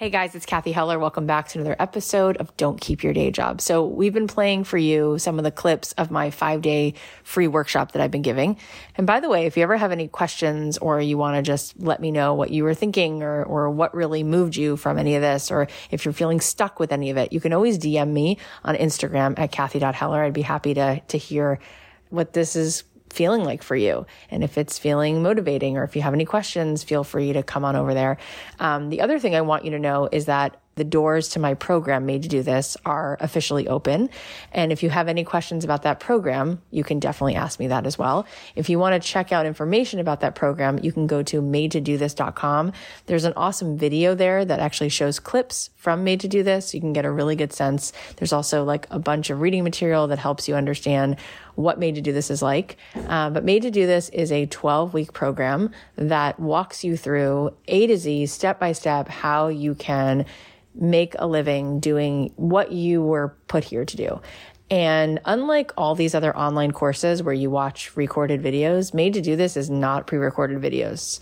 Hey 0.00 0.08
guys, 0.08 0.34
it's 0.34 0.46
Cathy 0.46 0.72
Heller. 0.72 0.98
Welcome 0.98 1.26
back 1.26 1.48
to 1.48 1.58
another 1.58 1.76
episode 1.78 2.38
of 2.38 2.56
Don't 2.56 2.80
Keep 2.80 3.04
Your 3.04 3.12
Day 3.12 3.30
Job. 3.30 3.60
So 3.60 3.84
we've 3.84 4.14
been 4.14 4.28
playing 4.28 4.64
for 4.64 4.78
you 4.78 5.18
some 5.18 5.36
of 5.36 5.44
the 5.44 5.50
clips 5.50 5.92
of 5.92 6.10
my 6.10 6.30
five 6.30 6.62
day 6.62 6.94
free 7.22 7.46
workshop 7.46 7.92
that 7.92 8.00
I've 8.00 8.10
been 8.10 8.22
giving. 8.22 8.56
And 8.96 9.06
by 9.06 9.20
the 9.20 9.28
way, 9.28 9.44
if 9.44 9.58
you 9.58 9.62
ever 9.62 9.76
have 9.76 9.92
any 9.92 10.08
questions 10.08 10.78
or 10.78 11.02
you 11.02 11.18
want 11.18 11.36
to 11.36 11.42
just 11.42 11.78
let 11.78 12.00
me 12.00 12.10
know 12.10 12.32
what 12.32 12.48
you 12.48 12.64
were 12.64 12.72
thinking 12.72 13.22
or, 13.22 13.44
or 13.44 13.68
what 13.68 13.94
really 13.94 14.22
moved 14.22 14.56
you 14.56 14.78
from 14.78 14.96
any 14.96 15.16
of 15.16 15.20
this, 15.20 15.50
or 15.50 15.68
if 15.90 16.06
you're 16.06 16.14
feeling 16.14 16.40
stuck 16.40 16.80
with 16.80 16.92
any 16.92 17.10
of 17.10 17.18
it, 17.18 17.34
you 17.34 17.40
can 17.40 17.52
always 17.52 17.78
DM 17.78 18.08
me 18.08 18.38
on 18.64 18.76
Instagram 18.76 19.38
at 19.38 19.52
Cathy.Heller. 19.52 20.24
I'd 20.24 20.32
be 20.32 20.40
happy 20.40 20.72
to, 20.72 21.02
to 21.08 21.18
hear 21.18 21.58
what 22.08 22.32
this 22.32 22.56
is 22.56 22.84
feeling 23.12 23.44
like 23.44 23.62
for 23.62 23.76
you. 23.76 24.06
And 24.30 24.42
if 24.42 24.56
it's 24.56 24.78
feeling 24.78 25.22
motivating 25.22 25.76
or 25.76 25.84
if 25.84 25.96
you 25.96 26.02
have 26.02 26.14
any 26.14 26.24
questions, 26.24 26.82
feel 26.82 27.04
free 27.04 27.32
to 27.32 27.42
come 27.42 27.64
on 27.64 27.76
over 27.76 27.94
there. 27.94 28.18
Um, 28.58 28.88
the 28.88 29.00
other 29.00 29.18
thing 29.18 29.34
I 29.34 29.40
want 29.40 29.64
you 29.64 29.72
to 29.72 29.78
know 29.78 30.08
is 30.10 30.26
that 30.26 30.60
the 30.80 30.84
doors 30.84 31.28
to 31.28 31.38
my 31.38 31.52
program 31.52 32.06
made 32.06 32.22
to 32.22 32.28
do 32.30 32.42
this 32.42 32.74
are 32.86 33.18
officially 33.20 33.68
open. 33.68 34.08
And 34.50 34.72
if 34.72 34.82
you 34.82 34.88
have 34.88 35.08
any 35.08 35.24
questions 35.24 35.62
about 35.62 35.82
that 35.82 36.00
program, 36.00 36.62
you 36.70 36.82
can 36.82 36.98
definitely 36.98 37.34
ask 37.34 37.60
me 37.60 37.66
that 37.66 37.84
as 37.84 37.98
well. 37.98 38.26
If 38.56 38.70
you 38.70 38.78
want 38.78 38.94
to 38.94 39.06
check 39.06 39.30
out 39.30 39.44
information 39.44 40.00
about 40.00 40.20
that 40.20 40.34
program, 40.34 40.78
you 40.82 40.90
can 40.90 41.06
go 41.06 41.22
to 41.24 41.42
made 41.42 41.72
to 41.72 41.82
do 41.82 41.98
this.com. 41.98 42.72
There's 43.04 43.26
an 43.26 43.34
awesome 43.36 43.76
video 43.76 44.14
there 44.14 44.42
that 44.42 44.58
actually 44.58 44.88
shows 44.88 45.20
clips 45.20 45.68
from 45.76 46.02
made 46.02 46.20
to 46.20 46.28
do 46.28 46.42
this. 46.42 46.72
You 46.72 46.80
can 46.80 46.94
get 46.94 47.04
a 47.04 47.10
really 47.10 47.36
good 47.36 47.52
sense. 47.52 47.92
There's 48.16 48.32
also 48.32 48.64
like 48.64 48.86
a 48.90 48.98
bunch 48.98 49.28
of 49.28 49.42
reading 49.42 49.64
material 49.64 50.06
that 50.06 50.18
helps 50.18 50.48
you 50.48 50.54
understand 50.54 51.18
what 51.56 51.78
Made 51.78 51.96
to 51.96 52.00
Do 52.00 52.12
This 52.12 52.30
is 52.30 52.42
like. 52.42 52.76
Uh, 52.94 53.30
but 53.30 53.44
Made 53.44 53.62
to 53.62 53.70
Do 53.70 53.86
This 53.86 54.08
is 54.10 54.32
a 54.32 54.46
12 54.46 54.94
week 54.94 55.12
program 55.12 55.70
that 55.96 56.40
walks 56.40 56.84
you 56.84 56.96
through 56.96 57.54
A 57.68 57.86
to 57.86 57.96
Z, 57.96 58.26
step 58.26 58.58
by 58.58 58.72
step, 58.72 59.08
how 59.08 59.48
you 59.48 59.74
can 59.74 60.26
make 60.74 61.14
a 61.18 61.26
living 61.26 61.80
doing 61.80 62.32
what 62.36 62.72
you 62.72 63.02
were 63.02 63.36
put 63.48 63.64
here 63.64 63.84
to 63.84 63.96
do. 63.96 64.20
And 64.70 65.20
unlike 65.24 65.72
all 65.76 65.96
these 65.96 66.14
other 66.14 66.36
online 66.36 66.70
courses 66.70 67.22
where 67.22 67.34
you 67.34 67.50
watch 67.50 67.96
recorded 67.96 68.40
videos, 68.40 68.94
Made 68.94 69.14
to 69.14 69.20
Do 69.20 69.34
This 69.34 69.56
is 69.56 69.68
not 69.68 70.06
pre 70.06 70.18
recorded 70.18 70.60
videos. 70.60 71.18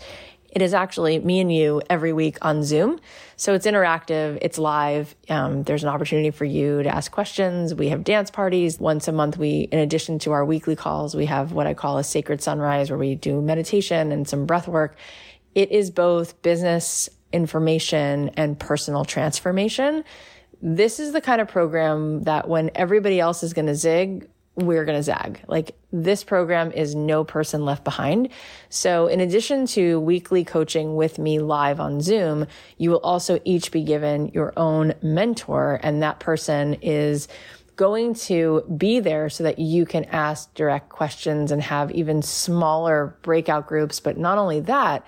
It 0.51 0.61
is 0.61 0.73
actually 0.73 1.19
me 1.19 1.39
and 1.39 1.53
you 1.53 1.81
every 1.89 2.11
week 2.11 2.37
on 2.41 2.63
Zoom. 2.63 2.99
So 3.35 3.53
it's 3.53 3.67
interactive, 3.67 4.39
it's 4.41 4.57
live. 4.57 5.15
Um, 5.29 5.63
there's 5.63 5.83
an 5.83 5.89
opportunity 5.89 6.31
for 6.31 6.45
you 6.45 6.81
to 6.81 6.89
ask 6.89 7.11
questions. 7.11 7.75
We 7.75 7.89
have 7.89 8.03
dance 8.03 8.31
parties. 8.31 8.79
Once 8.79 9.07
a 9.07 9.11
month, 9.11 9.37
we, 9.37 9.67
in 9.71 9.79
addition 9.79 10.17
to 10.19 10.31
our 10.31 10.43
weekly 10.43 10.75
calls, 10.75 11.15
we 11.15 11.27
have 11.27 11.51
what 11.51 11.67
I 11.67 11.75
call 11.75 11.99
a 11.99 12.03
sacred 12.03 12.41
sunrise 12.41 12.89
where 12.89 12.97
we 12.97 13.13
do 13.13 13.41
meditation 13.41 14.11
and 14.11 14.27
some 14.27 14.47
breath 14.47 14.67
work. 14.67 14.97
It 15.53 15.71
is 15.71 15.91
both 15.91 16.41
business 16.41 17.09
information 17.31 18.29
and 18.35 18.59
personal 18.59 19.05
transformation. 19.05 20.03
This 20.61 20.99
is 20.99 21.13
the 21.13 21.21
kind 21.21 21.41
of 21.41 21.47
program 21.47 22.23
that 22.23 22.49
when 22.49 22.71
everybody 22.75 23.19
else 23.19 23.43
is 23.43 23.53
going 23.53 23.67
to 23.67 23.75
zig, 23.75 24.27
we're 24.55 24.83
going 24.85 24.97
to 24.97 25.03
zag. 25.03 25.41
Like 25.47 25.75
this 25.91 26.23
program 26.23 26.71
is 26.71 26.95
no 26.95 27.23
person 27.23 27.65
left 27.65 27.83
behind. 27.83 28.29
So 28.69 29.07
in 29.07 29.21
addition 29.21 29.65
to 29.67 29.99
weekly 29.99 30.43
coaching 30.43 30.95
with 30.95 31.17
me 31.17 31.39
live 31.39 31.79
on 31.79 32.01
Zoom, 32.01 32.45
you 32.77 32.89
will 32.89 32.99
also 32.99 33.39
each 33.45 33.71
be 33.71 33.83
given 33.83 34.29
your 34.29 34.53
own 34.57 34.93
mentor 35.01 35.79
and 35.81 36.03
that 36.03 36.19
person 36.19 36.75
is 36.81 37.27
going 37.75 38.13
to 38.13 38.61
be 38.75 38.99
there 38.99 39.29
so 39.29 39.41
that 39.45 39.57
you 39.57 39.85
can 39.85 40.03
ask 40.05 40.53
direct 40.53 40.89
questions 40.89 41.49
and 41.49 41.61
have 41.61 41.89
even 41.91 42.21
smaller 42.21 43.17
breakout 43.21 43.67
groups. 43.67 44.01
But 44.01 44.17
not 44.17 44.37
only 44.37 44.59
that, 44.61 45.07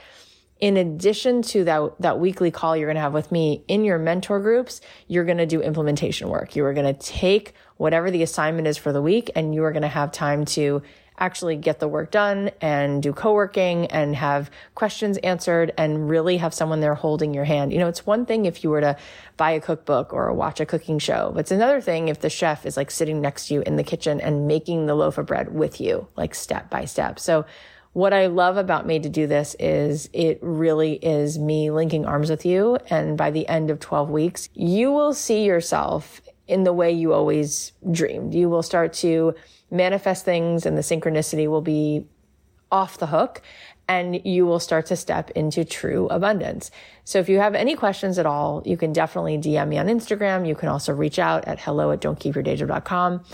in 0.62 0.78
addition 0.78 1.42
to 1.42 1.64
that, 1.64 1.96
that 2.00 2.20
weekly 2.20 2.52
call 2.52 2.78
you're 2.78 2.88
going 2.88 2.96
to 2.96 3.02
have 3.02 3.14
with 3.14 3.32
me 3.32 3.64
in 3.68 3.84
your 3.84 3.98
mentor 3.98 4.40
groups, 4.40 4.80
you're 5.08 5.26
going 5.26 5.40
to 5.40 5.48
do 5.48 5.62
implementation 5.62 6.30
work. 6.30 6.56
You 6.56 6.64
are 6.66 6.74
going 6.74 6.94
to 6.94 7.00
take 7.00 7.56
whatever 7.78 8.12
the 8.12 8.22
assignment 8.22 8.68
is 8.68 8.78
for 8.78 8.94
the 8.94 9.02
week 9.02 9.32
and 9.36 9.56
you 9.56 9.64
are 9.64 9.72
going 9.72 9.82
to 9.82 9.88
have 9.88 10.12
time 10.12 10.46
to 10.46 10.84
actually 11.18 11.56
get 11.56 11.80
the 11.80 11.88
work 11.88 12.10
done 12.12 12.50
and 12.62 13.02
do 13.04 13.14
co-working 13.14 13.86
and 13.88 14.16
have 14.16 14.50
questions 14.76 15.18
answered 15.20 15.72
and 15.78 16.10
really 16.10 16.38
have 16.38 16.54
someone 16.54 16.80
there 16.80 16.96
holding 16.96 17.34
your 17.34 17.44
hand. 17.44 17.72
You 17.72 17.80
know, 17.80 17.88
it's 17.88 18.06
one 18.06 18.26
thing 18.26 18.46
if 18.46 18.64
you 18.64 18.70
were 18.70 18.82
to 18.82 18.98
buy 19.38 19.52
a 19.52 19.62
cookbook 19.62 20.14
or 20.14 20.32
watch 20.34 20.60
a 20.60 20.66
cooking 20.66 20.98
show, 21.00 21.32
but 21.34 21.42
it's 21.42 21.52
another 21.52 21.80
thing 21.80 22.08
if 22.08 22.22
the 22.22 22.30
chef 22.30 22.66
is 22.66 22.76
like 22.78 22.90
sitting 22.90 23.22
next 23.22 23.48
to 23.48 23.56
you 23.56 23.62
in 23.62 23.76
the 23.76 23.84
kitchen 23.84 24.20
and 24.20 24.48
making 24.48 24.88
the 24.88 24.96
loaf 24.96 25.18
of 25.18 25.28
bread 25.28 25.54
with 25.54 25.80
you, 25.80 26.08
like 26.16 26.34
step 26.34 26.70
by 26.70 26.86
step. 26.86 27.20
So 27.20 27.46
what 27.94 28.14
I 28.14 28.28
love 28.28 28.58
about 28.58 28.86
Made 28.86 29.04
to 29.04 29.10
Do 29.10 29.28
This 29.28 29.56
is 29.60 30.10
it 30.14 30.40
really 30.42 30.94
is 30.94 31.38
me 31.38 31.72
linking 31.72 32.06
arms 32.06 32.30
with 32.30 32.46
you. 32.46 32.78
And 32.90 33.18
by 33.18 33.32
the 33.32 33.48
end 33.48 33.70
of 33.70 33.80
12 33.80 34.10
weeks, 34.10 34.50
you 34.54 34.92
will 34.92 35.14
see 35.14 35.44
yourself 35.44 36.22
in 36.48 36.64
the 36.64 36.74
way 36.74 36.92
you 36.92 37.14
always 37.14 37.74
dreamed. 37.92 38.34
You 38.34 38.50
will 38.50 38.64
start 38.64 38.94
to 38.94 39.36
manifest 39.70 40.26
things 40.26 40.66
and 40.66 40.78
the 40.78 40.82
synchronicity 40.82 41.48
will 41.50 41.62
be 41.62 42.06
off 42.72 42.98
the 42.98 43.08
hook 43.08 43.42
and 43.88 44.26
you 44.26 44.46
will 44.46 44.60
start 44.60 44.86
to 44.86 44.96
step 44.96 45.32
into 45.32 45.66
true 45.66 46.08
abundance. 46.08 46.72
So 47.04 47.20
if 47.20 47.28
you 47.28 47.40
have 47.40 47.56
any 47.56 47.76
questions 47.76 48.18
at 48.18 48.26
all, 48.26 48.64
you 48.66 48.78
can 48.78 48.94
definitely 48.94 49.38
DM 49.38 49.68
me 49.68 49.78
on 49.78 49.88
Instagram. 49.88 50.48
You 50.48 50.56
can 50.56 50.70
also 50.70 50.94
reach 50.94 51.20
out 51.20 51.46
at 51.46 51.60
hello 51.60 51.92
at 51.92 52.00
don'tkeepyourdayjob.com. 52.00 53.26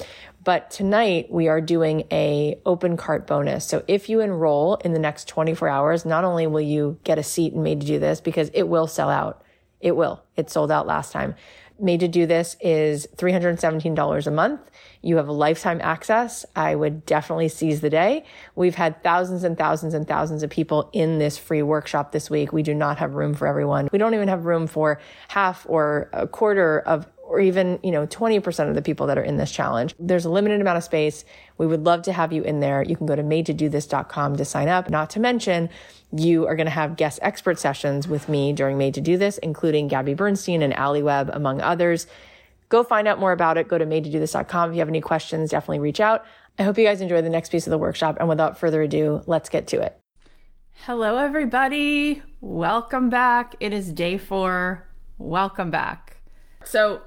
But 0.48 0.72
tonight 0.72 1.30
we 1.30 1.50
are 1.50 1.60
doing 1.60 2.06
a 2.10 2.58
open 2.66 2.96
cart 2.96 3.28
bonus. 3.28 3.66
So 3.66 3.84
if 3.86 4.08
you 4.08 4.22
enroll 4.22 4.76
in 4.76 4.94
the 4.94 4.98
next 4.98 5.28
24 5.28 5.68
hours, 5.68 6.06
not 6.06 6.24
only 6.24 6.48
will 6.48 6.62
you 6.62 6.98
get 7.04 7.20
a 7.20 7.24
seat 7.24 7.52
and 7.52 7.66
made 7.66 7.82
to 7.82 7.86
do 7.86 8.00
this 8.00 8.22
because 8.22 8.50
it 8.54 8.64
will 8.64 8.88
sell 8.88 9.10
out. 9.10 9.44
It 9.82 9.98
will. 9.98 10.24
It 10.38 10.50
sold 10.50 10.72
out 10.72 10.88
last 10.88 11.12
time. 11.12 11.36
Made 11.78 12.00
to 12.00 12.08
do 12.08 12.26
this 12.26 12.56
is 12.62 13.08
$317 13.18 14.26
a 14.26 14.32
month. 14.32 14.62
You 15.02 15.18
have 15.18 15.28
a 15.28 15.34
lifetime 15.34 15.82
access. 15.84 16.46
I 16.56 16.76
would 16.76 17.06
definitely 17.06 17.50
seize 17.50 17.82
the 17.82 17.90
day. 17.90 18.24
We've 18.56 18.76
had 18.76 19.04
thousands 19.04 19.44
and 19.44 19.58
thousands 19.58 19.94
and 19.94 20.08
thousands 20.08 20.44
of 20.44 20.50
people 20.50 20.90
in 20.94 21.20
this 21.20 21.38
free 21.38 21.62
workshop 21.62 22.14
this 22.14 22.30
week. 22.30 22.54
We 22.54 22.64
do 22.64 22.74
not 22.74 23.00
have 23.00 23.16
room 23.16 23.34
for 23.34 23.48
everyone. 23.48 23.90
We 23.92 24.00
don't 24.00 24.14
even 24.14 24.30
have 24.30 24.46
room 24.46 24.66
for 24.66 25.02
half 25.28 25.66
or 25.68 26.10
a 26.14 26.26
quarter 26.26 26.80
of 26.80 27.06
or 27.28 27.42
even, 27.42 27.78
you 27.84 27.92
know, 27.92 28.08
20% 28.08 28.70
of 28.70 28.76
the 28.76 28.82
people 28.82 29.06
that 29.08 29.18
are 29.18 29.24
in 29.24 29.36
this 29.38 29.52
challenge. 29.52 29.94
There's 30.00 30.24
a 30.24 30.30
limited 30.30 30.62
amount 30.62 30.78
of 30.78 30.84
space. 30.84 31.26
We 31.58 31.68
would 31.68 31.84
love 31.84 32.02
to 32.04 32.14
have 32.14 32.32
you 32.32 32.42
in 32.42 32.62
there. 32.62 32.82
You 32.82 32.96
can 32.96 33.06
go 33.06 33.16
to 33.16 33.24
madetodothis.com 33.24 34.38
to 34.38 34.46
sign 34.46 34.70
up. 34.70 34.90
Not 34.90 35.10
to 35.12 35.20
mention, 35.20 35.70
you 36.12 36.48
are 36.48 36.56
going 36.56 36.68
to 36.68 36.72
have 36.72 36.96
guest 36.96 37.20
expert 37.22 37.60
sessions 37.60 38.08
with 38.08 38.30
me 38.30 38.54
during 38.54 38.78
Made 38.78 38.94
to 38.94 39.02
Do 39.02 39.18
This, 39.18 39.38
including 39.40 39.90
Gabby 39.90 40.14
Bernstein 40.14 40.62
and 40.62 40.74
Ali 40.74 41.04
Webb, 41.04 41.30
among 41.34 41.62
others. 41.62 42.08
Go 42.70 42.84
find 42.84 43.08
out 43.08 43.20
more 43.20 43.34
about 43.34 43.58
it. 43.58 43.68
Go 43.68 43.78
to 43.78 43.86
madetodothis.com. 43.86 44.70
If 44.70 44.76
you 44.76 44.80
have 44.80 44.90
any 44.90 45.02
questions, 45.02 45.52
definitely 45.52 45.80
reach 45.80 46.00
out. 46.00 46.26
I 46.58 46.64
hope 46.64 46.78
you 46.78 46.86
guys 46.86 47.02
enjoy 47.02 47.22
the 47.22 47.30
next 47.30 47.52
piece 47.52 47.68
of 47.68 47.72
the 47.72 47.78
workshop. 47.78 48.18
And 48.20 48.30
without 48.30 48.58
further 48.58 48.82
ado, 48.82 49.22
let's 49.28 49.50
get 49.50 49.68
to 49.68 49.82
it. 49.82 50.00
Hello, 50.86 51.18
everybody. 51.18 52.22
Welcome 52.40 53.10
back. 53.10 53.56
It 53.60 53.74
is 53.74 53.92
day 53.92 54.18
four. 54.18 54.88
Welcome 55.18 55.72
back. 55.72 56.18
So, 56.64 57.02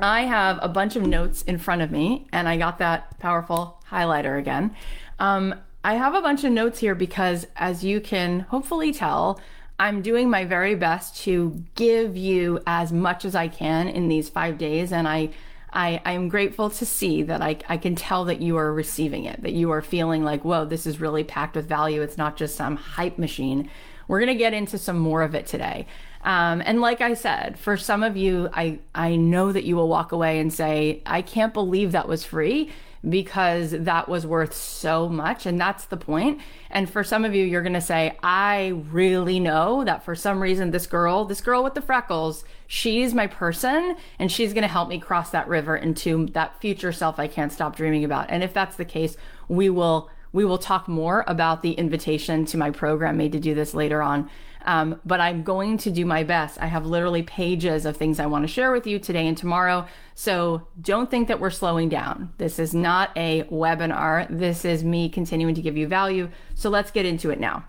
I 0.00 0.22
have 0.22 0.58
a 0.60 0.68
bunch 0.68 0.96
of 0.96 1.06
notes 1.06 1.42
in 1.42 1.58
front 1.58 1.82
of 1.82 1.90
me, 1.90 2.26
and 2.32 2.48
I 2.48 2.56
got 2.56 2.78
that 2.78 3.18
powerful 3.18 3.80
highlighter 3.90 4.38
again. 4.38 4.74
Um, 5.18 5.54
I 5.84 5.94
have 5.94 6.14
a 6.14 6.22
bunch 6.22 6.44
of 6.44 6.52
notes 6.52 6.80
here 6.80 6.94
because, 6.94 7.46
as 7.56 7.84
you 7.84 8.00
can 8.00 8.40
hopefully 8.40 8.92
tell, 8.92 9.40
I'm 9.78 10.02
doing 10.02 10.30
my 10.30 10.44
very 10.44 10.74
best 10.74 11.22
to 11.24 11.62
give 11.74 12.16
you 12.16 12.60
as 12.66 12.92
much 12.92 13.24
as 13.24 13.34
I 13.34 13.48
can 13.48 13.88
in 13.88 14.08
these 14.08 14.28
five 14.28 14.58
days, 14.58 14.92
and 14.92 15.06
I. 15.06 15.30
I, 15.76 16.00
I 16.04 16.12
am 16.12 16.28
grateful 16.28 16.70
to 16.70 16.86
see 16.86 17.24
that 17.24 17.42
I, 17.42 17.58
I 17.68 17.78
can 17.78 17.96
tell 17.96 18.26
that 18.26 18.40
you 18.40 18.56
are 18.58 18.72
receiving 18.72 19.24
it, 19.24 19.42
that 19.42 19.54
you 19.54 19.72
are 19.72 19.82
feeling 19.82 20.22
like, 20.22 20.44
whoa, 20.44 20.64
this 20.64 20.86
is 20.86 21.00
really 21.00 21.24
packed 21.24 21.56
with 21.56 21.68
value. 21.68 22.00
It's 22.00 22.16
not 22.16 22.36
just 22.36 22.54
some 22.54 22.76
hype 22.76 23.18
machine. 23.18 23.68
We're 24.08 24.20
going 24.20 24.32
to 24.32 24.38
get 24.38 24.54
into 24.54 24.78
some 24.78 24.98
more 24.98 25.22
of 25.22 25.34
it 25.34 25.46
today. 25.46 25.86
Um, 26.22 26.62
and 26.64 26.80
like 26.80 27.00
I 27.00 27.14
said, 27.14 27.58
for 27.58 27.76
some 27.76 28.02
of 28.02 28.16
you, 28.16 28.48
I, 28.52 28.78
I 28.94 29.16
know 29.16 29.52
that 29.52 29.64
you 29.64 29.76
will 29.76 29.88
walk 29.88 30.12
away 30.12 30.38
and 30.40 30.52
say, 30.52 31.02
I 31.04 31.20
can't 31.22 31.52
believe 31.52 31.92
that 31.92 32.08
was 32.08 32.24
free 32.24 32.70
because 33.08 33.72
that 33.72 34.08
was 34.08 34.26
worth 34.26 34.54
so 34.54 35.08
much. 35.08 35.44
And 35.44 35.60
that's 35.60 35.84
the 35.84 35.96
point. 35.96 36.40
And 36.70 36.88
for 36.88 37.04
some 37.04 37.24
of 37.24 37.34
you, 37.34 37.44
you're 37.44 37.62
going 37.62 37.74
to 37.74 37.80
say, 37.80 38.16
I 38.22 38.68
really 38.90 39.38
know 39.38 39.84
that 39.84 40.04
for 40.04 40.14
some 40.14 40.40
reason, 40.40 40.70
this 40.70 40.86
girl, 40.86 41.26
this 41.26 41.42
girl 41.42 41.62
with 41.62 41.74
the 41.74 41.82
freckles, 41.82 42.44
she's 42.66 43.12
my 43.12 43.26
person 43.26 43.96
and 44.18 44.32
she's 44.32 44.54
going 44.54 44.62
to 44.62 44.68
help 44.68 44.88
me 44.88 44.98
cross 44.98 45.30
that 45.30 45.48
river 45.48 45.76
into 45.76 46.26
that 46.28 46.60
future 46.60 46.92
self 46.92 47.18
I 47.18 47.28
can't 47.28 47.52
stop 47.52 47.76
dreaming 47.76 48.04
about. 48.04 48.30
And 48.30 48.42
if 48.42 48.54
that's 48.54 48.76
the 48.76 48.84
case, 48.86 49.16
we 49.48 49.68
will 49.68 50.10
we 50.34 50.44
will 50.44 50.58
talk 50.58 50.88
more 50.88 51.24
about 51.28 51.62
the 51.62 51.70
invitation 51.72 52.44
to 52.44 52.58
my 52.58 52.68
program 52.68 53.16
made 53.16 53.30
to 53.32 53.38
do 53.38 53.54
this 53.54 53.72
later 53.72 54.02
on. 54.02 54.28
Um, 54.66 55.00
but 55.04 55.20
I'm 55.20 55.44
going 55.44 55.78
to 55.78 55.92
do 55.92 56.04
my 56.04 56.24
best. 56.24 56.60
I 56.60 56.66
have 56.66 56.86
literally 56.86 57.22
pages 57.22 57.86
of 57.86 57.96
things 57.96 58.18
I 58.18 58.26
want 58.26 58.42
to 58.42 58.48
share 58.48 58.72
with 58.72 58.84
you 58.84 58.98
today 58.98 59.28
and 59.28 59.36
tomorrow. 59.36 59.86
So 60.16 60.66
don't 60.80 61.08
think 61.08 61.28
that 61.28 61.38
we're 61.38 61.50
slowing 61.50 61.88
down. 61.88 62.32
This 62.38 62.58
is 62.58 62.74
not 62.74 63.10
a 63.16 63.44
webinar. 63.44 64.26
This 64.28 64.64
is 64.64 64.82
me 64.82 65.08
continuing 65.08 65.54
to 65.54 65.62
give 65.62 65.76
you 65.76 65.86
value. 65.86 66.28
So 66.54 66.68
let's 66.68 66.90
get 66.90 67.06
into 67.06 67.30
it 67.30 67.38
now. 67.38 67.66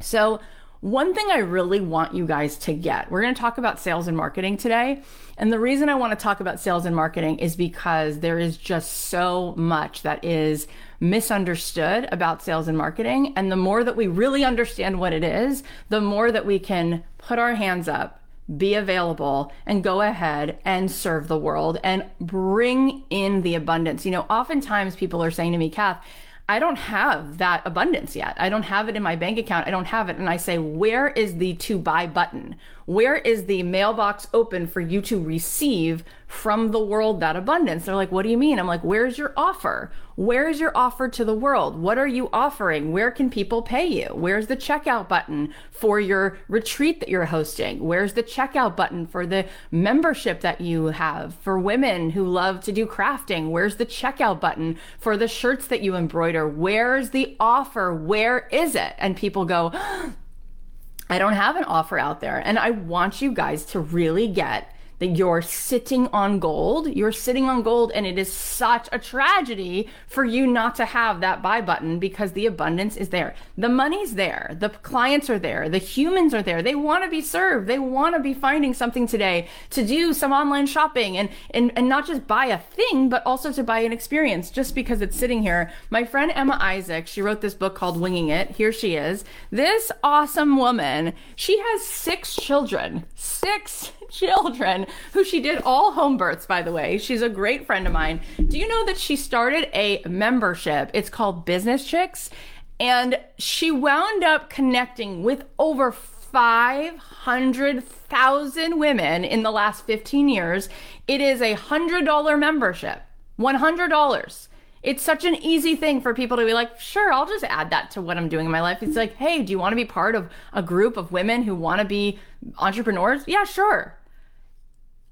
So 0.00 0.40
one 0.82 1.14
thing 1.14 1.28
I 1.30 1.38
really 1.38 1.80
want 1.80 2.12
you 2.12 2.26
guys 2.26 2.56
to 2.58 2.74
get 2.74 3.08
we're 3.08 3.22
going 3.22 3.34
to 3.34 3.40
talk 3.40 3.56
about 3.56 3.78
sales 3.78 4.08
and 4.08 4.16
marketing 4.16 4.56
today. 4.56 5.00
And 5.38 5.52
the 5.52 5.60
reason 5.60 5.88
I 5.88 5.94
want 5.94 6.18
to 6.18 6.22
talk 6.22 6.40
about 6.40 6.58
sales 6.58 6.84
and 6.84 6.94
marketing 6.94 7.38
is 7.38 7.54
because 7.54 8.18
there 8.18 8.38
is 8.38 8.56
just 8.56 8.92
so 8.92 9.54
much 9.56 10.02
that 10.02 10.24
is 10.24 10.66
misunderstood 11.02 12.08
about 12.12 12.42
sales 12.42 12.68
and 12.68 12.78
marketing. 12.78 13.32
And 13.36 13.50
the 13.50 13.56
more 13.56 13.82
that 13.82 13.96
we 13.96 14.06
really 14.06 14.44
understand 14.44 15.00
what 15.00 15.12
it 15.12 15.24
is, 15.24 15.64
the 15.88 16.00
more 16.00 16.30
that 16.30 16.46
we 16.46 16.60
can 16.60 17.02
put 17.18 17.38
our 17.40 17.56
hands 17.56 17.88
up 17.88 18.20
be 18.56 18.74
available 18.74 19.52
and 19.66 19.84
go 19.84 20.00
ahead 20.00 20.58
and 20.64 20.90
serve 20.90 21.28
the 21.28 21.38
world 21.38 21.78
and 21.82 22.04
bring 22.20 23.02
in 23.08 23.42
the 23.42 23.54
abundance. 23.54 24.04
You 24.04 24.12
know, 24.12 24.26
oftentimes 24.28 24.96
people 24.96 25.22
are 25.22 25.30
saying 25.30 25.52
to 25.52 25.58
me, 25.58 25.70
Kath, 25.70 26.04
I 26.48 26.58
don't 26.58 26.76
have 26.76 27.38
that 27.38 27.62
abundance 27.64 28.14
yet. 28.14 28.36
I 28.38 28.48
don't 28.48 28.64
have 28.64 28.88
it 28.88 28.96
in 28.96 29.02
my 29.02 29.16
bank 29.16 29.38
account. 29.38 29.66
I 29.66 29.70
don't 29.70 29.86
have 29.86 30.08
it. 30.08 30.18
And 30.18 30.28
I 30.28 30.36
say, 30.36 30.58
where 30.58 31.08
is 31.08 31.36
the 31.36 31.54
to 31.54 31.78
buy 31.78 32.06
button? 32.06 32.56
Where 32.84 33.16
is 33.16 33.46
the 33.46 33.62
mailbox 33.62 34.26
open 34.34 34.66
for 34.66 34.80
you 34.80 35.00
to 35.02 35.22
receive 35.22 36.04
from 36.32 36.70
the 36.70 36.82
world 36.82 37.20
that 37.20 37.36
abundance? 37.36 37.84
They're 37.84 37.94
like, 37.94 38.10
what 38.10 38.22
do 38.22 38.30
you 38.30 38.38
mean? 38.38 38.58
I'm 38.58 38.66
like, 38.66 38.82
where's 38.82 39.18
your 39.18 39.34
offer? 39.36 39.92
Where's 40.16 40.58
your 40.58 40.72
offer 40.74 41.08
to 41.08 41.24
the 41.24 41.34
world? 41.34 41.78
What 41.78 41.98
are 41.98 42.06
you 42.06 42.30
offering? 42.32 42.90
Where 42.90 43.10
can 43.10 43.28
people 43.28 43.62
pay 43.62 43.86
you? 43.86 44.06
Where's 44.14 44.46
the 44.46 44.56
checkout 44.56 45.08
button 45.08 45.52
for 45.70 46.00
your 46.00 46.38
retreat 46.48 47.00
that 47.00 47.10
you're 47.10 47.26
hosting? 47.26 47.80
Where's 47.80 48.14
the 48.14 48.22
checkout 48.22 48.76
button 48.76 49.06
for 49.06 49.26
the 49.26 49.46
membership 49.70 50.40
that 50.40 50.60
you 50.60 50.86
have 50.86 51.34
for 51.34 51.58
women 51.58 52.10
who 52.10 52.26
love 52.26 52.60
to 52.62 52.72
do 52.72 52.86
crafting? 52.86 53.50
Where's 53.50 53.76
the 53.76 53.86
checkout 53.86 54.40
button 54.40 54.78
for 54.98 55.16
the 55.16 55.28
shirts 55.28 55.66
that 55.66 55.82
you 55.82 55.94
embroider? 55.94 56.48
Where's 56.48 57.10
the 57.10 57.36
offer? 57.38 57.94
Where 57.94 58.48
is 58.50 58.74
it? 58.74 58.94
And 58.98 59.16
people 59.16 59.44
go, 59.44 59.70
I 61.10 61.18
don't 61.18 61.34
have 61.34 61.56
an 61.56 61.64
offer 61.64 61.98
out 61.98 62.20
there. 62.20 62.38
And 62.38 62.58
I 62.58 62.70
want 62.70 63.20
you 63.20 63.32
guys 63.32 63.66
to 63.66 63.80
really 63.80 64.28
get 64.28 64.71
that 65.02 65.16
you're 65.16 65.42
sitting 65.42 66.06
on 66.12 66.38
gold. 66.38 66.86
You're 66.86 67.10
sitting 67.10 67.48
on 67.48 67.62
gold, 67.62 67.90
and 67.92 68.06
it 68.06 68.16
is 68.18 68.32
such 68.32 68.88
a 68.92 69.00
tragedy 69.00 69.88
for 70.06 70.24
you 70.24 70.46
not 70.46 70.76
to 70.76 70.84
have 70.84 71.20
that 71.20 71.42
buy 71.42 71.60
button 71.60 71.98
because 71.98 72.32
the 72.32 72.46
abundance 72.46 72.96
is 72.96 73.08
there. 73.08 73.34
The 73.58 73.68
money's 73.68 74.14
there. 74.14 74.56
The 74.60 74.68
clients 74.68 75.28
are 75.28 75.40
there. 75.40 75.68
The 75.68 75.78
humans 75.78 76.32
are 76.34 76.42
there. 76.42 76.62
They 76.62 76.76
want 76.76 77.02
to 77.02 77.10
be 77.10 77.20
served. 77.20 77.66
They 77.66 77.80
want 77.80 78.14
to 78.14 78.20
be 78.20 78.32
finding 78.32 78.74
something 78.74 79.08
today 79.08 79.48
to 79.70 79.84
do 79.84 80.12
some 80.14 80.30
online 80.30 80.66
shopping 80.66 81.16
and, 81.16 81.30
and, 81.50 81.72
and 81.74 81.88
not 81.88 82.06
just 82.06 82.28
buy 82.28 82.46
a 82.46 82.58
thing, 82.58 83.08
but 83.08 83.26
also 83.26 83.50
to 83.50 83.64
buy 83.64 83.80
an 83.80 83.92
experience 83.92 84.52
just 84.52 84.72
because 84.72 85.02
it's 85.02 85.16
sitting 85.16 85.42
here. 85.42 85.72
My 85.90 86.04
friend 86.04 86.30
Emma 86.32 86.56
Isaacs, 86.60 87.10
she 87.10 87.22
wrote 87.22 87.40
this 87.40 87.54
book 87.54 87.74
called 87.74 88.00
Winging 88.00 88.28
It. 88.28 88.52
Here 88.52 88.70
she 88.70 88.94
is. 88.94 89.24
This 89.50 89.90
awesome 90.04 90.56
woman, 90.56 91.12
she 91.34 91.58
has 91.58 91.82
six 91.82 92.36
children. 92.36 93.04
Six 93.16 93.90
children 94.12 94.86
who 95.12 95.24
she 95.24 95.40
did 95.40 95.60
all 95.62 95.92
home 95.92 96.16
births, 96.16 96.46
by 96.46 96.62
the 96.62 96.72
way. 96.72 96.98
She's 96.98 97.22
a 97.22 97.28
great 97.28 97.66
friend 97.66 97.86
of 97.86 97.92
mine. 97.92 98.20
Do 98.36 98.58
you 98.58 98.66
know 98.68 98.84
that 98.86 98.98
she 98.98 99.16
started 99.16 99.68
a 99.74 100.02
membership? 100.06 100.90
It's 100.94 101.10
called 101.10 101.44
Business 101.44 101.84
Chicks. 101.86 102.30
And 102.78 103.18
she 103.38 103.70
wound 103.70 104.24
up 104.24 104.50
connecting 104.50 105.22
with 105.22 105.44
over 105.58 105.92
500,000 105.92 108.78
women 108.78 109.24
in 109.24 109.42
the 109.42 109.52
last 109.52 109.86
15 109.86 110.28
years. 110.28 110.68
It 111.06 111.20
is 111.20 111.40
a 111.40 111.54
$100 111.54 112.38
membership. 112.38 113.02
$100. 113.38 114.48
It's 114.82 115.02
such 115.02 115.24
an 115.24 115.36
easy 115.36 115.76
thing 115.76 116.00
for 116.00 116.12
people 116.12 116.36
to 116.38 116.44
be 116.44 116.54
like, 116.54 116.80
sure, 116.80 117.12
I'll 117.12 117.26
just 117.26 117.44
add 117.44 117.70
that 117.70 117.92
to 117.92 118.02
what 118.02 118.16
I'm 118.16 118.28
doing 118.28 118.46
in 118.46 118.52
my 118.52 118.62
life. 118.62 118.82
It's 118.82 118.96
like, 118.96 119.14
hey, 119.14 119.42
do 119.42 119.52
you 119.52 119.58
want 119.58 119.72
to 119.72 119.76
be 119.76 119.84
part 119.84 120.16
of 120.16 120.28
a 120.52 120.62
group 120.62 120.96
of 120.96 121.12
women 121.12 121.44
who 121.44 121.54
want 121.54 121.80
to 121.80 121.84
be 121.84 122.18
entrepreneurs? 122.58 123.22
Yeah, 123.28 123.44
sure. 123.44 123.96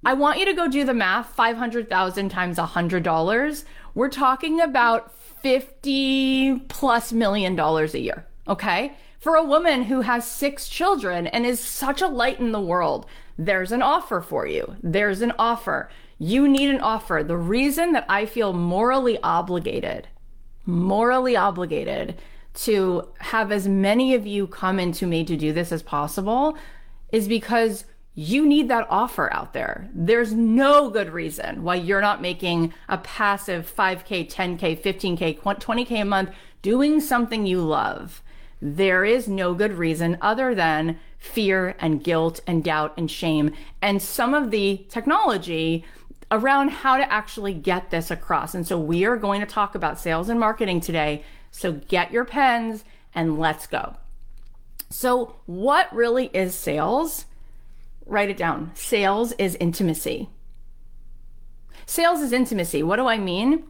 I 0.05 0.15
want 0.15 0.39
you 0.39 0.47
to 0.47 0.55
go 0.55 0.67
do 0.67 0.85
the 0.85 0.95
math 0.95 1.35
500,000 1.35 2.29
times 2.31 2.57
$100. 2.57 3.65
We're 3.95 4.09
talking 4.09 4.61
about 4.61 5.13
50 5.43 6.61
plus 6.69 7.13
million 7.13 7.55
dollars 7.55 7.95
a 7.95 8.01
year. 8.01 8.27
Okay. 8.49 8.95
For 9.19 9.37
a 9.37 9.45
woman 9.45 9.83
who 9.85 10.01
has 10.01 10.27
six 10.27 10.67
children 10.69 11.27
and 11.27 11.45
is 11.45 11.61
such 11.61 12.01
a 12.01 12.09
light 12.09 12.41
in 12.41 12.53
the 12.53 12.61
world, 12.61 13.05
there's 13.37 13.73
an 13.73 13.83
offer 13.83 14.23
for 14.23 14.47
you. 14.47 14.77
There's 14.83 15.21
an 15.21 15.33
offer. 15.39 15.91
You 16.19 16.49
need 16.49 16.71
an 16.71 16.81
offer. 16.81 17.23
The 17.23 17.37
reason 17.37 17.93
that 17.93 18.07
I 18.09 18.25
feel 18.25 18.55
morally 18.55 19.19
obligated, 19.23 20.09
morally 20.65 21.37
obligated 21.37 22.19
to 22.55 23.09
have 23.19 23.53
as 23.53 23.69
many 23.69 24.15
of 24.15 24.27
you 24.27 24.47
come 24.47 24.79
into 24.79 25.07
me 25.07 25.25
to 25.25 25.37
do 25.37 25.53
this 25.53 25.71
as 25.73 25.83
possible 25.83 26.57
is 27.13 27.29
because 27.29 27.85
you 28.21 28.47
need 28.47 28.69
that 28.69 28.87
offer 28.91 29.33
out 29.33 29.55
there. 29.55 29.89
There's 29.95 30.35
no 30.35 30.91
good 30.91 31.09
reason 31.09 31.63
why 31.63 31.77
you're 31.77 32.03
not 32.03 32.21
making 32.21 32.75
a 32.87 32.99
passive 32.99 33.73
5K, 33.75 34.31
10K, 34.31 34.79
15K, 34.79 35.39
20K 35.41 36.03
a 36.03 36.05
month 36.05 36.31
doing 36.61 37.01
something 37.01 37.47
you 37.47 37.63
love. 37.63 38.23
There 38.61 39.07
is 39.07 39.27
no 39.27 39.55
good 39.55 39.73
reason 39.73 40.19
other 40.21 40.55
than 40.55 41.01
fear 41.17 41.75
and 41.81 42.05
guilt 42.05 42.41
and 42.47 42.63
doubt 42.63 42.93
and 42.99 43.11
shame 43.11 43.55
and 43.81 44.03
some 44.03 44.35
of 44.35 44.51
the 44.51 44.85
technology 44.91 45.83
around 46.31 46.69
how 46.69 46.99
to 46.99 47.11
actually 47.11 47.55
get 47.55 47.89
this 47.89 48.11
across. 48.11 48.55
And 48.55 48.67
so 48.67 48.79
we 48.79 49.07
are 49.07 49.17
going 49.17 49.41
to 49.41 49.47
talk 49.47 49.75
about 49.75 49.99
sales 49.99 50.29
and 50.29 50.39
marketing 50.39 50.83
today. 50.83 51.25
So 51.53 51.73
get 51.73 52.13
your 52.13 52.27
pens 52.27 52.85
and 53.15 53.39
let's 53.39 53.67
go. 53.67 53.97
So, 54.91 55.37
what 55.47 55.95
really 55.95 56.27
is 56.35 56.53
sales? 56.53 57.25
Write 58.11 58.29
it 58.29 58.37
down. 58.37 58.73
Sales 58.75 59.33
is 59.39 59.57
intimacy. 59.61 60.29
Sales 61.87 62.21
is 62.21 62.33
intimacy. 62.33 62.83
What 62.83 62.97
do 62.97 63.07
I 63.07 63.19
mean? 63.19 63.65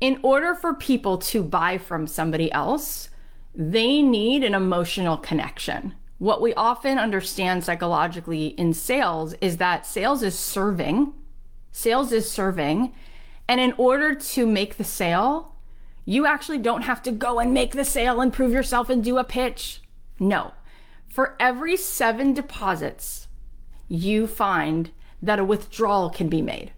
In 0.00 0.18
order 0.22 0.54
for 0.54 0.72
people 0.72 1.18
to 1.18 1.42
buy 1.42 1.76
from 1.76 2.06
somebody 2.06 2.50
else, 2.52 3.10
they 3.54 4.00
need 4.00 4.44
an 4.44 4.54
emotional 4.54 5.16
connection. 5.16 5.94
What 6.18 6.40
we 6.40 6.54
often 6.54 6.98
understand 6.98 7.64
psychologically 7.64 8.48
in 8.48 8.72
sales 8.72 9.34
is 9.40 9.56
that 9.56 9.84
sales 9.84 10.22
is 10.22 10.38
serving. 10.38 11.12
Sales 11.72 12.12
is 12.12 12.30
serving. 12.30 12.94
And 13.48 13.60
in 13.60 13.74
order 13.76 14.14
to 14.14 14.46
make 14.46 14.76
the 14.76 14.84
sale, 14.84 15.56
you 16.04 16.24
actually 16.24 16.58
don't 16.58 16.82
have 16.82 17.02
to 17.02 17.12
go 17.12 17.40
and 17.40 17.52
make 17.52 17.72
the 17.72 17.84
sale 17.84 18.20
and 18.20 18.32
prove 18.32 18.52
yourself 18.52 18.88
and 18.90 19.02
do 19.02 19.18
a 19.18 19.24
pitch. 19.24 19.82
No. 20.20 20.52
For 21.08 21.36
every 21.40 21.76
seven 21.76 22.32
deposits 22.32 23.26
you 23.90 24.26
find 24.26 24.90
that 25.20 25.38
a 25.38 25.44
withdrawal 25.44 26.08
can 26.08 26.30
be 26.30 26.40
made. 26.40 26.72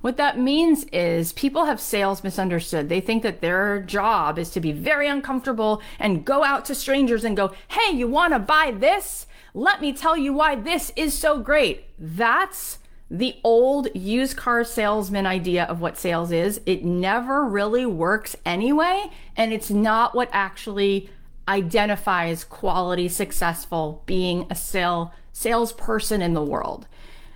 What 0.00 0.16
that 0.18 0.38
means 0.38 0.84
is 0.92 1.32
people 1.32 1.64
have 1.64 1.80
sales 1.80 2.22
misunderstood. 2.22 2.88
They 2.88 3.00
think 3.00 3.22
that 3.22 3.40
their 3.40 3.80
job 3.80 4.38
is 4.38 4.50
to 4.50 4.60
be 4.60 4.70
very 4.70 5.08
uncomfortable 5.08 5.82
and 5.98 6.24
go 6.24 6.44
out 6.44 6.64
to 6.66 6.74
strangers 6.74 7.24
and 7.24 7.36
go, 7.36 7.52
Hey, 7.68 7.94
you 7.94 8.06
want 8.06 8.32
to 8.34 8.38
buy 8.38 8.74
this? 8.76 9.26
Let 9.54 9.80
me 9.80 9.92
tell 9.92 10.16
you 10.16 10.32
why 10.32 10.56
this 10.56 10.92
is 10.94 11.14
so 11.14 11.38
great. 11.38 11.86
That's 11.98 12.78
the 13.10 13.36
old 13.44 13.88
used 13.94 14.36
car 14.36 14.62
salesman 14.62 15.26
idea 15.26 15.64
of 15.64 15.80
what 15.80 15.96
sales 15.96 16.32
is. 16.32 16.60
It 16.66 16.84
never 16.84 17.44
really 17.44 17.86
works 17.86 18.36
anyway. 18.44 19.10
And 19.36 19.52
it's 19.52 19.70
not 19.70 20.14
what 20.14 20.28
actually 20.32 21.08
identifies 21.48 22.44
quality, 22.44 23.08
successful 23.08 24.02
being 24.06 24.46
a 24.50 24.54
sale 24.54 25.12
salesperson 25.34 26.22
in 26.22 26.32
the 26.32 26.42
world. 26.42 26.86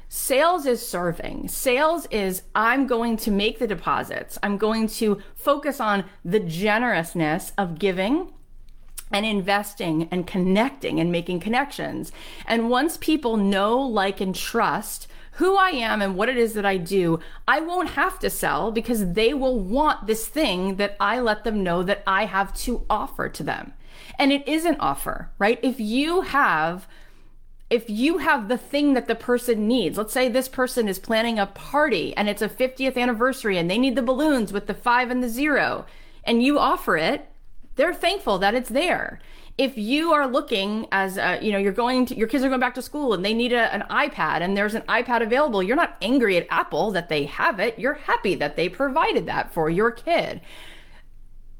Sales 0.08 0.64
is 0.64 0.86
serving. 0.86 1.48
Sales 1.48 2.06
is 2.10 2.42
I'm 2.54 2.86
going 2.86 3.18
to 3.18 3.30
make 3.30 3.58
the 3.58 3.66
deposits. 3.66 4.38
I'm 4.42 4.56
going 4.56 4.86
to 4.88 5.20
focus 5.34 5.80
on 5.80 6.04
the 6.24 6.40
generousness 6.40 7.52
of 7.58 7.78
giving 7.78 8.32
and 9.12 9.26
investing 9.26 10.08
and 10.10 10.26
connecting 10.26 10.98
and 10.98 11.12
making 11.12 11.40
connections. 11.40 12.10
And 12.46 12.70
once 12.70 12.96
people 12.96 13.36
know, 13.36 13.78
like, 13.78 14.20
and 14.20 14.34
trust 14.34 15.08
who 15.32 15.56
I 15.56 15.70
am 15.70 16.00
and 16.00 16.16
what 16.16 16.28
it 16.28 16.36
is 16.36 16.54
that 16.54 16.66
I 16.66 16.78
do, 16.78 17.20
I 17.46 17.60
won't 17.60 17.90
have 17.90 18.18
to 18.20 18.30
sell 18.30 18.70
because 18.72 19.12
they 19.12 19.34
will 19.34 19.58
want 19.58 20.06
this 20.06 20.26
thing 20.26 20.76
that 20.76 20.96
I 20.98 21.20
let 21.20 21.44
them 21.44 21.62
know 21.62 21.82
that 21.82 22.02
I 22.06 22.24
have 22.24 22.54
to 22.60 22.84
offer 22.88 23.28
to 23.28 23.42
them. 23.42 23.72
And 24.18 24.32
it 24.32 24.46
is 24.48 24.64
an 24.64 24.76
offer, 24.80 25.30
right? 25.38 25.60
If 25.62 25.78
you 25.78 26.22
have 26.22 26.88
if 27.70 27.90
you 27.90 28.18
have 28.18 28.48
the 28.48 28.56
thing 28.56 28.94
that 28.94 29.08
the 29.08 29.14
person 29.14 29.68
needs, 29.68 29.98
let's 29.98 30.12
say 30.12 30.28
this 30.28 30.48
person 30.48 30.88
is 30.88 30.98
planning 30.98 31.38
a 31.38 31.46
party 31.46 32.16
and 32.16 32.28
it's 32.28 32.40
a 32.40 32.48
50th 32.48 32.96
anniversary 32.96 33.58
and 33.58 33.70
they 33.70 33.78
need 33.78 33.94
the 33.94 34.02
balloons 34.02 34.52
with 34.52 34.66
the 34.66 34.74
five 34.74 35.10
and 35.10 35.22
the 35.22 35.28
zero, 35.28 35.84
and 36.24 36.42
you 36.42 36.58
offer 36.58 36.96
it, 36.96 37.28
they're 37.76 37.94
thankful 37.94 38.38
that 38.38 38.54
it's 38.54 38.70
there. 38.70 39.20
If 39.58 39.76
you 39.76 40.12
are 40.12 40.26
looking 40.26 40.86
as 40.92 41.18
a, 41.18 41.38
you 41.42 41.52
know, 41.52 41.58
you're 41.58 41.72
going 41.72 42.06
to, 42.06 42.16
your 42.16 42.28
kids 42.28 42.42
are 42.44 42.48
going 42.48 42.60
back 42.60 42.74
to 42.74 42.82
school 42.82 43.12
and 43.12 43.24
they 43.24 43.34
need 43.34 43.52
a, 43.52 43.72
an 43.74 43.82
iPad 43.90 44.40
and 44.40 44.56
there's 44.56 44.74
an 44.74 44.82
iPad 44.82 45.22
available, 45.22 45.62
you're 45.62 45.76
not 45.76 45.96
angry 46.00 46.36
at 46.36 46.46
Apple 46.48 46.92
that 46.92 47.08
they 47.08 47.24
have 47.24 47.60
it. 47.60 47.78
You're 47.78 47.94
happy 47.94 48.34
that 48.36 48.56
they 48.56 48.68
provided 48.68 49.26
that 49.26 49.52
for 49.52 49.68
your 49.68 49.90
kid 49.90 50.40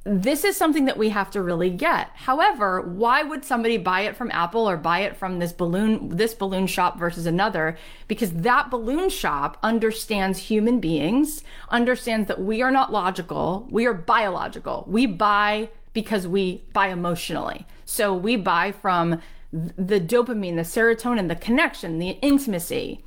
this 0.09 0.45
is 0.45 0.57
something 0.57 0.87
that 0.87 0.97
we 0.97 1.11
have 1.11 1.31
to 1.33 1.43
really 1.43 1.71
get. 1.71 2.11
However, 2.15 2.81
why 2.81 3.23
would 3.23 3.45
somebody 3.45 3.77
buy 3.77 4.03
it 4.03 4.17
from 4.17 4.31
Apple 4.31 4.69
or 4.69 4.77
buy 4.77 5.01
it 5.01 5.17
from 5.17 5.39
this 5.39 5.53
balloon 5.53 6.09
this 6.17 6.35
balloon 6.35 6.67
shop 6.67 6.99
versus 6.99 7.27
another? 7.27 7.77
Because 8.07 8.33
that 8.33 8.71
balloon 8.71 9.11
shop 9.11 9.59
understands 9.63 10.39
human 10.39 10.81
beings, 10.81 11.45
understands 11.69 12.29
that 12.29 12.41
we 12.41 12.63
are 12.63 12.71
not 12.71 12.93
logical, 12.93 13.67
we 13.71 13.87
are 13.87 13.95
biological. 13.95 14.85
We 14.89 15.07
buy 15.07 15.69
because 15.93 16.27
we 16.27 16.65
buy 16.73 16.89
emotionally. 16.89 17.67
So 17.85 18.15
we 18.15 18.37
buy 18.37 18.73
from 18.73 19.21
the 19.53 20.01
dopamine, 20.01 20.57
the 20.57 20.63
serotonin, 20.63 21.29
the 21.29 21.37
connection, 21.37 21.99
the 21.99 22.11
intimacy. 22.23 23.03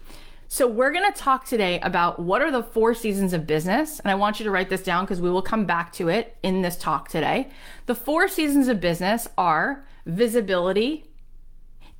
So, 0.54 0.68
we're 0.68 0.92
going 0.92 1.10
to 1.10 1.18
talk 1.18 1.46
today 1.46 1.80
about 1.80 2.20
what 2.20 2.42
are 2.42 2.52
the 2.52 2.62
four 2.62 2.94
seasons 2.94 3.32
of 3.32 3.48
business. 3.48 4.02
And 4.02 4.12
I 4.12 4.16
want 4.16 4.38
you 4.38 4.44
to 4.44 4.52
write 4.52 4.68
this 4.68 4.84
down 4.84 5.06
because 5.06 5.22
we 5.22 5.32
will 5.32 5.42
come 5.42 5.66
back 5.66 5.94
to 5.94 6.10
it 6.10 6.36
in 6.44 6.62
this 6.62 6.76
talk 6.76 7.08
today. 7.08 7.48
The 7.86 7.96
four 7.96 8.28
seasons 8.28 8.68
of 8.68 8.82
business 8.82 9.30
are 9.38 9.86
visibility, 10.06 11.06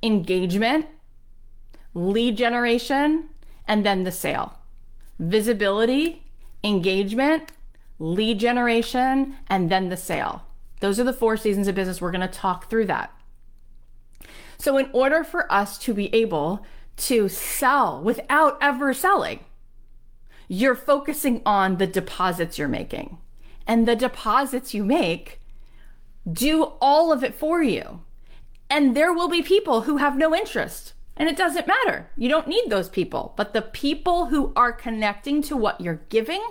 engagement, 0.02 0.84
lead 1.94 2.36
generation, 2.36 3.30
and 3.66 3.86
then 3.86 4.04
the 4.04 4.12
sale. 4.12 4.58
Visibility, 5.18 6.22
engagement, 6.62 7.52
lead 7.98 8.38
generation, 8.38 9.36
and 9.48 9.70
then 9.70 9.88
the 9.88 9.96
sale. 9.96 10.42
Those 10.80 11.00
are 11.00 11.04
the 11.04 11.14
four 11.14 11.38
seasons 11.38 11.68
of 11.68 11.74
business. 11.74 12.02
We're 12.02 12.12
going 12.12 12.20
to 12.20 12.28
talk 12.28 12.68
through 12.68 12.84
that. 12.84 13.18
So, 14.58 14.76
in 14.76 14.90
order 14.92 15.24
for 15.24 15.50
us 15.50 15.78
to 15.78 15.94
be 15.94 16.14
able 16.14 16.66
to 16.96 17.28
sell 17.28 18.02
without 18.02 18.58
ever 18.60 18.92
selling. 18.92 19.40
You're 20.48 20.74
focusing 20.74 21.42
on 21.46 21.76
the 21.76 21.86
deposits 21.86 22.58
you're 22.58 22.68
making. 22.68 23.18
And 23.66 23.86
the 23.86 23.96
deposits 23.96 24.74
you 24.74 24.84
make 24.84 25.40
do 26.30 26.72
all 26.80 27.12
of 27.12 27.24
it 27.24 27.34
for 27.34 27.62
you. 27.62 28.02
And 28.68 28.96
there 28.96 29.12
will 29.12 29.28
be 29.28 29.42
people 29.42 29.82
who 29.82 29.98
have 29.98 30.16
no 30.16 30.34
interest. 30.34 30.94
And 31.16 31.28
it 31.28 31.36
doesn't 31.36 31.66
matter. 31.66 32.10
You 32.16 32.28
don't 32.28 32.48
need 32.48 32.68
those 32.68 32.88
people. 32.88 33.34
But 33.36 33.52
the 33.52 33.62
people 33.62 34.26
who 34.26 34.52
are 34.56 34.72
connecting 34.72 35.42
to 35.42 35.56
what 35.56 35.80
you're 35.80 36.02
giving 36.08 36.42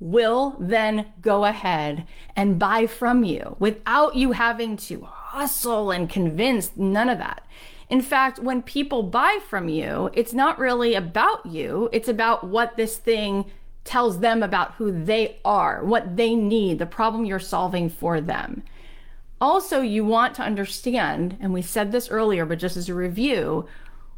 will 0.00 0.56
then 0.60 1.06
go 1.20 1.44
ahead 1.44 2.06
and 2.36 2.58
buy 2.58 2.86
from 2.86 3.24
you 3.24 3.56
without 3.58 4.14
you 4.14 4.32
having 4.32 4.76
to 4.76 5.00
hustle 5.02 5.90
and 5.90 6.08
convince 6.08 6.76
none 6.76 7.08
of 7.08 7.18
that. 7.18 7.44
In 7.90 8.02
fact, 8.02 8.38
when 8.38 8.62
people 8.62 9.02
buy 9.02 9.38
from 9.48 9.68
you, 9.68 10.10
it's 10.12 10.34
not 10.34 10.58
really 10.58 10.94
about 10.94 11.46
you, 11.46 11.88
it's 11.92 12.08
about 12.08 12.44
what 12.44 12.76
this 12.76 12.98
thing 12.98 13.46
tells 13.84 14.20
them 14.20 14.42
about 14.42 14.74
who 14.74 15.04
they 15.04 15.38
are, 15.44 15.82
what 15.82 16.16
they 16.16 16.34
need, 16.34 16.78
the 16.78 16.86
problem 16.86 17.24
you're 17.24 17.38
solving 17.38 17.88
for 17.88 18.20
them. 18.20 18.62
Also, 19.40 19.80
you 19.80 20.04
want 20.04 20.34
to 20.34 20.42
understand, 20.42 21.38
and 21.40 21.54
we 21.54 21.62
said 21.62 21.90
this 21.90 22.10
earlier, 22.10 22.44
but 22.44 22.58
just 22.58 22.76
as 22.76 22.88
a 22.88 22.94
review, 22.94 23.66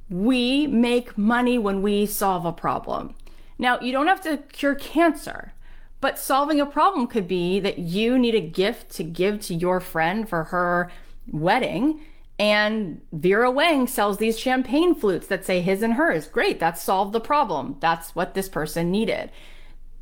we 0.09 0.67
make 0.67 1.17
money 1.17 1.57
when 1.57 1.83
we 1.83 2.07
solve 2.07 2.45
a 2.45 2.53
problem. 2.53 3.15
Now, 3.59 3.79
you 3.79 3.93
don't 3.93 4.09
have 4.09 4.23
to 4.23 4.39
cure 4.39 4.75
cancer, 4.75 5.53
but 6.01 6.19
solving 6.19 6.61
a 6.61 6.67
problem 6.67 7.07
could 7.07 7.29
be 7.29 7.61
that 7.61 7.79
you 7.79 8.19
need 8.19 8.35
a 8.35 8.41
gift 8.41 8.91
to 8.97 9.05
give 9.05 9.41
to 9.43 9.55
your 9.55 9.79
friend 9.79 10.29
for 10.29 10.45
her 10.45 10.91
wedding 11.31 12.01
and 12.41 13.03
Vera 13.13 13.51
Wang 13.51 13.87
sells 13.87 14.17
these 14.17 14.41
champagne 14.41 14.95
flutes 14.95 15.27
that 15.27 15.45
say 15.45 15.61
his 15.61 15.83
and 15.83 15.93
hers. 15.93 16.27
Great, 16.27 16.59
that 16.59 16.79
solved 16.79 17.13
the 17.13 17.21
problem. 17.21 17.77
That's 17.81 18.15
what 18.15 18.33
this 18.33 18.49
person 18.49 18.91
needed. 18.91 19.31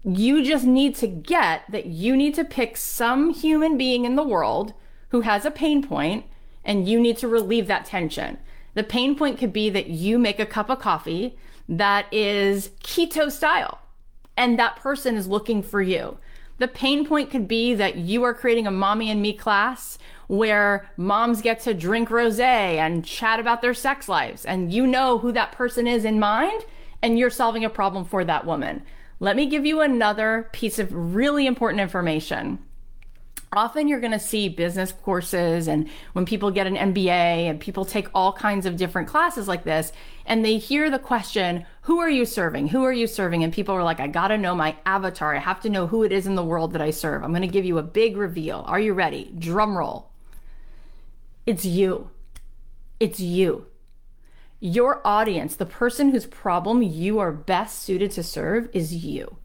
You 0.05 0.45
just 0.45 0.65
need 0.65 0.95
to 0.97 1.09
get 1.09 1.63
that 1.69 1.87
you 1.87 2.17
need 2.17 2.37
to 2.37 2.45
pick 2.45 2.77
some 2.77 3.35
human 3.35 3.77
being 3.77 4.05
in 4.05 4.15
the 4.15 4.23
world 4.23 4.73
who 5.09 5.23
has 5.23 5.45
a 5.45 5.51
pain 5.51 5.83
point 5.83 6.27
and 6.65 6.89
you 6.89 7.01
need 7.01 7.19
to 7.19 7.27
relieve 7.27 7.67
that 7.67 7.87
tension. 7.87 8.39
The 8.75 8.85
pain 8.85 9.17
point 9.17 9.37
could 9.37 9.53
be 9.53 9.69
that 9.71 9.89
you 9.89 10.17
make 10.17 10.39
a 10.39 10.47
cup 10.47 10.71
of 10.71 10.79
coffee 10.79 11.37
that 11.69 12.07
is 12.15 12.69
keto 12.85 13.33
style 13.33 13.81
and 14.37 14.57
that 14.57 14.77
person 14.77 15.17
is 15.17 15.27
looking 15.27 15.61
for 15.61 15.83
you. 15.83 16.19
The 16.59 16.69
pain 16.69 17.05
point 17.05 17.31
could 17.33 17.49
be 17.49 17.75
that 17.75 17.97
you 17.97 18.23
are 18.23 18.33
creating 18.33 18.69
a 18.69 18.71
mommy 18.71 19.11
and 19.11 19.21
me 19.21 19.33
class 19.33 19.99
where 20.29 20.89
moms 20.97 21.43
get 21.43 21.61
to 21.61 21.75
drink 21.75 22.11
rosé 22.11 22.41
and 22.77 23.05
chat 23.05 23.41
about 23.41 23.63
their 23.63 23.75
sex 23.75 24.09
lives 24.09 24.45
and 24.45 24.73
you 24.73 24.87
know 24.87 25.19
who 25.19 25.33
that 25.33 25.53
person 25.53 25.87
is 25.87 26.05
in 26.05 26.21
mind 26.21 26.63
and 27.03 27.19
you're 27.19 27.31
solving 27.31 27.65
a 27.65 27.71
problem 27.71 28.05
for 28.05 28.25
that 28.25 28.47
woman. 28.47 28.83
Let 29.21 29.37
me 29.37 29.47
give 29.47 29.67
you 29.67 29.81
another 29.81 30.49
piece 30.53 30.79
of 30.79 30.93
really 30.93 31.47
important 31.47 31.81
information. 31.81 32.59
Often 33.55 33.89
you're 33.89 34.01
going 34.01 34.13
to 34.13 34.19
see 34.19 34.51
business 34.51 34.93
courses 34.93 35.67
and 35.67 35.89
when 36.13 36.27
people 36.27 36.51
get 36.51 36.67
an 36.67 36.77
MBA 36.77 37.09
and 37.09 37.59
people 37.59 37.87
take 37.87 38.09
all 38.15 38.35
kinds 38.35 38.67
of 38.67 38.77
different 38.77 39.09
classes 39.09 39.49
like 39.49 39.65
this 39.65 39.91
and 40.27 40.45
they 40.45 40.59
hear 40.59 40.91
the 40.91 40.99
question, 40.99 41.65
who 41.83 41.99
are 42.01 42.11
you 42.11 42.27
serving? 42.27 42.69
Who 42.69 42.85
are 42.85 42.93
you 42.93 43.07
serving? 43.07 43.43
And 43.43 43.51
people 43.51 43.75
are 43.75 43.83
like, 43.83 44.01
I 44.01 44.07
got 44.07 44.29
to 44.29 44.37
know 44.37 44.55
my 44.55 44.77
avatar. 44.85 45.35
I 45.35 45.39
have 45.39 45.61
to 45.63 45.71
know 45.71 45.87
who 45.87 46.03
it 46.03 46.13
is 46.13 46.27
in 46.27 46.35
the 46.35 46.45
world 46.45 46.75
that 46.75 46.83
I 46.83 46.91
serve. 46.91 47.25
I'm 47.25 47.31
going 47.31 47.41
to 47.41 47.49
give 47.49 47.65
you 47.65 47.79
a 47.79 47.83
big 47.83 48.19
reveal. 48.19 48.65
Are 48.67 48.79
you 48.79 48.93
ready? 48.93 49.33
Drum 49.39 49.79
roll. 49.79 50.11
It's 51.49 51.65
you. 51.65 52.11
It's 53.01 53.21
you. 53.21 53.69
Your 54.61 55.01
audience, 55.03 55.57
the 55.57 55.65
person 55.65 56.11
whose 56.11 56.27
problem 56.27 56.83
you 56.83 57.19
are 57.21 57.33
best 57.33 57.83
suited 57.83 58.11
to 58.11 58.23
serve, 58.23 58.69
is 58.75 58.95
you. 58.95 59.39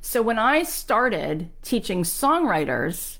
So 0.00 0.22
when 0.22 0.40
I 0.40 0.64
started 0.64 1.50
teaching 1.62 2.02
songwriters, 2.02 3.18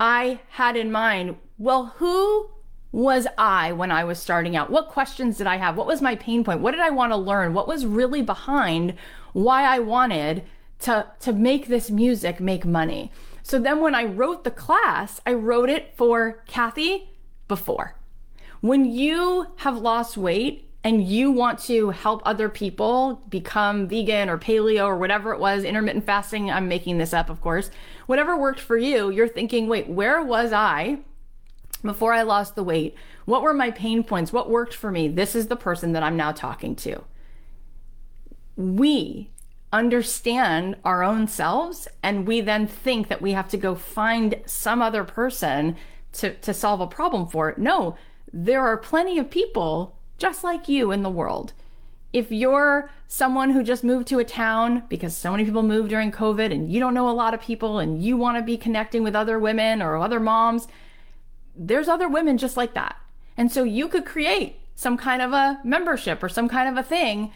I 0.00 0.40
had 0.48 0.76
in 0.76 0.90
mind, 0.90 1.36
well, 1.56 1.94
who 1.98 2.50
was 2.90 3.28
I 3.38 3.70
when 3.70 3.92
I 3.92 4.02
was 4.02 4.18
starting 4.18 4.56
out? 4.56 4.70
What 4.70 4.88
questions 4.88 5.38
did 5.38 5.46
I 5.46 5.58
have? 5.58 5.76
What 5.76 5.86
was 5.86 6.02
my 6.02 6.16
pain 6.16 6.42
point? 6.42 6.62
What 6.62 6.72
did 6.72 6.80
I 6.80 6.90
want 6.90 7.12
to 7.12 7.16
learn? 7.16 7.54
What 7.54 7.68
was 7.68 7.86
really 7.86 8.22
behind 8.22 8.94
why 9.34 9.72
I 9.72 9.78
wanted 9.78 10.42
to, 10.80 11.06
to 11.20 11.32
make 11.32 11.68
this 11.68 11.92
music 11.92 12.40
make 12.40 12.64
money? 12.64 13.12
So 13.44 13.60
then 13.60 13.80
when 13.80 13.94
I 13.94 14.02
wrote 14.02 14.42
the 14.42 14.50
class, 14.50 15.20
I 15.24 15.34
wrote 15.34 15.68
it 15.70 15.94
for 15.96 16.42
Cathy 16.48 17.06
before. 17.50 17.94
When 18.62 18.86
you 18.86 19.48
have 19.56 19.76
lost 19.76 20.16
weight 20.16 20.70
and 20.84 21.04
you 21.04 21.30
want 21.30 21.58
to 21.64 21.90
help 21.90 22.22
other 22.24 22.48
people 22.48 23.22
become 23.28 23.88
vegan 23.88 24.30
or 24.30 24.38
paleo 24.38 24.86
or 24.86 24.96
whatever 24.96 25.32
it 25.32 25.40
was, 25.40 25.64
intermittent 25.64 26.06
fasting, 26.06 26.50
I'm 26.50 26.68
making 26.68 26.96
this 26.96 27.12
up, 27.12 27.28
of 27.28 27.40
course, 27.42 27.70
whatever 28.06 28.38
worked 28.38 28.60
for 28.60 28.78
you, 28.78 29.10
you're 29.10 29.28
thinking, 29.28 29.66
wait, 29.66 29.88
where 29.88 30.22
was 30.22 30.52
I 30.52 31.00
before 31.82 32.14
I 32.14 32.22
lost 32.22 32.54
the 32.54 32.64
weight? 32.64 32.94
What 33.24 33.42
were 33.42 33.52
my 33.52 33.72
pain 33.72 34.04
points? 34.04 34.32
What 34.32 34.48
worked 34.48 34.74
for 34.74 34.90
me? 34.90 35.08
This 35.08 35.34
is 35.34 35.48
the 35.48 35.56
person 35.56 35.92
that 35.92 36.02
I'm 36.02 36.16
now 36.16 36.32
talking 36.32 36.76
to. 36.76 37.02
We 38.56 39.30
understand 39.72 40.76
our 40.84 41.02
own 41.02 41.26
selves 41.26 41.88
and 42.02 42.26
we 42.26 42.40
then 42.40 42.66
think 42.66 43.08
that 43.08 43.22
we 43.22 43.32
have 43.32 43.48
to 43.48 43.56
go 43.56 43.74
find 43.74 44.40
some 44.46 44.82
other 44.82 45.04
person 45.04 45.76
to, 46.14 46.34
to 46.34 46.54
solve 46.54 46.80
a 46.80 46.86
problem 46.86 47.26
for 47.26 47.48
it. 47.48 47.58
No, 47.58 47.96
there 48.32 48.60
are 48.60 48.76
plenty 48.76 49.18
of 49.18 49.30
people 49.30 49.96
just 50.18 50.44
like 50.44 50.68
you 50.68 50.92
in 50.92 51.02
the 51.02 51.10
world. 51.10 51.52
If 52.12 52.32
you're 52.32 52.90
someone 53.06 53.50
who 53.50 53.62
just 53.62 53.84
moved 53.84 54.08
to 54.08 54.18
a 54.18 54.24
town 54.24 54.82
because 54.88 55.16
so 55.16 55.30
many 55.30 55.44
people 55.44 55.62
moved 55.62 55.90
during 55.90 56.10
COVID 56.10 56.52
and 56.52 56.70
you 56.70 56.80
don't 56.80 56.94
know 56.94 57.08
a 57.08 57.12
lot 57.12 57.34
of 57.34 57.40
people 57.40 57.78
and 57.78 58.02
you 58.02 58.16
want 58.16 58.36
to 58.36 58.42
be 58.42 58.56
connecting 58.56 59.02
with 59.02 59.14
other 59.14 59.38
women 59.38 59.80
or 59.80 59.96
other 59.96 60.20
moms, 60.20 60.66
there's 61.56 61.88
other 61.88 62.08
women 62.08 62.38
just 62.38 62.56
like 62.56 62.74
that. 62.74 62.96
And 63.36 63.50
so 63.50 63.62
you 63.62 63.88
could 63.88 64.04
create 64.04 64.56
some 64.74 64.96
kind 64.96 65.22
of 65.22 65.32
a 65.32 65.60
membership 65.62 66.22
or 66.22 66.28
some 66.28 66.48
kind 66.48 66.68
of 66.68 66.76
a 66.82 66.86
thing, 66.86 67.32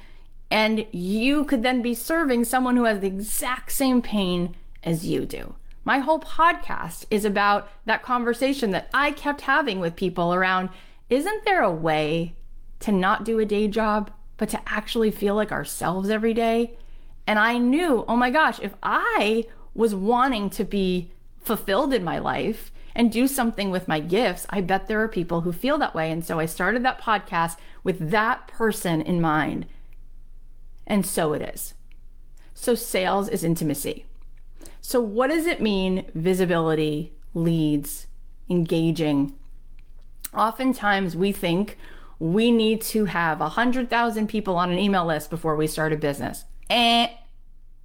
and 0.50 0.86
you 0.92 1.44
could 1.44 1.62
then 1.62 1.82
be 1.82 1.94
serving 1.94 2.44
someone 2.44 2.76
who 2.76 2.84
has 2.84 3.00
the 3.00 3.06
exact 3.06 3.72
same 3.72 4.00
pain 4.00 4.54
as 4.82 5.06
you 5.06 5.26
do. 5.26 5.54
My 5.84 5.98
whole 5.98 6.20
podcast 6.20 7.04
is 7.10 7.26
about 7.26 7.68
that 7.84 8.02
conversation 8.02 8.70
that 8.70 8.88
I 8.94 9.12
kept 9.12 9.42
having 9.42 9.80
with 9.80 9.96
people 9.96 10.32
around 10.32 10.70
isn't 11.10 11.44
there 11.44 11.62
a 11.62 11.70
way 11.70 12.34
to 12.80 12.90
not 12.90 13.24
do 13.24 13.38
a 13.38 13.44
day 13.44 13.68
job, 13.68 14.10
but 14.38 14.48
to 14.48 14.60
actually 14.66 15.10
feel 15.10 15.34
like 15.34 15.52
ourselves 15.52 16.08
every 16.08 16.32
day? 16.32 16.78
And 17.26 17.38
I 17.38 17.58
knew, 17.58 18.04
oh 18.08 18.16
my 18.16 18.30
gosh, 18.30 18.58
if 18.60 18.74
I 18.82 19.44
was 19.74 19.94
wanting 19.94 20.48
to 20.50 20.64
be 20.64 21.10
fulfilled 21.40 21.92
in 21.92 22.02
my 22.02 22.18
life 22.18 22.72
and 22.94 23.12
do 23.12 23.28
something 23.28 23.70
with 23.70 23.88
my 23.88 24.00
gifts, 24.00 24.46
I 24.48 24.62
bet 24.62 24.86
there 24.86 25.02
are 25.02 25.08
people 25.08 25.42
who 25.42 25.52
feel 25.52 25.76
that 25.78 25.94
way. 25.94 26.10
And 26.10 26.24
so 26.24 26.38
I 26.38 26.46
started 26.46 26.82
that 26.84 27.00
podcast 27.00 27.56
with 27.82 28.10
that 28.10 28.48
person 28.48 29.02
in 29.02 29.20
mind. 29.20 29.66
And 30.86 31.04
so 31.04 31.34
it 31.34 31.42
is. 31.42 31.74
So 32.54 32.74
sales 32.74 33.28
is 33.28 33.44
intimacy. 33.44 34.06
So, 34.80 35.00
what 35.00 35.28
does 35.28 35.46
it 35.46 35.60
mean 35.60 36.06
visibility, 36.14 37.12
leads, 37.34 38.06
engaging? 38.48 39.34
Oftentimes 40.34 41.16
we 41.16 41.32
think 41.32 41.78
we 42.18 42.50
need 42.50 42.80
to 42.80 43.06
have 43.06 43.40
100,000 43.40 44.26
people 44.28 44.56
on 44.56 44.70
an 44.70 44.78
email 44.78 45.04
list 45.04 45.30
before 45.30 45.56
we 45.56 45.66
start 45.66 45.92
a 45.92 45.96
business. 45.96 46.44
Eh, 46.70 47.08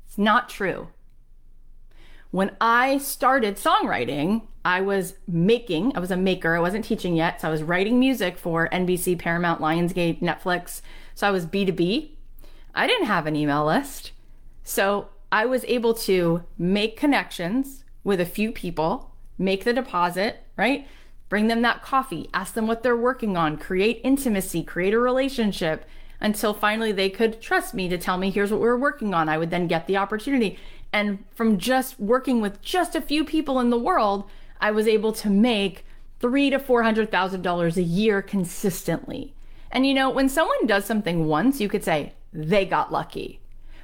it's 0.05 0.17
not 0.17 0.49
true. 0.49 0.89
When 2.31 2.55
I 2.61 2.99
started 2.99 3.55
songwriting, 3.55 4.43
I 4.63 4.81
was 4.81 5.15
making, 5.27 5.95
I 5.95 5.99
was 5.99 6.11
a 6.11 6.17
maker. 6.17 6.55
I 6.55 6.59
wasn't 6.59 6.85
teaching 6.85 7.15
yet. 7.15 7.41
So 7.41 7.47
I 7.47 7.51
was 7.51 7.63
writing 7.63 7.99
music 7.99 8.37
for 8.37 8.69
NBC, 8.69 9.17
Paramount, 9.17 9.61
Lionsgate, 9.61 10.21
Netflix. 10.21 10.81
So 11.15 11.27
I 11.27 11.31
was 11.31 11.45
B2B. 11.45 12.11
I 12.75 12.85
didn't 12.85 13.07
have 13.07 13.25
an 13.25 13.35
email 13.35 13.65
list. 13.65 14.11
So 14.63 15.09
I 15.31 15.45
was 15.45 15.63
able 15.65 15.93
to 15.95 16.43
make 16.57 16.97
connections 16.97 17.83
with 18.03 18.19
a 18.19 18.25
few 18.25 18.51
people, 18.51 19.11
make 19.37 19.63
the 19.63 19.73
deposit, 19.73 20.43
right? 20.57 20.87
Bring 21.29 21.47
them 21.47 21.61
that 21.61 21.83
coffee, 21.83 22.29
ask 22.33 22.55
them 22.55 22.65
what 22.65 22.81
they're 22.81 22.97
working 22.97 23.37
on, 23.37 23.57
create 23.57 24.01
intimacy, 24.03 24.63
create 24.63 24.93
a 24.93 24.99
relationship 24.99 25.85
until 26.19 26.53
finally 26.53 26.91
they 26.91 27.09
could 27.09 27.41
trust 27.41 27.73
me 27.73 27.87
to 27.87 27.97
tell 27.97 28.17
me, 28.17 28.31
here's 28.31 28.51
what 28.51 28.59
we're 28.59 28.75
working 28.75 29.13
on. 29.13 29.29
I 29.29 29.37
would 29.37 29.51
then 29.51 29.67
get 29.67 29.87
the 29.87 29.97
opportunity. 29.97 30.57
And 30.91 31.23
from 31.35 31.59
just 31.59 31.99
working 31.99 32.41
with 32.41 32.61
just 32.61 32.95
a 32.95 33.01
few 33.01 33.23
people 33.23 33.59
in 33.59 33.69
the 33.69 33.77
world, 33.77 34.29
I 34.59 34.71
was 34.71 34.87
able 34.87 35.13
to 35.13 35.29
make 35.29 35.85
three 36.19 36.49
to 36.49 36.59
four 36.59 36.83
hundred 36.83 37.11
thousand 37.11 37.43
dollars 37.43 37.77
a 37.77 37.83
year 37.83 38.21
consistently. 38.21 39.33
And 39.71 39.85
you 39.85 39.93
know, 39.93 40.09
when 40.09 40.27
someone 40.27 40.65
does 40.65 40.85
something 40.85 41.27
once, 41.27 41.61
you 41.61 41.69
could 41.69 41.83
say 41.83 42.13
they 42.33 42.65
got 42.65 42.91
lucky. 42.91 43.39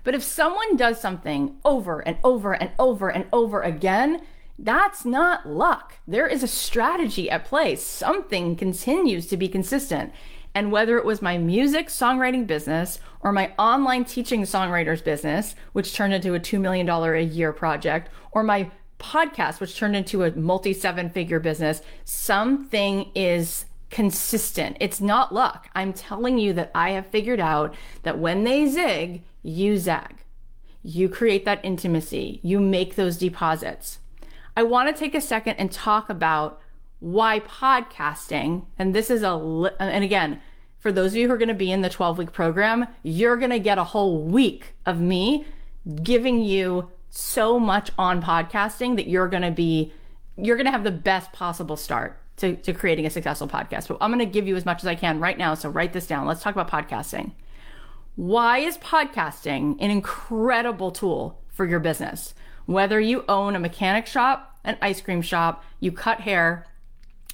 But 0.06 0.16
if 0.16 0.24
someone 0.24 0.78
does 0.78 1.02
something 1.02 1.58
over 1.66 2.00
and 2.00 2.18
over 2.24 2.54
and 2.54 2.72
over 2.80 3.10
and 3.10 3.26
over 3.34 3.62
again, 3.62 4.22
that's 4.58 5.04
not 5.04 5.50
luck. 5.50 5.96
There 6.08 6.28
is 6.28 6.44
a 6.44 6.48
strategy 6.48 7.30
at 7.30 7.44
play. 7.44 7.76
Something 7.76 8.56
continues 8.56 9.28
to 9.28 9.36
be 9.36 9.50
consistent. 9.50 10.14
And 10.54 10.72
whether 10.72 10.98
it 10.98 11.04
was 11.04 11.22
my 11.22 11.38
music 11.38 11.88
songwriting 11.88 12.48
business 12.48 13.00
or 13.20 13.34
my 13.34 13.52
online 13.60 14.06
teaching 14.06 14.44
songwriters 14.44 15.04
business, 15.04 15.56
which 15.74 15.94
turned 15.94 16.14
into 16.14 16.36
a 16.36 16.40
$2 16.40 16.62
million 16.62 16.88
a 16.88 17.20
year 17.20 17.52
project, 17.52 18.10
or 18.32 18.44
my 18.44 18.72
podcast, 19.00 19.60
which 19.60 19.78
turned 19.78 19.96
into 19.96 20.24
a 20.24 20.32
multi 20.32 20.72
seven 20.72 21.10
figure 21.10 21.40
business, 21.40 21.82
something 22.06 23.12
is 23.16 23.66
consistent. 23.90 24.78
It's 24.80 25.02
not 25.02 25.34
luck. 25.34 25.70
I'm 25.76 25.94
telling 25.94 26.38
you 26.38 26.54
that 26.54 26.72
I 26.74 26.92
have 26.92 27.08
figured 27.08 27.40
out 27.40 27.76
that 28.04 28.20
when 28.20 28.44
they 28.44 28.68
zig, 28.68 29.24
you 29.46 29.78
zag. 29.78 30.24
You 30.84 31.10
create 31.10 31.46
that 31.46 31.64
intimacy, 31.64 32.40
you 32.44 32.60
make 32.60 32.96
those 32.96 33.18
deposits. 33.18 34.00
I 34.58 34.64
want 34.64 34.94
to 34.94 35.00
take 35.00 35.16
a 35.16 35.22
second 35.22 35.56
and 35.56 35.72
talk 35.72 36.10
about 36.10 36.62
why 37.00 37.40
podcasting, 37.40 38.66
and 38.78 38.94
this 38.94 39.10
is 39.10 39.24
a, 39.24 39.34
and 39.80 40.04
again, 40.04 40.42
for 40.80 40.92
those 40.92 41.12
of 41.12 41.18
you 41.18 41.28
who 41.28 41.34
are 41.34 41.38
going 41.38 41.50
to 41.50 41.54
be 41.54 41.72
in 41.72 41.82
the 41.82 41.90
12 41.90 42.18
week 42.18 42.32
program, 42.32 42.88
you're 43.04 43.38
going 43.38 43.52
to 43.52 43.60
get 43.60 43.78
a 43.78 43.84
whole 43.84 44.22
week 44.22 44.74
of 44.86 45.00
me 45.00 45.46
giving 46.04 46.42
you 46.42 46.90
so 47.10 47.60
much 47.60 47.92
on 47.98 48.22
podcasting 48.22 48.96
that 48.96 49.08
you're 49.08 49.28
going 49.28 49.44
to 49.44 49.52
be, 49.52 49.92
you're 50.38 50.56
going 50.56 50.66
to 50.66 50.72
have 50.72 50.84
the 50.84 50.92
best 50.92 51.32
possible 51.34 51.76
start 51.76 52.20
to, 52.38 52.56
to 52.58 52.74
creating 52.74 53.06
a 53.06 53.10
successful 53.10 53.48
podcast. 53.48 53.88
But 53.88 53.98
I'm 54.02 54.12
going 54.12 54.20
to 54.20 54.26
give 54.26 54.48
you 54.48 54.56
as 54.56 54.66
much 54.66 54.84
as 54.84 54.88
I 54.88 54.96
can 54.96 55.20
right 55.20 55.38
now. 55.38 55.54
So 55.56 55.70
write 55.70 55.94
this 55.94 56.08
down. 56.08 56.28
Let's 56.28 56.42
talk 56.42 56.56
about 56.56 56.70
podcasting. 56.70 57.32
Why 58.16 58.60
is 58.60 58.78
podcasting 58.78 59.76
an 59.82 59.92
incredible 59.92 60.92
tool 60.92 61.42
for 61.50 61.66
your 61.66 61.82
business? 61.82 62.34
Whether 62.66 63.00
you 63.00 63.26
own 63.28 63.58
a 63.58 63.60
mechanic 63.60 64.08
shop, 64.08 64.58
an 64.64 64.78
ice 64.82 65.02
cream 65.02 65.22
shop, 65.22 65.66
you 65.82 65.92
cut 65.92 66.22
hair, 66.22 66.66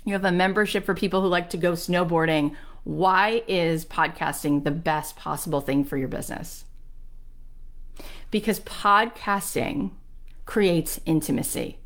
you 0.06 0.14
have 0.14 0.26
a 0.26 0.32
membership 0.32 0.84
for 0.84 0.96
people 0.96 1.22
who 1.22 1.28
like 1.28 1.52
to 1.52 1.58
go 1.58 1.74
snowboarding. 1.74 2.56
Why 2.84 3.44
is 3.48 3.86
podcasting 3.86 4.64
the 4.64 4.72
best 4.72 5.16
possible 5.16 5.62
thing 5.62 5.84
for 5.84 5.98
your 5.98 6.08
business? 6.08 6.66
Because 8.32 8.60
podcasting 8.62 9.92
creates 10.46 11.00
intimacy. 11.06 11.78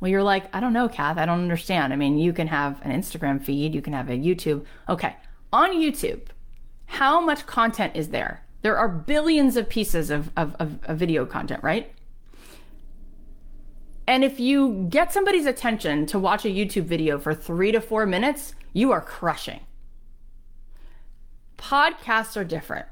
Well, 0.00 0.10
you're 0.10 0.22
like, 0.22 0.44
I 0.54 0.60
don't 0.60 0.72
know, 0.72 0.88
Kath, 0.88 1.18
I 1.18 1.26
don't 1.26 1.42
understand. 1.42 1.92
I 1.92 1.96
mean, 1.96 2.18
you 2.18 2.32
can 2.32 2.46
have 2.46 2.80
an 2.80 2.90
Instagram 2.90 3.44
feed, 3.44 3.74
you 3.74 3.82
can 3.82 3.92
have 3.92 4.08
a 4.08 4.14
YouTube. 4.14 4.64
Okay, 4.88 5.14
on 5.52 5.72
YouTube, 5.72 6.22
how 6.90 7.20
much 7.20 7.46
content 7.46 7.94
is 7.94 8.08
there? 8.08 8.42
There 8.62 8.76
are 8.76 8.88
billions 8.88 9.56
of 9.56 9.68
pieces 9.68 10.10
of, 10.10 10.32
of, 10.36 10.56
of, 10.56 10.80
of 10.82 10.98
video 10.98 11.24
content, 11.24 11.62
right? 11.62 11.92
And 14.08 14.24
if 14.24 14.40
you 14.40 14.88
get 14.90 15.12
somebody's 15.12 15.46
attention 15.46 16.04
to 16.06 16.18
watch 16.18 16.44
a 16.44 16.48
YouTube 16.48 16.86
video 16.86 17.16
for 17.20 17.32
three 17.32 17.70
to 17.70 17.80
four 17.80 18.06
minutes, 18.06 18.56
you 18.72 18.90
are 18.90 19.00
crushing. 19.00 19.60
Podcasts 21.56 22.36
are 22.36 22.44
different. 22.44 22.86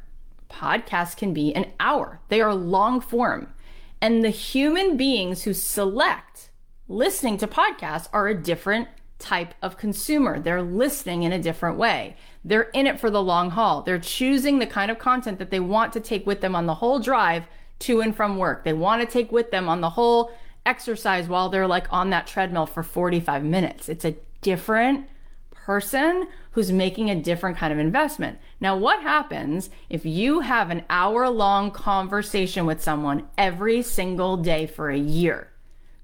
Podcasts 0.49 1.17
can 1.17 1.35
be 1.35 1.53
an 1.57 1.67
hour, 1.81 2.21
they 2.29 2.41
are 2.41 2.55
long 2.55 3.01
form. 3.01 3.53
And 4.01 4.25
the 4.25 4.31
human 4.31 4.97
beings 4.97 5.43
who 5.43 5.53
select 5.53 6.51
listening 6.87 7.37
to 7.39 7.49
podcasts 7.49 8.09
are 8.13 8.29
a 8.29 8.41
different 8.41 8.87
type 9.19 9.55
of 9.63 9.77
consumer. 9.77 10.39
They're 10.41 10.63
listening 10.63 11.23
in 11.25 11.33
a 11.33 11.43
different 11.43 11.77
way. 11.77 12.17
They're 12.45 12.71
in 12.75 12.87
it 12.87 13.01
for 13.01 13.11
the 13.11 13.23
long 13.23 13.51
haul. 13.51 13.83
They're 13.83 13.99
choosing 13.99 14.59
the 14.59 14.67
kind 14.67 14.91
of 14.91 14.99
content 14.99 15.39
that 15.39 15.51
they 15.51 15.61
want 15.61 15.93
to 15.95 16.01
take 16.01 16.27
with 16.27 16.41
them 16.41 16.55
on 16.55 16.67
the 16.67 16.75
whole 16.75 16.99
drive 16.99 17.47
to 17.81 18.01
and 18.01 18.15
from 18.15 18.37
work. 18.37 18.65
They 18.65 18.73
want 18.73 19.03
to 19.03 19.07
take 19.07 19.33
with 19.33 19.51
them 19.51 19.69
on 19.69 19.81
the 19.81 19.91
whole 19.91 20.33
exercise 20.65 21.29
while 21.29 21.49
they're 21.49 21.67
like 21.67 21.87
on 21.93 22.11
that 22.11 22.27
treadmill 22.27 22.67
for 22.67 22.83
45 22.83 23.43
minutes. 23.45 23.89
It's 23.89 24.05
a 24.05 24.17
different 24.41 25.09
person 25.51 26.29
who's 26.53 26.73
making 26.73 27.11
a 27.11 27.21
different 27.21 27.57
kind 27.57 27.73
of 27.73 27.79
investment. 27.79 28.39
Now, 28.61 28.77
what 28.77 29.03
happens 29.03 29.71
if 29.91 30.05
you 30.07 30.41
have 30.41 30.71
an 30.71 30.85
hour 30.89 31.29
long 31.29 31.71
conversation 31.71 32.67
with 32.67 32.83
someone 32.83 33.29
every 33.37 33.83
single 33.83 34.37
day 34.37 34.67
for 34.67 34.91
a 34.91 34.99
year? 34.99 35.49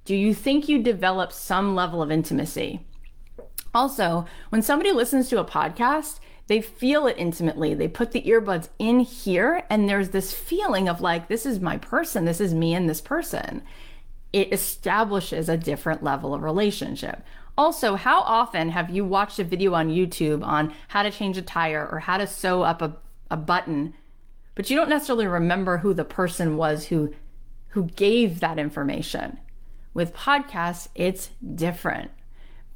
Do 0.04 0.14
you 0.14 0.34
think 0.34 0.68
you 0.68 0.82
develop 0.82 1.32
some 1.32 1.74
level 1.74 2.02
of 2.02 2.10
intimacy? 2.10 2.86
Also, 3.74 4.26
when 4.50 4.62
somebody 4.62 4.92
listens 4.92 5.28
to 5.28 5.40
a 5.40 5.44
podcast, 5.44 6.20
they 6.46 6.60
feel 6.60 7.06
it 7.06 7.16
intimately. 7.18 7.74
They 7.74 7.88
put 7.88 8.12
the 8.12 8.22
earbuds 8.22 8.68
in 8.78 9.00
here, 9.00 9.64
and 9.68 9.88
there's 9.88 10.10
this 10.10 10.32
feeling 10.32 10.88
of 10.88 11.00
like, 11.00 11.28
this 11.28 11.44
is 11.44 11.58
my 11.58 11.78
person, 11.78 12.24
this 12.24 12.40
is 12.40 12.54
me 12.54 12.74
and 12.74 12.88
this 12.88 13.00
person 13.00 13.62
it 14.34 14.52
establishes 14.52 15.48
a 15.48 15.56
different 15.56 16.02
level 16.02 16.34
of 16.34 16.42
relationship. 16.42 17.22
Also, 17.56 17.94
how 17.94 18.20
often 18.22 18.70
have 18.70 18.90
you 18.90 19.04
watched 19.04 19.38
a 19.38 19.44
video 19.44 19.74
on 19.74 19.88
YouTube 19.88 20.44
on 20.44 20.74
how 20.88 21.04
to 21.04 21.10
change 21.12 21.38
a 21.38 21.42
tire 21.42 21.88
or 21.88 22.00
how 22.00 22.16
to 22.16 22.26
sew 22.26 22.64
up 22.64 22.82
a, 22.82 22.96
a 23.30 23.36
button, 23.36 23.94
but 24.56 24.68
you 24.68 24.76
don't 24.76 24.88
necessarily 24.88 25.28
remember 25.28 25.78
who 25.78 25.94
the 25.94 26.04
person 26.04 26.56
was 26.56 26.86
who 26.86 27.14
who 27.68 27.84
gave 27.84 28.40
that 28.40 28.58
information? 28.58 29.38
With 29.94 30.14
podcasts, 30.14 30.88
it's 30.96 31.30
different 31.54 32.10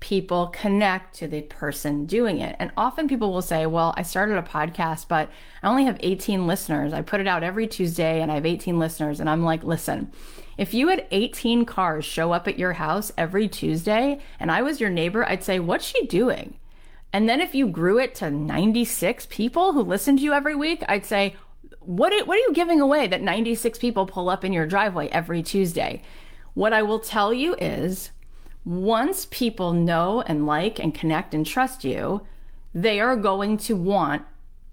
people 0.01 0.49
connect 0.49 1.15
to 1.17 1.27
the 1.27 1.43
person 1.43 2.07
doing 2.07 2.39
it. 2.39 2.55
And 2.59 2.71
often 2.77 3.09
people 3.09 3.33
will 3.33 3.43
say, 3.43 3.67
Well, 3.67 3.95
I 3.97 4.03
started 4.03 4.39
a 4.39 4.43
podcast, 4.43 5.09
but 5.09 5.31
I 5.63 5.69
only 5.69 5.85
have 5.85 5.99
18 6.01 6.47
listeners. 6.47 6.93
I 6.93 7.03
put 7.03 7.21
it 7.21 7.27
out 7.27 7.43
every 7.43 7.67
Tuesday 7.67 8.21
and 8.21 8.31
I 8.31 8.37
have 8.37 8.47
18 8.47 8.79
listeners. 8.79 9.21
And 9.21 9.29
I'm 9.29 9.45
like, 9.45 9.65
Listen, 9.65 10.13
if 10.57 10.73
you 10.75 10.89
had 10.89 11.07
18 11.11 11.65
cars 11.65 12.05
show 12.05 12.33
up 12.33 12.47
at 12.47 12.59
your 12.59 12.75
house 12.75 13.13
every 13.19 13.49
Tuesday 13.49 14.21
and 14.39 14.51
I 14.51 14.63
was 14.63 14.81
your 14.81 14.91
neighbor, 14.91 15.29
I'd 15.29 15.45
say, 15.45 15.59
What's 15.59 15.85
she 15.85 16.07
doing? 16.07 16.59
And 17.13 17.29
then 17.29 17.41
if 17.41 17.55
you 17.55 17.67
grew 17.69 17.99
it 17.99 18.15
to 18.17 18.31
96 18.31 19.27
people 19.31 19.73
who 19.73 19.83
listen 19.83 20.17
to 20.19 20.23
you 20.23 20.33
every 20.33 20.55
week, 20.55 20.85
I'd 20.89 21.07
say, 21.07 21.37
what, 21.81 22.13
what 22.27 22.35
are 22.35 22.41
you 22.41 22.53
giving 22.53 22.83
away 22.83 23.07
that 23.07 23.23
96 23.23 23.79
people 23.79 24.05
pull 24.05 24.29
up 24.29 24.45
in 24.45 24.53
your 24.53 24.67
driveway 24.67 25.09
every 25.09 25.43
Tuesday? 25.43 26.03
What 26.53 26.75
I 26.75 26.83
will 26.83 26.99
tell 26.99 27.33
you 27.33 27.55
is 27.55 28.11
once 28.65 29.27
people 29.31 29.73
know 29.73 30.23
and 30.23 30.47
like 30.47 30.79
and 30.79 30.95
connect 30.95 31.35
and 31.35 31.47
trust 31.47 31.85
you, 31.85 32.27
they 32.75 33.01
are 33.01 33.17
going 33.17 33.57
to 33.57 33.75
want 33.75 34.23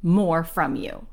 more 0.02 0.44
from 0.44 0.76
you. 0.76 1.08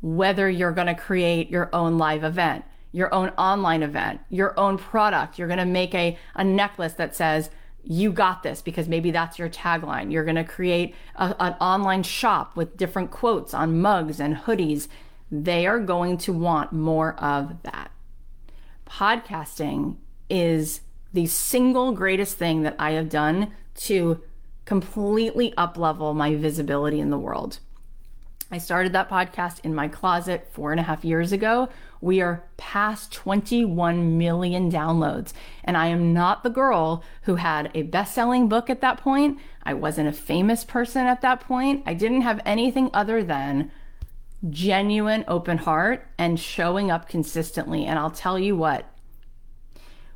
Whether 0.00 0.48
you're 0.48 0.72
going 0.72 0.86
to 0.86 0.94
create 0.94 1.50
your 1.50 1.68
own 1.72 1.98
live 1.98 2.24
event, 2.24 2.64
your 2.92 3.12
own 3.12 3.30
online 3.30 3.82
event, 3.82 4.20
your 4.30 4.58
own 4.58 4.78
product, 4.78 5.38
you're 5.38 5.48
going 5.48 5.58
to 5.58 5.66
make 5.66 5.94
a, 5.94 6.16
a 6.34 6.44
necklace 6.44 6.94
that 6.94 7.14
says, 7.14 7.50
you 7.82 8.12
got 8.12 8.42
this 8.42 8.62
because 8.62 8.88
maybe 8.88 9.10
that's 9.10 9.38
your 9.38 9.48
tagline. 9.48 10.12
You're 10.12 10.24
going 10.24 10.36
to 10.36 10.44
create 10.44 10.94
a, 11.16 11.34
an 11.40 11.54
online 11.54 12.02
shop 12.02 12.56
with 12.56 12.76
different 12.76 13.10
quotes 13.10 13.54
on 13.54 13.80
mugs 13.80 14.20
and 14.20 14.36
hoodies. 14.36 14.88
They 15.30 15.66
are 15.66 15.80
going 15.80 16.18
to 16.18 16.32
want 16.32 16.72
more 16.72 17.14
of 17.16 17.62
that. 17.62 17.90
Podcasting 18.86 19.96
is 20.30 20.80
the 21.12 21.26
single 21.26 21.92
greatest 21.92 22.36
thing 22.36 22.62
that 22.62 22.76
I 22.78 22.92
have 22.92 23.08
done 23.08 23.52
to 23.76 24.20
completely 24.64 25.52
uplevel 25.56 26.14
my 26.14 26.34
visibility 26.34 27.00
in 27.00 27.10
the 27.10 27.18
world. 27.18 27.58
I 28.50 28.58
started 28.58 28.92
that 28.92 29.10
podcast 29.10 29.60
in 29.62 29.74
my 29.74 29.88
closet 29.88 30.48
four 30.50 30.70
and 30.70 30.80
a 30.80 30.84
half 30.84 31.04
years 31.04 31.32
ago. 31.32 31.68
We 32.00 32.22
are 32.22 32.44
past 32.56 33.12
21 33.12 34.16
million 34.16 34.70
downloads. 34.70 35.34
And 35.64 35.76
I 35.76 35.88
am 35.88 36.14
not 36.14 36.42
the 36.42 36.50
girl 36.50 37.02
who 37.22 37.34
had 37.34 37.70
a 37.74 37.82
best 37.82 38.14
selling 38.14 38.48
book 38.48 38.70
at 38.70 38.80
that 38.80 38.98
point. 38.98 39.38
I 39.64 39.74
wasn't 39.74 40.08
a 40.08 40.12
famous 40.12 40.64
person 40.64 41.06
at 41.06 41.20
that 41.20 41.40
point. 41.40 41.82
I 41.84 41.92
didn't 41.92 42.22
have 42.22 42.40
anything 42.46 42.88
other 42.94 43.22
than 43.22 43.70
genuine 44.48 45.24
open 45.28 45.58
heart 45.58 46.06
and 46.16 46.40
showing 46.40 46.90
up 46.90 47.08
consistently. 47.08 47.84
And 47.84 47.98
I'll 47.98 48.10
tell 48.10 48.38
you 48.38 48.56
what, 48.56 48.86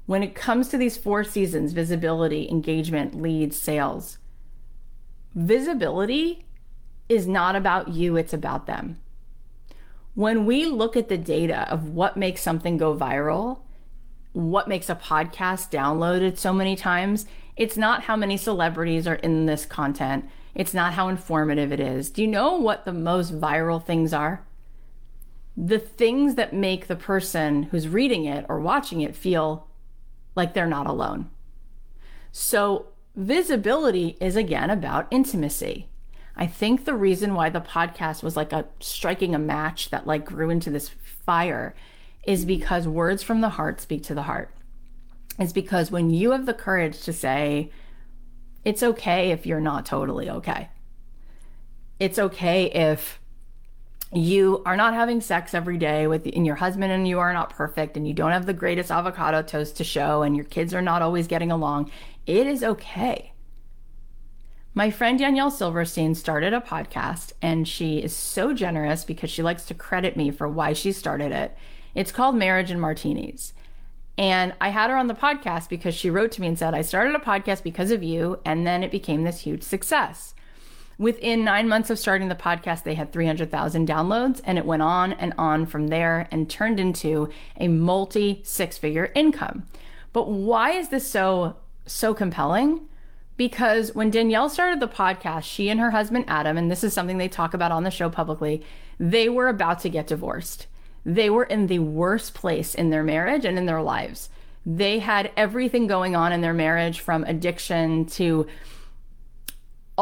when 0.07 0.23
it 0.23 0.35
comes 0.35 0.69
to 0.69 0.77
these 0.77 0.97
four 0.97 1.25
seasons 1.25 1.73
visibility, 1.73 2.49
engagement, 2.51 3.21
leads, 3.21 3.57
sales 3.57 4.19
visibility 5.35 6.45
is 7.09 7.27
not 7.27 7.57
about 7.57 7.89
you, 7.89 8.17
it's 8.17 8.33
about 8.33 8.67
them. 8.67 8.99
When 10.15 10.45
we 10.45 10.67
look 10.67 10.97
at 10.97 11.09
the 11.09 11.19
data 11.19 11.71
of 11.71 11.89
what 11.89 12.17
makes 12.17 12.43
something 12.43 12.77
go 12.77 12.95
viral, 12.95 13.61
what 14.33 14.69
makes 14.69 14.91
a 14.91 14.95
podcast 14.95 15.71
downloaded 15.71 16.39
so 16.39 16.53
many 16.53 16.77
times, 16.77 17.27
it's 17.57 17.77
not 17.77 18.05
how 18.05 18.17
many 18.17 18.37
celebrities 18.37 19.07
are 19.07 19.17
in 19.17 19.47
this 19.47 19.67
content. 19.67 20.27
It's 20.55 20.75
not 20.75 20.95
how 20.95 21.09
informative 21.09 21.73
it 21.73 21.81
is. 21.81 22.11
Do 22.11 22.23
you 22.23 22.29
know 22.29 22.57
what 22.57 22.85
the 22.85 22.93
most 22.93 23.39
viral 23.39 23.83
things 23.83 24.13
are? 24.13 24.45
The 25.57 25.79
things 25.79 26.35
that 26.35 26.55
make 26.55 26.87
the 26.87 26.97
person 26.97 27.65
who's 27.65 27.89
reading 27.89 28.25
it 28.25 28.45
or 28.49 28.61
watching 28.61 29.01
it 29.01 29.17
feel 29.17 29.67
like 30.35 30.55
they're 30.55 30.67
not 30.67 30.87
alone. 30.87 31.31
So, 32.31 32.87
visibility 33.15 34.17
is 34.21 34.37
again 34.37 34.71
about 34.71 35.07
intimacy. 35.11 35.89
I 36.35 36.47
think 36.47 36.85
the 36.85 36.95
reason 36.95 37.35
why 37.35 37.51
the 37.51 37.61
podcast 37.61 38.23
was 38.23 38.37
like 38.37 38.53
a 38.53 38.67
striking 38.81 39.35
a 39.35 39.39
match 39.39 39.91
that 39.91 40.07
like 40.07 40.25
grew 40.25 40.49
into 40.49 40.71
this 40.71 40.89
fire 40.89 41.75
is 42.25 42.45
because 42.45 42.89
words 42.89 43.23
from 43.23 43.41
the 43.41 43.51
heart 43.51 43.81
speak 43.81 44.03
to 44.05 44.15
the 44.15 44.23
heart. 44.23 44.51
Is 45.39 45.53
because 45.53 45.91
when 45.91 46.11
you 46.11 46.31
have 46.33 46.47
the 46.47 46.55
courage 46.55 47.03
to 47.03 47.13
say, 47.13 47.71
it's 48.65 48.83
okay 48.83 49.31
if 49.31 49.47
you're 49.47 49.61
not 49.61 49.87
totally 49.87 50.31
okay. 50.31 50.69
It's 51.99 52.19
okay 52.19 52.67
if 52.67 53.19
you 54.13 54.63
are 54.67 54.77
not 54.77 54.95
having 54.95 55.21
sex 55.21 55.55
every 55.55 55.79
day 55.79 56.07
with 56.07 56.27
in 56.27 56.45
your 56.45 56.57
husband 56.57 56.93
and 56.93 57.09
you 57.09 57.19
are 57.19 57.33
not 57.33 57.51
perfect 57.51 57.97
and 57.97 58.07
you 58.07 58.13
don't 58.13 58.33
have 58.33 58.47
the 58.47 58.53
greatest 58.53 58.91
avocado 58.91 59.43
toast 59.43 59.77
to 59.77 59.85
show 59.85 60.23
and 60.23 60.37
your 60.37 60.45
kids 60.45 60.75
are 60.75 60.83
not 60.83 61.01
always 61.01 61.27
getting 61.27 61.51
along. 61.51 61.91
It 62.27 62.47
is 62.47 62.63
okay. 62.63 63.33
My 64.75 64.91
friend 64.91 65.19
Danielle 65.19 65.51
Silverstein 65.51 66.15
started 66.15 66.53
a 66.53 66.61
podcast 66.61 67.33
and 67.41 67.67
she 67.67 67.99
is 67.99 68.15
so 68.15 68.53
generous 68.53 69.05
because 69.05 69.31
she 69.31 69.43
likes 69.43 69.65
to 69.67 69.75
credit 69.75 70.17
me 70.17 70.31
for 70.31 70.49
why 70.49 70.73
she 70.73 70.93
started 70.93 71.33
it. 71.33 71.57
It's 71.95 72.13
called 72.13 72.37
Marriage 72.37 72.71
and 72.71 72.81
Martinis. 72.81 73.55
And 74.19 74.55
I 74.61 74.69
had 74.69 74.91
her 74.91 74.97
on 74.97 75.07
the 75.07 75.15
podcast 75.15 75.69
because 75.69 75.95
she 75.95 76.11
wrote 76.11 76.33
to 76.33 76.41
me 76.41 76.47
and 76.47 76.59
said, 76.59 76.75
I 76.75 76.83
started 76.83 77.15
a 77.15 77.19
podcast 77.19 77.63
because 77.63 77.91
of 77.91 78.03
you. 78.03 78.41
And 78.45 78.67
then 78.67 78.83
it 78.83 78.91
became 78.91 79.25
this 79.25 79.41
huge 79.41 79.63
success. 79.63 80.35
Within 81.03 81.43
nine 81.43 81.69
months 81.69 81.91
of 81.91 81.99
starting 81.99 82.29
the 82.29 82.37
podcast, 82.37 82.85
they 82.85 82.95
had 82.95 83.11
300,000 83.11 83.89
downloads, 83.89 84.41
and 84.45 84.57
it 84.57 84.65
went 84.65 84.83
on 84.83 85.15
and 85.15 85.35
on 85.37 85.67
from 85.67 85.89
there 85.89 86.29
and 86.31 86.49
turned 86.49 86.79
into 86.79 87.29
a 87.59 87.67
multi 87.67 88.41
six 88.45 88.79
figure 88.79 89.11
income. 89.17 89.67
But 90.13 90.31
why 90.31 90.71
is 90.71 90.91
this 90.91 91.05
so, 91.05 91.57
so 91.87 92.15
compelling? 92.15 92.83
Because 93.37 93.93
when 93.97 94.13
Danielle 94.13 94.49
started 94.49 94.79
the 94.79 94.87
podcast, 94.87 95.43
she 95.43 95.69
and 95.69 95.81
her 95.81 95.91
husband 95.91 96.27
Adam, 96.29 96.57
and 96.57 96.71
this 96.71 96.85
is 96.85 96.93
something 96.93 97.19
they 97.19 97.27
talk 97.27 97.53
about 97.53 97.73
on 97.73 97.83
the 97.83 97.91
show 97.91 98.09
publicly, 98.09 98.63
they 99.01 99.29
were 99.29 99.49
about 99.49 99.81
to 99.81 99.89
get 99.89 100.07
divorced. 100.07 100.69
They 101.05 101.29
were 101.29 101.43
in 101.43 101.67
the 101.67 101.81
worst 101.81 102.33
place 102.33 102.77
in 102.77 102.91
their 102.91 103.03
marriage 103.03 103.45
and 103.45 103.59
in 103.59 103.67
their 103.67 103.83
lives. 103.83 104.29
They 104.65 105.01
had 105.01 105.33
everything 105.37 105.89
going 105.89 106.15
on 106.15 106.33
in 106.33 106.43
their 106.43 106.55
marriage 106.55 107.01
from 107.01 107.25
addiction 107.25 108.07
to 108.07 108.47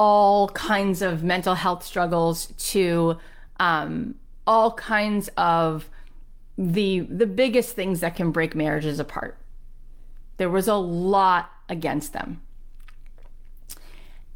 all 0.01 0.49
kinds 0.49 1.03
of 1.03 1.23
mental 1.23 1.55
health 1.55 1.85
struggles 1.85 2.47
to 2.57 3.19
um, 3.59 4.15
all 4.47 4.73
kinds 4.73 5.29
of 5.37 5.91
the 6.57 7.01
the 7.01 7.27
biggest 7.27 7.77
things 7.77 8.01
that 8.01 8.17
can 8.17 8.31
break 8.31 8.55
marriages 8.55 8.99
apart. 8.99 9.37
There 10.39 10.49
was 10.49 10.69
a 10.69 10.77
lot 10.77 11.51
against 11.69 12.15
them. 12.15 12.41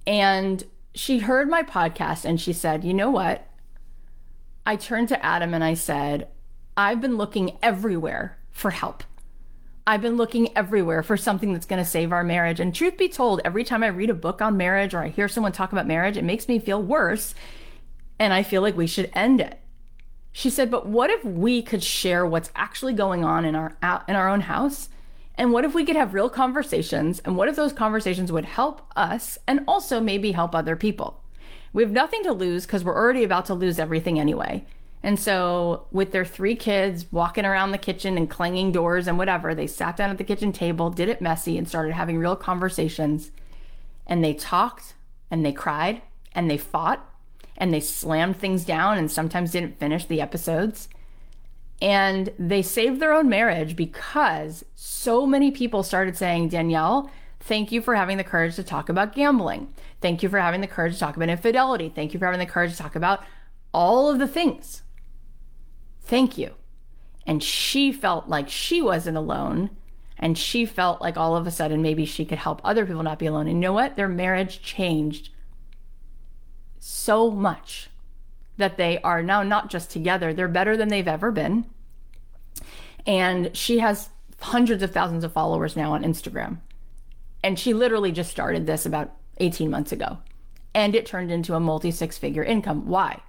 And 0.06 0.62
she 0.94 1.20
heard 1.20 1.48
my 1.48 1.62
podcast 1.62 2.26
and 2.26 2.38
she 2.38 2.52
said, 2.52 2.84
"You 2.84 2.92
know 2.92 3.10
what? 3.10 3.46
I 4.66 4.76
turned 4.76 5.08
to 5.08 5.24
Adam 5.24 5.54
and 5.54 5.64
I 5.64 5.72
said, 5.72 6.28
I've 6.76 7.00
been 7.00 7.16
looking 7.16 7.56
everywhere 7.62 8.36
for 8.50 8.70
help. 8.70 9.02
I've 9.86 10.00
been 10.00 10.16
looking 10.16 10.56
everywhere 10.56 11.02
for 11.02 11.16
something 11.16 11.52
that's 11.52 11.66
going 11.66 11.82
to 11.82 11.88
save 11.88 12.10
our 12.10 12.24
marriage. 12.24 12.58
And 12.58 12.74
truth 12.74 12.96
be 12.96 13.08
told, 13.08 13.42
every 13.44 13.64
time 13.64 13.82
I 13.82 13.88
read 13.88 14.08
a 14.08 14.14
book 14.14 14.40
on 14.40 14.56
marriage 14.56 14.94
or 14.94 15.00
I 15.00 15.08
hear 15.08 15.28
someone 15.28 15.52
talk 15.52 15.72
about 15.72 15.86
marriage, 15.86 16.16
it 16.16 16.24
makes 16.24 16.48
me 16.48 16.58
feel 16.58 16.82
worse. 16.82 17.34
And 18.18 18.32
I 18.32 18.42
feel 18.42 18.62
like 18.62 18.76
we 18.76 18.86
should 18.86 19.10
end 19.12 19.40
it. 19.40 19.60
She 20.32 20.48
said, 20.48 20.70
but 20.70 20.86
what 20.86 21.10
if 21.10 21.24
we 21.24 21.62
could 21.62 21.82
share 21.82 22.26
what's 22.26 22.50
actually 22.56 22.94
going 22.94 23.24
on 23.24 23.44
in 23.44 23.54
our 23.54 23.76
in 24.08 24.16
our 24.16 24.28
own 24.28 24.40
house? 24.42 24.88
And 25.36 25.52
what 25.52 25.64
if 25.64 25.74
we 25.74 25.84
could 25.84 25.96
have 25.96 26.14
real 26.14 26.30
conversations? 26.30 27.20
And 27.24 27.36
what 27.36 27.48
if 27.48 27.56
those 27.56 27.72
conversations 27.72 28.32
would 28.32 28.44
help 28.44 28.82
us 28.96 29.36
and 29.46 29.60
also 29.68 30.00
maybe 30.00 30.32
help 30.32 30.54
other 30.54 30.76
people? 30.76 31.22
We 31.72 31.82
have 31.82 31.92
nothing 31.92 32.22
to 32.22 32.32
lose 32.32 32.66
because 32.66 32.84
we're 32.84 32.96
already 32.96 33.24
about 33.24 33.46
to 33.46 33.54
lose 33.54 33.78
everything 33.78 34.18
anyway. 34.18 34.64
And 35.04 35.20
so, 35.20 35.86
with 35.90 36.12
their 36.12 36.24
three 36.24 36.56
kids 36.56 37.04
walking 37.12 37.44
around 37.44 37.72
the 37.72 37.78
kitchen 37.78 38.16
and 38.16 38.28
clanging 38.28 38.72
doors 38.72 39.06
and 39.06 39.18
whatever, 39.18 39.54
they 39.54 39.66
sat 39.66 39.98
down 39.98 40.08
at 40.08 40.16
the 40.16 40.24
kitchen 40.24 40.50
table, 40.50 40.88
did 40.88 41.10
it 41.10 41.20
messy, 41.20 41.58
and 41.58 41.68
started 41.68 41.92
having 41.92 42.16
real 42.16 42.34
conversations. 42.34 43.30
And 44.06 44.24
they 44.24 44.32
talked 44.32 44.94
and 45.30 45.44
they 45.44 45.52
cried 45.52 46.00
and 46.32 46.50
they 46.50 46.56
fought 46.56 47.06
and 47.58 47.72
they 47.72 47.80
slammed 47.80 48.38
things 48.38 48.64
down 48.64 48.96
and 48.96 49.10
sometimes 49.10 49.50
didn't 49.50 49.78
finish 49.78 50.06
the 50.06 50.22
episodes. 50.22 50.88
And 51.82 52.32
they 52.38 52.62
saved 52.62 52.98
their 52.98 53.12
own 53.12 53.28
marriage 53.28 53.76
because 53.76 54.64
so 54.74 55.26
many 55.26 55.50
people 55.50 55.82
started 55.82 56.16
saying, 56.16 56.48
Danielle, 56.48 57.10
thank 57.40 57.70
you 57.70 57.82
for 57.82 57.94
having 57.94 58.16
the 58.16 58.24
courage 58.24 58.56
to 58.56 58.62
talk 58.62 58.88
about 58.88 59.14
gambling. 59.14 59.68
Thank 60.00 60.22
you 60.22 60.30
for 60.30 60.38
having 60.38 60.62
the 60.62 60.66
courage 60.66 60.94
to 60.94 60.98
talk 60.98 61.16
about 61.16 61.28
infidelity. 61.28 61.92
Thank 61.94 62.14
you 62.14 62.18
for 62.18 62.24
having 62.24 62.40
the 62.40 62.46
courage 62.46 62.70
to 62.70 62.78
talk 62.78 62.96
about 62.96 63.22
all 63.74 64.08
of 64.08 64.18
the 64.18 64.26
things. 64.26 64.80
Thank 66.04 66.38
you. 66.38 66.54
And 67.26 67.42
she 67.42 67.92
felt 67.92 68.28
like 68.28 68.48
she 68.48 68.82
wasn't 68.82 69.16
alone. 69.16 69.70
And 70.18 70.38
she 70.38 70.64
felt 70.64 71.00
like 71.00 71.16
all 71.16 71.36
of 71.36 71.46
a 71.46 71.50
sudden 71.50 71.82
maybe 71.82 72.04
she 72.04 72.24
could 72.24 72.38
help 72.38 72.60
other 72.62 72.86
people 72.86 73.02
not 73.02 73.18
be 73.18 73.26
alone. 73.26 73.48
And 73.48 73.56
you 73.56 73.60
know 73.60 73.72
what? 73.72 73.96
Their 73.96 74.08
marriage 74.08 74.62
changed 74.62 75.30
so 76.78 77.30
much 77.30 77.90
that 78.56 78.76
they 78.76 79.00
are 79.00 79.22
now 79.22 79.42
not 79.42 79.70
just 79.70 79.90
together, 79.90 80.32
they're 80.32 80.48
better 80.48 80.76
than 80.76 80.88
they've 80.88 81.08
ever 81.08 81.32
been. 81.32 81.64
And 83.06 83.54
she 83.56 83.78
has 83.80 84.10
hundreds 84.40 84.82
of 84.82 84.92
thousands 84.92 85.24
of 85.24 85.32
followers 85.32 85.76
now 85.76 85.92
on 85.92 86.04
Instagram. 86.04 86.58
And 87.42 87.58
she 87.58 87.74
literally 87.74 88.12
just 88.12 88.30
started 88.30 88.66
this 88.66 88.86
about 88.86 89.12
18 89.38 89.70
months 89.70 89.92
ago. 89.92 90.18
And 90.74 90.94
it 90.94 91.06
turned 91.06 91.30
into 91.30 91.54
a 91.54 91.60
multi 91.60 91.90
six 91.90 92.16
figure 92.18 92.44
income. 92.44 92.86
Why? 92.86 93.20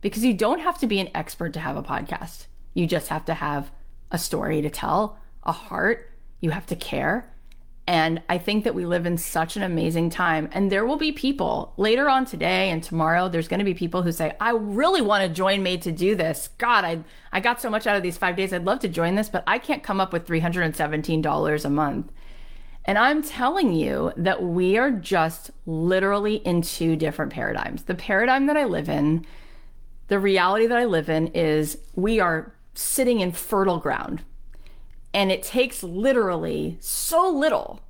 Because 0.00 0.24
you 0.24 0.34
don't 0.34 0.60
have 0.60 0.78
to 0.78 0.86
be 0.86 1.00
an 1.00 1.08
expert 1.14 1.52
to 1.54 1.60
have 1.60 1.76
a 1.76 1.82
podcast. 1.82 2.46
You 2.74 2.86
just 2.86 3.08
have 3.08 3.24
to 3.26 3.34
have 3.34 3.70
a 4.10 4.18
story 4.18 4.62
to 4.62 4.70
tell, 4.70 5.18
a 5.42 5.52
heart, 5.52 6.10
you 6.40 6.50
have 6.50 6.66
to 6.66 6.76
care. 6.76 7.32
And 7.86 8.20
I 8.28 8.36
think 8.36 8.64
that 8.64 8.74
we 8.74 8.84
live 8.84 9.06
in 9.06 9.16
such 9.16 9.56
an 9.56 9.62
amazing 9.62 10.10
time. 10.10 10.50
And 10.52 10.70
there 10.70 10.84
will 10.84 10.98
be 10.98 11.10
people 11.10 11.72
later 11.78 12.08
on 12.10 12.26
today 12.26 12.68
and 12.68 12.82
tomorrow, 12.82 13.30
there's 13.30 13.48
going 13.48 13.60
to 13.60 13.64
be 13.64 13.72
people 13.72 14.02
who 14.02 14.12
say, 14.12 14.36
I 14.38 14.50
really 14.50 15.00
want 15.00 15.22
to 15.22 15.28
join 15.34 15.62
Made 15.62 15.80
to 15.82 15.92
do 15.92 16.14
this. 16.14 16.50
God, 16.58 16.84
I, 16.84 17.02
I 17.32 17.40
got 17.40 17.62
so 17.62 17.70
much 17.70 17.86
out 17.86 17.96
of 17.96 18.02
these 18.02 18.18
five 18.18 18.36
days. 18.36 18.52
I'd 18.52 18.66
love 18.66 18.80
to 18.80 18.88
join 18.88 19.14
this, 19.14 19.30
but 19.30 19.42
I 19.46 19.58
can't 19.58 19.82
come 19.82 20.02
up 20.02 20.12
with 20.12 20.26
$317 20.26 21.64
a 21.64 21.70
month. 21.70 22.12
And 22.84 22.98
I'm 22.98 23.22
telling 23.22 23.72
you 23.72 24.12
that 24.18 24.42
we 24.42 24.76
are 24.76 24.90
just 24.90 25.50
literally 25.64 26.36
in 26.36 26.60
two 26.60 26.94
different 26.94 27.32
paradigms. 27.32 27.84
The 27.84 27.94
paradigm 27.94 28.46
that 28.46 28.56
I 28.56 28.64
live 28.64 28.90
in 28.90 29.24
the 30.08 30.18
reality 30.18 30.66
that 30.66 30.78
I 30.78 30.84
live 30.84 31.08
in 31.08 31.28
is 31.28 31.78
we 31.94 32.18
are 32.18 32.54
sitting 32.74 33.20
in 33.20 33.32
fertile 33.32 33.78
ground. 33.78 34.22
And 35.14 35.32
it 35.32 35.42
takes 35.42 35.82
literally 35.82 36.76
so 36.80 37.28
little 37.30 37.80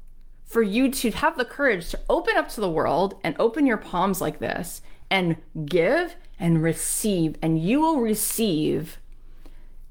for 0.46 0.62
you 0.62 0.90
to 0.90 1.10
have 1.10 1.36
the 1.36 1.44
courage 1.44 1.90
to 1.90 2.00
open 2.08 2.36
up 2.36 2.48
to 2.50 2.60
the 2.60 2.70
world 2.70 3.18
and 3.22 3.36
open 3.38 3.66
your 3.66 3.76
palms 3.76 4.20
like 4.20 4.38
this 4.38 4.80
and 5.10 5.36
give 5.64 6.16
and 6.38 6.62
receive. 6.62 7.36
And 7.42 7.60
you 7.60 7.80
will 7.80 8.00
receive 8.00 8.98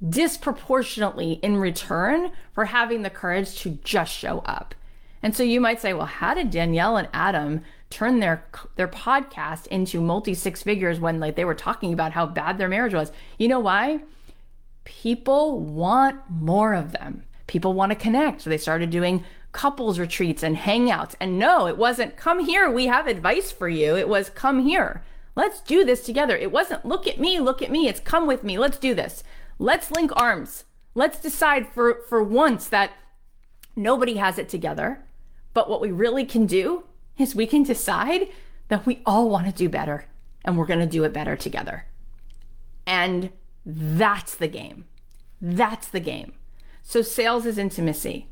disproportionately 0.08 1.34
in 1.44 1.58
return 1.58 2.32
for 2.54 2.66
having 2.66 3.02
the 3.02 3.10
courage 3.10 3.60
to 3.60 3.72
just 3.84 4.14
show 4.14 4.40
up. 4.40 4.74
And 5.22 5.36
so 5.36 5.44
you 5.44 5.60
might 5.60 5.82
say, 5.82 5.94
well, 5.94 6.06
how 6.06 6.34
did 6.34 6.52
Danielle 6.52 6.98
and 6.98 7.10
Adam 7.14 7.62
turn 7.90 8.20
their 8.20 8.44
their 8.76 8.88
podcast 8.88 9.68
into 9.68 10.02
multi 10.02 10.34
six 10.34 10.64
figures 10.64 11.00
when 11.00 11.20
like 11.20 11.36
they 11.36 11.46
were 11.46 11.56
talking 11.56 11.94
about 11.94 12.12
how 12.12 12.26
bad 12.26 12.58
their 12.58 12.70
marriage 12.70 12.94
was. 12.94 13.12
You 13.38 13.48
know 13.48 13.60
why? 13.60 14.02
People 14.84 15.60
want 15.60 16.22
more 16.30 16.74
of 16.74 16.92
them. 16.92 17.24
People 17.48 17.74
want 17.74 17.92
to 17.92 17.96
connect. 17.96 18.42
So 18.42 18.50
they 18.50 18.58
started 18.58 18.90
doing 18.90 19.24
couples 19.52 20.00
retreats 20.00 20.44
and 20.44 20.58
hangouts. 20.58 21.16
And 21.20 21.40
no, 21.40 21.68
it 21.68 21.78
wasn't 21.78 22.18
come 22.18 22.46
here, 22.46 22.70
we 22.70 22.88
have 22.88 23.08
advice 23.08 23.52
for 23.52 23.70
you. 23.70 23.96
It 23.96 24.10
was 24.10 24.30
come 24.30 24.66
here. 24.66 25.04
Let's 25.36 25.62
do 25.62 25.86
this 25.86 26.04
together. 26.04 26.36
It 26.36 26.52
wasn't 26.52 26.86
look 26.86 27.08
at 27.08 27.20
me, 27.20 27.40
look 27.40 27.62
at 27.62 27.72
me. 27.72 27.88
It's 27.88 28.00
come 28.00 28.28
with 28.28 28.44
me. 28.44 28.58
Let's 28.58 28.78
do 28.78 28.94
this. 28.94 29.24
Let's 29.60 29.92
link 29.92 30.12
arms. 30.16 30.66
Let's 30.96 31.20
decide 31.20 31.68
for 31.68 32.02
for 32.08 32.24
once 32.24 32.68
that 32.70 32.92
Nobody 33.78 34.16
has 34.16 34.40
it 34.40 34.50
together. 34.50 35.04
But 35.54 35.70
what 35.70 35.82
we 35.82 35.92
really 35.92 36.26
can 36.26 36.48
do 36.48 36.84
is 37.18 37.36
we 37.36 37.48
can 37.48 37.64
decide 37.64 38.28
that 38.68 38.86
we 38.86 39.02
all 39.06 39.30
want 39.30 39.46
to 39.48 39.52
do 39.52 39.70
better 39.70 40.06
and 40.44 40.58
we're 40.58 40.66
going 40.66 40.80
to 40.80 40.86
do 40.86 41.04
it 41.04 41.14
better 41.14 41.36
together. 41.36 41.86
And 42.86 43.32
that's 43.66 44.36
the 44.36 44.48
game. 44.48 44.86
That's 45.42 45.88
the 45.88 46.00
game. 46.00 46.34
So 46.84 47.02
sales 47.02 47.46
is 47.46 47.58
intimacy. 47.58 48.28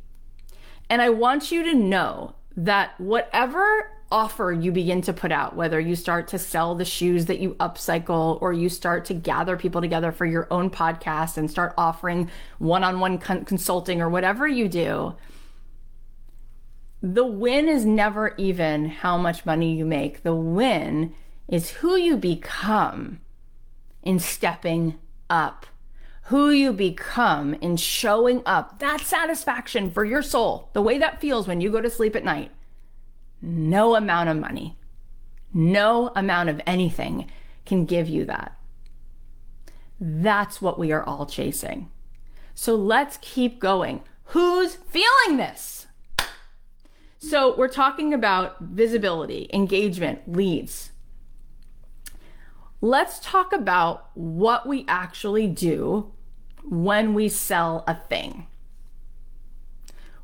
And 0.89 1.01
I 1.01 1.09
want 1.09 1.51
you 1.51 1.63
to 1.63 1.73
know 1.73 2.35
that 2.55 2.99
whatever 2.99 3.91
offer 4.11 4.51
you 4.53 4.71
begin 4.71 5.01
to 5.01 5.11
put 5.11 5.31
out, 5.31 5.55
whether 5.55 5.79
you 5.79 5.95
start 5.95 6.27
to 6.29 6.39
sell 6.39 6.75
the 6.75 6.85
shoes 6.85 7.25
that 7.25 7.39
you 7.39 7.55
upcycle 7.55 8.41
or 8.41 8.53
you 8.53 8.69
start 8.69 9.03
to 9.05 9.13
gather 9.13 9.57
people 9.57 9.81
together 9.81 10.11
for 10.11 10.25
your 10.25 10.47
own 10.51 10.69
podcast 10.69 11.37
and 11.37 11.49
start 11.49 11.73
offering 11.77 12.29
one 12.59 12.83
on 12.83 12.99
one 12.99 13.17
consulting 13.17 14.01
or 14.01 14.09
whatever 14.09 14.47
you 14.47 14.69
do, 14.69 15.15
the 17.13 17.25
win 17.25 17.69
is 17.69 17.85
never 17.85 18.33
even 18.37 18.89
how 18.89 19.15
much 19.15 19.45
money 19.45 19.75
you 19.75 19.85
make. 19.85 20.23
The 20.23 20.33
win 20.33 21.13
is 21.47 21.69
who 21.69 21.95
you 21.95 22.17
become 22.17 23.19
in 24.01 24.17
stepping 24.17 24.95
up, 25.29 25.67
who 26.23 26.49
you 26.49 26.73
become 26.73 27.53
in 27.55 27.77
showing 27.77 28.41
up. 28.45 28.79
That 28.79 29.01
satisfaction 29.01 29.91
for 29.91 30.03
your 30.03 30.23
soul, 30.23 30.71
the 30.73 30.81
way 30.81 30.97
that 30.97 31.21
feels 31.21 31.47
when 31.47 31.61
you 31.61 31.69
go 31.69 31.79
to 31.79 31.91
sleep 31.91 32.15
at 32.15 32.23
night. 32.23 32.51
No 33.39 33.95
amount 33.95 34.29
of 34.29 34.37
money, 34.37 34.75
no 35.53 36.11
amount 36.15 36.49
of 36.49 36.59
anything 36.65 37.29
can 37.67 37.85
give 37.85 38.09
you 38.09 38.25
that. 38.25 38.57
That's 39.99 40.59
what 40.59 40.79
we 40.79 40.91
are 40.91 41.03
all 41.03 41.27
chasing. 41.27 41.91
So 42.55 42.73
let's 42.73 43.19
keep 43.21 43.59
going. 43.59 44.01
Who's 44.29 44.73
feeling 44.75 45.37
this? 45.37 45.84
So, 47.27 47.55
we're 47.57 47.69
talking 47.69 48.13
about 48.13 48.59
visibility, 48.59 49.49
engagement, 49.51 50.31
leads. 50.31 50.91
Let's 52.81 53.19
talk 53.19 53.51
about 53.51 54.11
what 54.13 54.67
we 54.67 54.85
actually 54.87 55.47
do 55.47 56.11
when 56.63 57.15
we 57.15 57.29
sell 57.29 57.83
a 57.87 57.95
thing. 57.95 58.45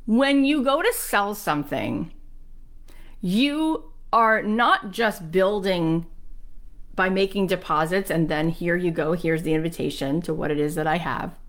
When 0.05 0.45
you 0.45 0.63
go 0.63 0.83
to 0.83 0.93
sell 0.93 1.33
something, 1.33 2.11
you 3.19 3.91
are 4.13 4.43
not 4.43 4.91
just 4.91 5.31
building 5.31 6.05
by 6.93 7.09
making 7.09 7.47
deposits 7.47 8.11
and 8.11 8.29
then 8.29 8.49
here 8.49 8.75
you 8.75 8.91
go, 8.91 9.13
here's 9.13 9.41
the 9.41 9.55
invitation 9.55 10.21
to 10.21 10.35
what 10.35 10.51
it 10.51 10.59
is 10.59 10.75
that 10.75 10.85
I 10.85 10.97
have. 10.97 11.39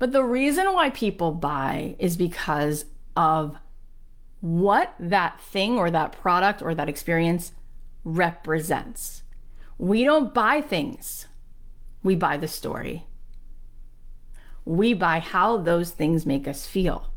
But 0.00 0.10
the 0.10 0.24
reason 0.24 0.72
why 0.72 0.90
people 0.90 1.30
buy 1.30 1.94
is 2.00 2.16
because 2.16 2.84
of 3.16 3.56
what 4.40 4.94
that 4.98 5.40
thing 5.40 5.78
or 5.78 5.90
that 5.90 6.12
product 6.12 6.62
or 6.62 6.74
that 6.74 6.88
experience 6.88 7.52
represents. 8.04 9.22
We 9.76 10.04
don't 10.04 10.34
buy 10.34 10.60
things, 10.60 11.26
we 12.02 12.14
buy 12.14 12.36
the 12.36 12.48
story. 12.48 13.06
We 14.64 14.92
buy 14.92 15.20
how 15.20 15.56
those 15.56 15.90
things 15.90 16.26
make 16.26 16.46
us 16.46 16.66
feel. 16.66 17.10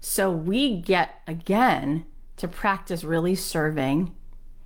So 0.00 0.30
we 0.30 0.80
get 0.80 1.20
again 1.26 2.06
to 2.38 2.48
practice 2.48 3.04
really 3.04 3.34
serving 3.34 4.14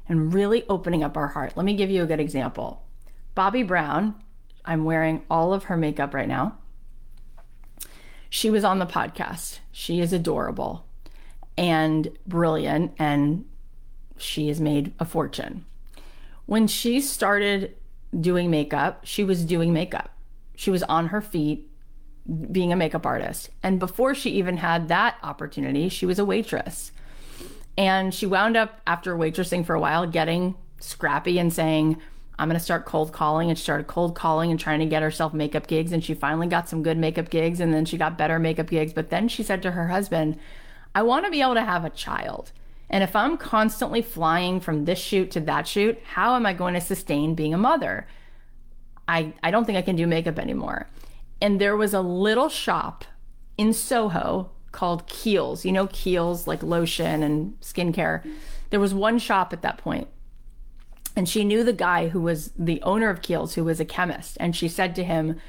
and 0.09 0.33
really 0.33 0.65
opening 0.69 1.03
up 1.03 1.17
our 1.17 1.29
heart. 1.29 1.57
Let 1.57 1.67
me 1.67 1.75
give 1.75 1.91
you 1.91 2.03
a 2.03 2.07
good 2.07 2.21
example. 2.21 2.85
Bobbi 3.37 3.67
Brown, 3.67 4.15
I'm 4.65 4.85
wearing 4.85 5.23
all 5.29 5.53
of 5.53 5.65
her 5.65 5.77
makeup 5.77 6.15
right 6.15 6.29
now. 6.29 6.59
She 8.29 8.49
was 8.49 8.63
on 8.63 8.79
the 8.79 8.87
podcast. 8.87 9.59
She 9.73 10.01
is 10.01 10.13
adorable 10.13 10.87
and 11.61 12.11
brilliant, 12.27 12.95
and 12.99 13.45
she 14.17 14.49
has 14.49 14.61
made 14.61 14.95
a 14.99 15.05
fortune. 15.05 15.67
When 16.47 16.67
she 16.67 17.03
started 17.03 17.77
doing 18.19 18.51
makeup, 18.51 19.05
she 19.05 19.23
was 19.23 19.45
doing 19.45 19.73
makeup. 19.73 20.11
She 20.57 20.71
was 20.71 20.83
on 20.85 21.09
her 21.09 21.21
feet 21.21 21.71
being 22.51 22.73
a 22.73 22.77
makeup 22.77 23.05
artist. 23.05 23.51
And 23.63 23.79
before 23.79 24.15
she 24.15 24.31
even 24.31 24.57
had 24.57 24.89
that 24.89 25.17
opportunity, 25.23 25.91
she 25.91 26.07
was 26.07 26.19
a 26.19 26.25
waitress. 26.25 26.93
And 27.77 28.15
she 28.15 28.25
wound 28.27 28.57
up, 28.57 28.81
after 28.87 29.15
waitressing 29.15 29.65
for 29.65 29.75
a 29.75 29.81
while, 29.81 30.07
getting 30.07 30.55
scrappy 30.81 31.39
and 31.39 31.53
saying, 31.53 32.01
I'm 32.39 32.49
going 32.49 32.59
to 32.59 32.65
start 32.65 32.87
cold 32.87 33.13
calling. 33.13 33.51
And 33.51 33.59
she 33.59 33.65
started 33.65 33.87
cold 33.87 34.15
calling 34.15 34.51
and 34.51 34.59
trying 34.59 34.81
to 34.81 34.87
get 34.87 35.03
herself 35.03 35.35
makeup 35.35 35.67
gigs. 35.67 35.93
And 35.93 36.03
she 36.03 36.15
finally 36.15 36.47
got 36.47 36.71
some 36.71 36.83
good 36.83 36.97
makeup 36.97 37.29
gigs. 37.29 37.61
And 37.61 37.73
then 37.73 37.85
she 37.85 37.99
got 37.99 38.17
better 38.17 38.39
makeup 38.39 38.71
gigs. 38.71 38.95
But 38.95 39.11
then 39.11 39.29
she 39.29 39.43
said 39.43 39.63
to 39.63 39.73
her 39.73 39.89
husband, 39.89 40.39
I 40.95 41.03
want 41.03 41.25
to 41.25 41.31
be 41.31 41.41
able 41.41 41.55
to 41.55 41.65
have 41.65 41.85
a 41.85 41.91
child. 41.91 42.53
And 42.89 43.05
if 43.05 43.15
I'm 43.15 43.37
constantly 43.37 44.03
flying 44.03 44.61
from 44.61 44.85
this 44.85 44.99
shoot 44.99 45.31
to 45.33 45.41
that 45.41 45.69
shoot, 45.69 46.01
how 46.15 46.35
am 46.35 46.45
I 46.45 46.53
going 46.53 46.75
to 46.75 46.81
sustain 46.81 47.35
being 47.35 47.55
a 47.55 47.59
mother? 47.59 48.09
I, 49.07 49.33
I 49.43 49.51
don't 49.51 49.65
think 49.65 49.79
I 49.79 49.83
can 49.83 49.97
do 49.97 50.07
makeup 50.07 50.39
anymore. 50.39 50.89
And 51.41 51.61
there 51.61 51.77
was 51.77 51.95
a 51.95 52.01
little 52.01 52.49
shop 52.49 53.05
in 53.57 53.73
Soho 53.73 54.51
called 54.73 55.07
Kiehl's. 55.07 55.65
You 55.65 55.73
know, 55.73 55.87
Kiehl's, 55.87 56.47
like 56.47 56.63
lotion 56.63 57.23
and 57.23 57.59
skincare. 57.61 58.27
There 58.71 58.81
was 58.81 58.93
one 58.93 59.19
shop 59.19 59.53
at 59.53 59.63
that 59.63 59.79
point. 59.79 60.09
And 61.17 61.29
she 61.29 61.45
knew 61.45 61.65
the 61.65 61.73
guy 61.73 62.09
who 62.09 62.21
was 62.21 62.53
the 62.59 62.81
owner 62.83 63.11
of 63.11 63.21
Kiehl's, 63.21 63.55
who 63.55 63.65
was 63.65 63.81
a 63.81 63.85
chemist. 63.85 64.37
And 64.41 64.55
she 64.55 64.69
said 64.69 64.95
to 64.97 65.05
him, 65.05 65.41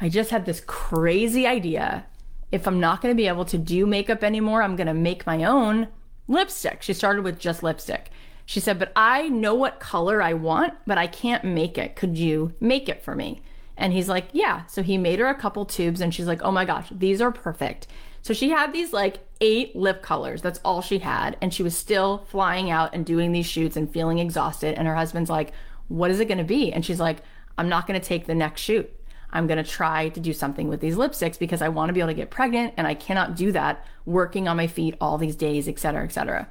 I 0.00 0.08
just 0.08 0.30
had 0.30 0.46
this 0.46 0.62
crazy 0.66 1.46
idea. 1.46 2.06
If 2.52 2.66
I'm 2.66 2.80
not 2.80 3.02
going 3.02 3.12
to 3.12 3.16
be 3.16 3.28
able 3.28 3.44
to 3.46 3.58
do 3.58 3.86
makeup 3.86 4.22
anymore, 4.22 4.62
I'm 4.62 4.76
going 4.76 4.86
to 4.86 4.94
make 4.94 5.26
my 5.26 5.44
own 5.44 5.88
lipstick. 6.28 6.82
She 6.82 6.92
started 6.92 7.22
with 7.22 7.38
just 7.38 7.62
lipstick. 7.62 8.10
She 8.44 8.60
said, 8.60 8.78
But 8.78 8.92
I 8.94 9.28
know 9.28 9.54
what 9.54 9.80
color 9.80 10.22
I 10.22 10.32
want, 10.32 10.74
but 10.86 10.98
I 10.98 11.08
can't 11.08 11.44
make 11.44 11.76
it. 11.76 11.96
Could 11.96 12.16
you 12.16 12.54
make 12.60 12.88
it 12.88 13.02
for 13.02 13.14
me? 13.14 13.42
And 13.76 13.92
he's 13.92 14.08
like, 14.08 14.28
Yeah. 14.32 14.64
So 14.66 14.82
he 14.82 14.96
made 14.96 15.18
her 15.18 15.26
a 15.26 15.34
couple 15.34 15.66
tubes 15.66 16.00
and 16.00 16.14
she's 16.14 16.26
like, 16.28 16.42
Oh 16.42 16.52
my 16.52 16.64
gosh, 16.64 16.88
these 16.90 17.20
are 17.20 17.32
perfect. 17.32 17.88
So 18.22 18.32
she 18.32 18.50
had 18.50 18.72
these 18.72 18.92
like 18.92 19.18
eight 19.40 19.76
lip 19.76 20.02
colors. 20.02 20.42
That's 20.42 20.60
all 20.64 20.80
she 20.80 20.98
had. 20.98 21.36
And 21.42 21.52
she 21.52 21.62
was 21.62 21.76
still 21.76 22.24
flying 22.28 22.70
out 22.70 22.94
and 22.94 23.04
doing 23.04 23.32
these 23.32 23.46
shoots 23.46 23.76
and 23.76 23.92
feeling 23.92 24.18
exhausted. 24.20 24.76
And 24.76 24.86
her 24.86 24.94
husband's 24.94 25.30
like, 25.30 25.52
What 25.88 26.12
is 26.12 26.20
it 26.20 26.26
going 26.26 26.38
to 26.38 26.44
be? 26.44 26.72
And 26.72 26.84
she's 26.84 27.00
like, 27.00 27.18
I'm 27.58 27.68
not 27.68 27.86
going 27.86 28.00
to 28.00 28.06
take 28.06 28.26
the 28.26 28.34
next 28.34 28.60
shoot. 28.60 28.92
I'm 29.36 29.46
going 29.46 29.62
to 29.62 29.70
try 29.70 30.08
to 30.08 30.20
do 30.20 30.32
something 30.32 30.68
with 30.68 30.80
these 30.80 30.96
lipsticks 30.96 31.38
because 31.38 31.62
I 31.62 31.68
want 31.68 31.90
to 31.90 31.92
be 31.92 32.00
able 32.00 32.10
to 32.10 32.14
get 32.14 32.30
pregnant 32.30 32.74
and 32.76 32.86
I 32.86 32.94
cannot 32.94 33.36
do 33.36 33.52
that 33.52 33.84
working 34.04 34.48
on 34.48 34.56
my 34.56 34.66
feet 34.66 34.96
all 35.00 35.18
these 35.18 35.36
days, 35.36 35.68
et 35.68 35.78
cetera, 35.78 36.04
et 36.04 36.12
cetera. 36.12 36.48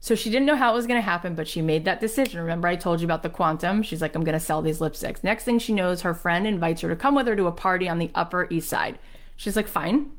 So 0.00 0.14
she 0.14 0.30
didn't 0.30 0.46
know 0.46 0.56
how 0.56 0.72
it 0.72 0.76
was 0.76 0.86
going 0.86 0.98
to 0.98 1.04
happen, 1.04 1.34
but 1.34 1.48
she 1.48 1.62
made 1.62 1.84
that 1.84 2.00
decision. 2.00 2.40
Remember, 2.40 2.68
I 2.68 2.76
told 2.76 3.00
you 3.00 3.06
about 3.06 3.22
the 3.22 3.30
quantum? 3.30 3.82
She's 3.82 4.00
like, 4.02 4.14
I'm 4.14 4.24
going 4.24 4.38
to 4.38 4.44
sell 4.44 4.62
these 4.62 4.78
lipsticks. 4.78 5.24
Next 5.24 5.44
thing 5.44 5.58
she 5.58 5.72
knows, 5.72 6.02
her 6.02 6.14
friend 6.14 6.46
invites 6.46 6.82
her 6.82 6.88
to 6.88 6.96
come 6.96 7.14
with 7.14 7.26
her 7.26 7.36
to 7.36 7.46
a 7.46 7.52
party 7.52 7.88
on 7.88 7.98
the 7.98 8.10
Upper 8.14 8.46
East 8.50 8.68
Side. 8.68 8.98
She's 9.36 9.56
like, 9.56 9.68
fine, 9.68 10.10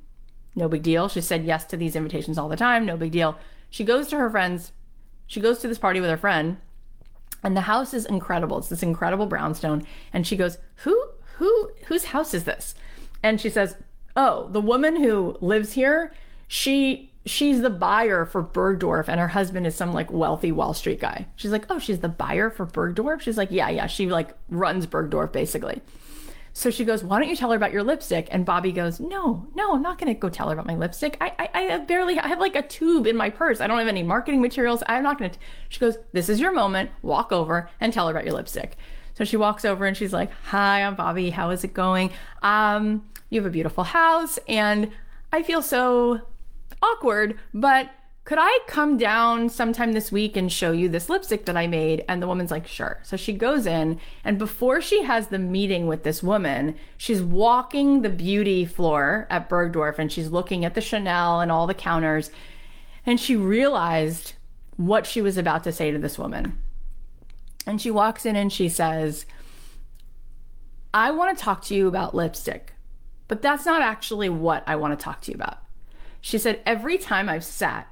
no 0.56 0.68
big 0.68 0.84
deal. 0.84 1.10
She 1.10 1.22
said 1.22 1.46
yes 1.46 1.66
to 1.66 1.78
these 1.78 1.96
invitations 1.96 2.38
all 2.38 2.50
the 2.50 2.58
time, 2.58 2.86
no 2.86 2.98
big 2.98 3.12
deal. 3.12 3.38
She 3.70 3.84
goes 3.84 4.08
to 4.08 4.18
her 4.18 4.30
friends, 4.30 4.72
she 5.28 5.40
goes 5.40 5.60
to 5.60 5.68
this 5.68 5.78
party 5.78 6.00
with 6.00 6.10
her 6.10 6.18
friend, 6.18 6.58
and 7.44 7.56
the 7.56 7.62
house 7.62 7.94
is 7.94 8.06
incredible. 8.06 8.58
It's 8.58 8.70
this 8.70 8.84
incredible 8.84 9.26
brownstone. 9.26 9.86
And 10.12 10.28
she 10.28 10.36
goes, 10.36 10.58
Who 10.78 11.09
who 11.40 11.72
whose 11.88 12.06
house 12.06 12.34
is 12.34 12.44
this? 12.44 12.76
And 13.24 13.42
she 13.42 13.50
says, 13.50 13.76
"Oh, 14.16 14.48
the 14.50 14.62
woman 14.62 14.98
who 14.98 15.38
lives 15.42 15.74
here, 15.74 16.14
she 16.48 17.12
she's 17.26 17.62
the 17.62 17.70
buyer 17.70 18.26
for 18.26 18.44
Bergdorf 18.44 19.08
and 19.08 19.20
her 19.20 19.30
husband 19.30 19.68
is 19.68 19.76
some 19.76 19.94
like 19.94 20.12
wealthy 20.12 20.52
Wall 20.52 20.74
Street 20.74 21.00
guy." 21.00 21.28
She's 21.36 21.52
like, 21.52 21.66
"Oh, 21.70 21.80
she's 21.80 22.00
the 22.00 22.10
buyer 22.10 22.50
for 22.50 22.66
Bergdorf?" 22.66 23.22
She's 23.22 23.38
like, 23.38 23.52
"Yeah, 23.52 23.70
yeah, 23.70 23.88
she 23.88 24.08
like 24.08 24.36
runs 24.50 24.86
Bergdorf 24.86 25.32
basically." 25.32 25.82
So 26.52 26.70
she 26.70 26.84
goes, 26.84 27.06
"Why 27.06 27.20
don't 27.20 27.30
you 27.30 27.38
tell 27.38 27.52
her 27.52 27.56
about 27.56 27.72
your 27.72 27.84
lipstick?" 27.84 28.28
And 28.32 28.46
Bobbi 28.46 28.76
goes, 28.76 29.00
"No, 29.00 29.48
no, 29.56 29.74
I'm 29.74 29.82
not 29.82 29.98
going 29.98 30.14
to 30.14 30.20
go 30.20 30.28
tell 30.28 30.48
her 30.48 30.54
about 30.54 30.66
my 30.66 30.76
lipstick. 30.76 31.16
I, 31.22 31.32
I, 31.40 31.74
I 31.74 31.78
barely 31.78 32.20
I 32.20 32.28
have 32.28 32.40
like 32.40 32.58
a 32.58 32.62
tube 32.62 33.08
in 33.08 33.16
my 33.16 33.30
purse. 33.30 33.62
I 33.62 33.68
don't 33.68 33.80
have 33.80 33.88
any 33.88 34.04
marketing 34.04 34.42
materials. 34.42 34.84
I'm 34.88 35.04
not 35.04 35.18
going 35.18 35.32
to." 35.32 35.40
She 35.70 35.80
goes, 35.80 35.98
"This 36.12 36.28
is 36.28 36.42
your 36.42 36.52
moment. 36.52 36.90
Walk 37.02 37.32
over 37.32 37.70
and 37.80 37.94
tell 37.94 38.08
her 38.08 38.12
about 38.12 38.26
your 38.26 38.34
lipstick." 38.34 38.76
So 39.20 39.26
she 39.26 39.36
walks 39.36 39.66
over 39.66 39.86
and 39.86 39.98
she's 39.98 40.14
like, 40.14 40.32
Hi, 40.46 40.82
I'm 40.82 40.96
Bobbi. 40.96 41.34
How 41.34 41.50
is 41.50 41.66
it 41.66 41.74
going? 41.74 42.12
Um, 42.42 43.06
you 43.30 43.42
have 43.42 43.46
a 43.46 43.52
beautiful 43.52 43.84
house 43.84 44.40
and 44.48 44.92
I 45.34 45.44
feel 45.44 45.62
so 45.62 46.22
awkward, 46.82 47.38
but 47.54 47.90
could 48.24 48.38
I 48.40 48.60
come 48.66 48.98
down 48.98 49.50
sometime 49.50 49.92
this 49.92 50.10
week 50.10 50.38
and 50.38 50.50
show 50.50 50.72
you 50.72 50.88
this 50.88 51.10
lipstick 51.10 51.46
that 51.48 51.58
I 51.58 51.68
made? 51.68 52.06
And 52.08 52.22
the 52.22 52.28
woman's 52.28 52.50
like, 52.50 52.66
sure. 52.66 53.00
So 53.04 53.18
she 53.18 53.34
goes 53.34 53.66
in, 53.66 54.00
and 54.24 54.38
before 54.38 54.82
she 54.82 55.04
has 55.04 55.28
the 55.28 55.40
meeting 55.40 55.88
with 55.88 56.04
this 56.04 56.24
woman, 56.24 56.76
she's 56.96 57.22
walking 57.22 58.04
the 58.04 58.10
beauty 58.10 58.66
floor 58.66 59.28
at 59.30 59.50
Bergdorf 59.50 60.00
and 60.00 60.12
she's 60.12 60.30
looking 60.30 60.64
at 60.64 60.76
the 60.76 60.82
Chanel 60.82 61.42
and 61.42 61.52
all 61.52 61.68
the 61.68 61.74
counters. 61.74 62.32
And 63.06 63.20
she 63.20 63.36
realized 63.36 64.34
what 64.78 65.06
she 65.06 65.22
was 65.22 65.38
about 65.38 65.66
to 65.66 65.74
say 65.74 65.92
to 65.92 65.98
this 65.98 66.18
woman. 66.18 66.58
And 67.70 67.80
she 67.80 67.92
walks 67.92 68.26
in 68.26 68.36
and 68.36 68.52
she 68.52 68.68
says, 68.68 69.28
I 70.92 71.12
want 71.12 71.38
to 71.38 71.44
talk 71.44 71.64
to 71.66 71.76
you 71.76 71.88
about 71.88 72.16
lipstick. 72.16 72.74
But 73.28 73.44
that's 73.44 73.64
not 73.64 73.84
actually 73.84 74.28
what 74.28 74.64
I 74.66 74.76
want 74.76 74.98
to 74.98 75.04
talk 75.04 75.22
to 75.22 75.32
you 75.32 75.36
about. 75.36 75.60
She 76.20 76.40
said, 76.40 76.62
Every 76.66 76.98
time 76.98 77.30
I've 77.30 77.44
sat 77.44 77.88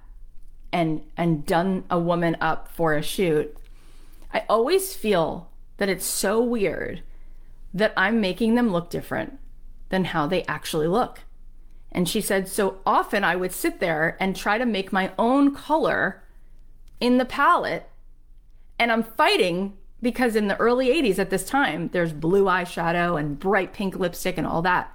and, 0.74 1.04
and 1.16 1.46
done 1.46 1.84
a 1.92 2.00
woman 2.00 2.36
up 2.42 2.70
for 2.70 2.96
a 2.96 3.04
shoot, 3.04 3.56
I 4.34 4.46
always 4.50 4.96
feel 4.96 5.52
that 5.78 5.90
it's 5.90 6.08
so 6.08 6.42
weird 6.42 7.04
that 7.72 7.94
I'm 7.96 8.20
making 8.20 8.56
them 8.56 8.72
look 8.72 8.90
different 8.90 9.38
than 9.90 10.06
how 10.06 10.26
they 10.26 10.44
actually 10.46 10.88
look. 10.88 11.20
And 11.92 12.10
she 12.10 12.20
said, 12.20 12.48
so 12.48 12.80
often 12.84 13.24
I 13.24 13.36
would 13.36 13.52
sit 13.52 13.80
there 13.80 14.18
and 14.20 14.36
try 14.36 14.58
to 14.58 14.66
make 14.66 14.92
my 14.92 15.12
own 15.20 15.54
color 15.54 16.24
in 17.00 17.20
the 17.20 17.26
palette. 17.26 17.87
And 18.80 18.92
I'm 18.92 19.04
fighting 19.04 19.78
because 20.02 20.36
in 20.36 20.48
the 20.48 20.58
early 20.58 20.90
80s 20.90 21.20
at 21.20 21.30
this 21.30 21.46
time, 21.46 21.90
there's 21.90 22.14
blue 22.14 22.46
eyeshadow 22.46 23.20
and 23.20 23.40
bright 23.40 23.74
pink 23.74 23.96
lipstick 23.96 24.38
and 24.38 24.46
all 24.46 24.62
that. 24.62 24.94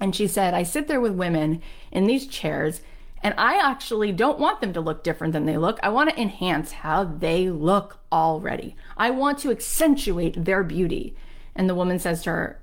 And 0.00 0.16
she 0.16 0.26
said, 0.26 0.54
I 0.54 0.62
sit 0.62 0.88
there 0.88 1.00
with 1.00 1.12
women 1.12 1.62
in 1.92 2.06
these 2.06 2.26
chairs 2.26 2.80
and 3.22 3.34
I 3.36 3.56
actually 3.56 4.12
don't 4.12 4.38
want 4.38 4.60
them 4.60 4.72
to 4.72 4.80
look 4.80 5.04
different 5.04 5.34
than 5.34 5.44
they 5.44 5.58
look. 5.58 5.78
I 5.82 5.90
want 5.90 6.10
to 6.10 6.20
enhance 6.20 6.72
how 6.72 7.04
they 7.04 7.50
look 7.50 7.98
already. 8.10 8.76
I 8.96 9.10
want 9.10 9.38
to 9.40 9.50
accentuate 9.50 10.44
their 10.44 10.64
beauty. 10.64 11.14
And 11.54 11.68
the 11.68 11.74
woman 11.74 11.98
says 11.98 12.22
to 12.22 12.30
her, 12.30 12.60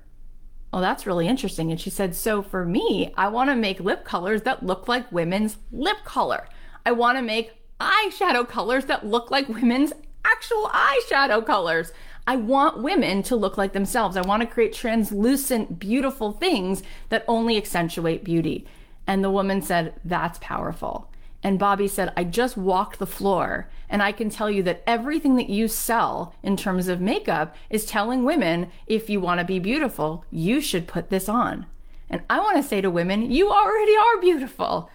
Oh, 0.70 0.80
that's 0.82 1.06
really 1.06 1.26
interesting. 1.26 1.70
And 1.70 1.80
she 1.80 1.88
said, 1.88 2.14
So 2.14 2.42
for 2.42 2.64
me, 2.64 3.14
I 3.16 3.28
want 3.28 3.48
to 3.48 3.56
make 3.56 3.80
lip 3.80 4.04
colors 4.04 4.42
that 4.42 4.66
look 4.66 4.86
like 4.86 5.10
women's 5.10 5.56
lip 5.72 5.98
color. 6.04 6.46
I 6.84 6.92
want 6.92 7.16
to 7.16 7.22
make 7.22 7.52
eyeshadow 7.80 8.46
colors 8.46 8.84
that 8.86 9.06
look 9.06 9.30
like 9.30 9.48
women's 9.48 9.92
actual 10.30 10.68
eyeshadow 10.68 11.44
colors. 11.44 11.92
I 12.26 12.36
want 12.36 12.82
women 12.82 13.22
to 13.24 13.36
look 13.36 13.56
like 13.56 13.72
themselves. 13.72 14.16
I 14.16 14.22
want 14.22 14.42
to 14.42 14.46
create 14.46 14.72
translucent, 14.72 15.78
beautiful 15.78 16.32
things 16.32 16.82
that 17.08 17.24
only 17.26 17.56
accentuate 17.56 18.22
beauty. 18.22 18.66
And 19.06 19.24
the 19.24 19.30
woman 19.30 19.62
said, 19.62 19.94
That's 20.04 20.38
powerful. 20.40 21.10
And 21.42 21.58
Bobbi 21.58 21.88
said, 21.88 22.12
I 22.16 22.24
just 22.24 22.56
walked 22.56 22.98
the 22.98 23.06
floor 23.06 23.68
and 23.88 24.02
I 24.02 24.12
can 24.12 24.28
tell 24.28 24.50
you 24.50 24.62
that 24.64 24.82
everything 24.86 25.36
that 25.36 25.48
you 25.48 25.68
sell 25.68 26.34
in 26.42 26.56
terms 26.56 26.88
of 26.88 27.00
makeup 27.00 27.54
is 27.70 27.86
telling 27.86 28.24
women 28.24 28.70
if 28.86 29.08
you 29.08 29.20
want 29.20 29.38
to 29.38 29.46
be 29.46 29.58
beautiful, 29.58 30.24
you 30.30 30.60
should 30.60 30.88
put 30.88 31.10
this 31.10 31.28
on. 31.28 31.66
And 32.10 32.22
I 32.28 32.40
want 32.40 32.56
to 32.56 32.62
say 32.62 32.80
to 32.80 32.90
women, 32.90 33.30
you 33.30 33.50
already 33.50 33.96
are 33.96 34.20
beautiful. 34.20 34.90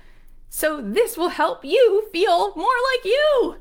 So 0.49 0.81
this 0.81 1.17
will 1.17 1.29
help 1.29 1.63
you 1.63 2.07
feel 2.11 2.53
more 2.55 2.75
like 2.93 3.05
you. 3.05 3.55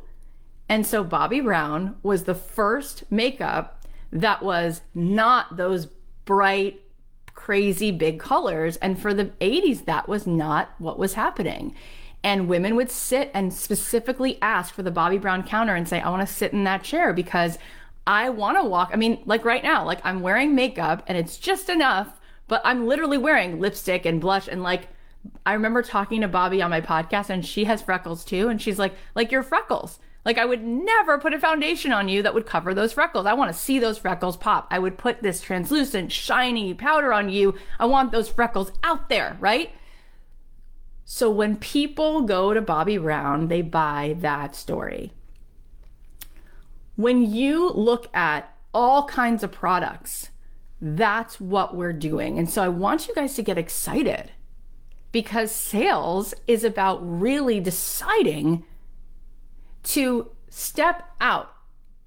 And 0.73 0.87
so 0.87 1.05
Bobbi 1.05 1.45
Brown 1.45 1.97
was 2.03 2.25
the 2.25 2.35
first 2.35 3.05
makeup 3.11 3.85
that 4.11 4.43
was 4.43 4.81
not 4.95 5.59
those 5.59 5.89
bright, 6.25 6.81
crazy 7.35 7.91
big 7.91 8.19
colors. 8.19 8.79
And 8.79 8.99
for 8.99 9.13
the 9.13 9.27
80s, 9.43 9.85
that 9.85 10.09
was 10.09 10.27
not 10.27 10.71
what 10.79 10.99
was 10.99 11.13
happening. 11.13 11.75
And 12.25 12.49
women 12.49 12.75
would 12.75 12.91
sit 12.91 13.31
and 13.35 13.53
specifically 13.53 14.39
ask 14.41 14.73
for 14.73 14.83
the 14.83 14.91
Bobbi 14.91 15.21
Brown 15.21 15.43
counter 15.43 15.75
and 15.75 15.87
say, 15.87 16.01
I 16.01 16.09
want 16.09 16.27
to 16.27 16.35
sit 16.35 16.55
in 16.55 16.65
that 16.65 16.83
chair 16.83 17.13
because 17.13 17.59
I 18.07 18.31
want 18.31 18.57
to 18.57 18.65
walk. 18.65 18.93
I 18.95 18.97
mean, 18.97 19.23
like 19.27 19.45
right 19.45 19.63
now, 19.63 19.85
like 19.85 20.01
I'm 20.05 20.23
wearing 20.23 20.55
makeup 20.55 21.03
and 21.07 21.19
it's 21.19 21.37
just 21.37 21.69
enough, 21.69 22.19
but 22.49 22.63
I'm 22.65 22.87
literally 22.87 23.19
wearing 23.19 23.61
lipstick 23.61 24.07
and 24.07 24.23
blush 24.23 24.49
and 24.49 24.63
like, 24.63 24.89
I 25.45 25.53
remember 25.53 25.83
talking 25.83 26.23
to 26.23 26.29
Bobbi 26.29 26.65
on 26.65 26.71
my 26.71 26.81
podcast 26.81 27.29
and 27.29 27.45
she 27.45 27.65
has 27.65 27.83
freckles 27.83 28.25
too. 28.25 28.49
And 28.49 28.63
she's 28.63 28.79
like, 28.79 28.95
like 29.15 29.31
your 29.31 29.43
freckles. 29.43 29.99
Like 30.25 30.39
I 30.39 30.45
would 30.45 30.63
never 30.63 31.19
put 31.19 31.35
a 31.35 31.39
foundation 31.39 31.93
on 31.93 32.09
you 32.09 32.23
that 32.23 32.35
would 32.35 32.47
cover 32.47 32.75
those 32.75 32.93
freckles. 32.93 33.27
I 33.27 33.35
want 33.35 33.53
to 33.53 33.59
see 33.59 33.79
those 33.79 33.99
freckles 33.99 34.37
pop. 34.37 34.69
I 34.71 34.79
would 34.79 34.97
put 34.97 35.23
this 35.23 35.41
translucent, 35.41 36.13
shiny 36.13 36.75
powder 36.75 37.13
on 37.13 37.29
you. 37.29 37.55
I 37.81 37.87
want 37.87 38.13
those 38.13 38.29
freckles 38.29 38.71
out 38.85 39.09
there, 39.09 39.37
right? 39.41 39.71
So 41.05 41.29
when 41.31 41.57
people 41.57 42.23
go 42.23 42.55
to 42.55 42.63
Bobbi 42.63 43.01
Brown, 43.01 43.49
they 43.49 43.63
buy 43.63 44.17
that 44.21 44.55
story. 44.55 45.13
When 46.95 47.31
you 47.31 47.71
look 47.71 48.15
at 48.15 48.55
all 48.73 49.05
kinds 49.07 49.43
of 49.43 49.51
products, 49.51 50.31
that's 50.81 51.41
what 51.41 51.77
we're 51.77 51.93
doing. 51.93 52.39
And 52.39 52.49
so 52.49 52.63
I 52.63 52.69
want 52.69 53.09
you 53.09 53.15
guys 53.15 53.35
to 53.35 53.43
get 53.43 53.59
excited 53.59 54.31
because 55.11 55.53
sales 55.53 56.33
is 56.47 56.65
about 56.65 56.99
really 57.03 57.61
deciding 57.61 58.65
to 59.85 60.31
step 60.49 61.11
out 61.21 61.55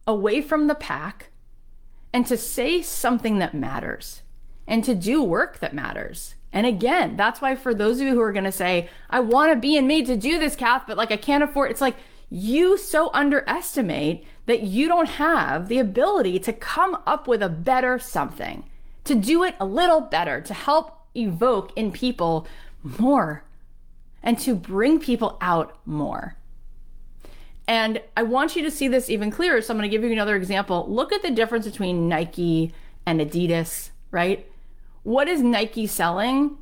away 0.07 0.41
from 0.41 0.67
the 0.67 0.75
pack 0.75 1.29
and 2.13 2.25
to 2.27 2.38
say 2.38 2.81
something 2.81 3.39
that 3.39 3.53
matters 3.53 4.21
and 4.67 4.83
to 4.83 4.95
do 4.95 5.21
work 5.21 5.59
that 5.59 5.73
matters. 5.73 6.35
And 6.53 6.65
again, 6.65 7.17
that's 7.17 7.41
why 7.41 7.55
for 7.55 7.73
those 7.73 7.99
of 7.99 8.07
you 8.07 8.13
who 8.13 8.21
are 8.21 8.31
going 8.31 8.45
to 8.45 8.51
say, 8.51 8.89
I 9.09 9.19
want 9.19 9.51
to 9.51 9.59
be 9.59 9.77
and 9.77 9.88
made 9.88 10.05
to 10.05 10.15
do 10.15 10.39
this, 10.39 10.55
Kath, 10.55 10.83
but 10.88 10.97
like 10.97 11.11
I 11.11 11.17
can't 11.17 11.43
afford, 11.43 11.71
it's 11.71 11.81
like 11.81 11.97
you 12.29 12.77
so 12.77 13.11
underestimate 13.13 14.25
that 14.45 14.61
you 14.61 14.88
don't 14.88 15.09
have 15.09 15.67
the 15.67 15.79
ability 15.79 16.39
to 16.39 16.53
come 16.53 16.97
up 17.05 17.27
with 17.27 17.43
a 17.43 17.49
better 17.49 17.99
something, 17.99 18.63
to 19.03 19.15
do 19.15 19.43
it 19.43 19.55
a 19.59 19.65
little 19.65 20.01
better, 20.01 20.39
to 20.41 20.53
help 20.53 20.99
evoke 21.15 21.71
in 21.75 21.91
people 21.91 22.47
more 22.83 23.43
and 24.23 24.39
to 24.39 24.55
bring 24.55 24.99
people 24.99 25.38
out 25.41 25.77
more. 25.85 26.38
And 27.67 28.01
I 28.15 28.23
want 28.23 28.56
you 28.56 28.63
to 28.63 28.71
see 28.71 28.88
this 28.88 29.10
even 29.10 29.32
clearer. 29.32 29.62
So 29.62 29.73
I'm 29.73 29.78
going 29.78 29.89
to 29.89 29.95
give 29.95 30.04
you 30.04 30.12
another 30.12 30.36
example. 30.36 30.86
Look 30.88 31.12
at 31.12 31.21
the 31.21 31.32
difference 31.32 31.65
between 31.65 32.08
Nike 32.08 32.73
and 33.06 33.19
Adidas, 33.19 33.89
right? 34.12 34.49
What 35.04 35.28
is 35.28 35.41
Nike 35.41 35.88
selling? 35.88 36.58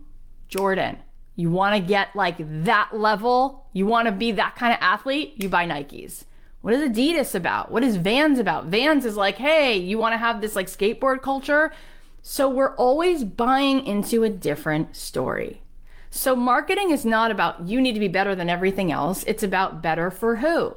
Jordan. 0.48 1.00
You 1.36 1.50
want 1.50 1.76
to 1.76 1.82
get 1.82 2.16
like 2.16 2.36
that 2.64 2.92
level? 2.94 3.66
You 3.74 3.86
want 3.86 4.06
to 4.08 4.12
be 4.12 4.32
that 4.34 4.56
kind 4.56 4.72
of 4.72 4.80
athlete? 4.82 5.34
You 5.38 5.50
buy 5.50 5.66
Nikes. 5.66 6.26
What 6.62 6.74
is 6.74 6.90
Adidas 6.90 7.36
about? 7.36 7.72
What 7.72 7.84
is 7.84 7.98
Vans 7.98 8.40
about? 8.40 8.68
Vans 8.68 9.04
is 9.04 9.18
like, 9.18 9.38
hey, 9.38 9.76
you 9.76 9.98
want 9.98 10.14
to 10.14 10.18
have 10.18 10.40
this 10.40 10.56
like 10.56 10.68
skateboard 10.68 11.22
culture? 11.22 11.74
So 12.22 12.48
we're 12.48 12.76
always 12.76 13.26
buying 13.26 13.86
into 13.86 14.24
a 14.24 14.30
different 14.30 14.96
story. 14.96 15.62
So 16.10 16.36
marketing 16.36 16.92
is 16.92 17.04
not 17.04 17.32
about 17.32 17.68
you 17.68 17.82
need 17.82 17.94
to 17.94 18.00
be 18.00 18.08
better 18.08 18.36
than 18.36 18.50
everything 18.50 18.92
else. 18.92 19.24
It's 19.24 19.44
about 19.44 19.82
better 19.82 20.12
for 20.12 20.38
who? 20.38 20.76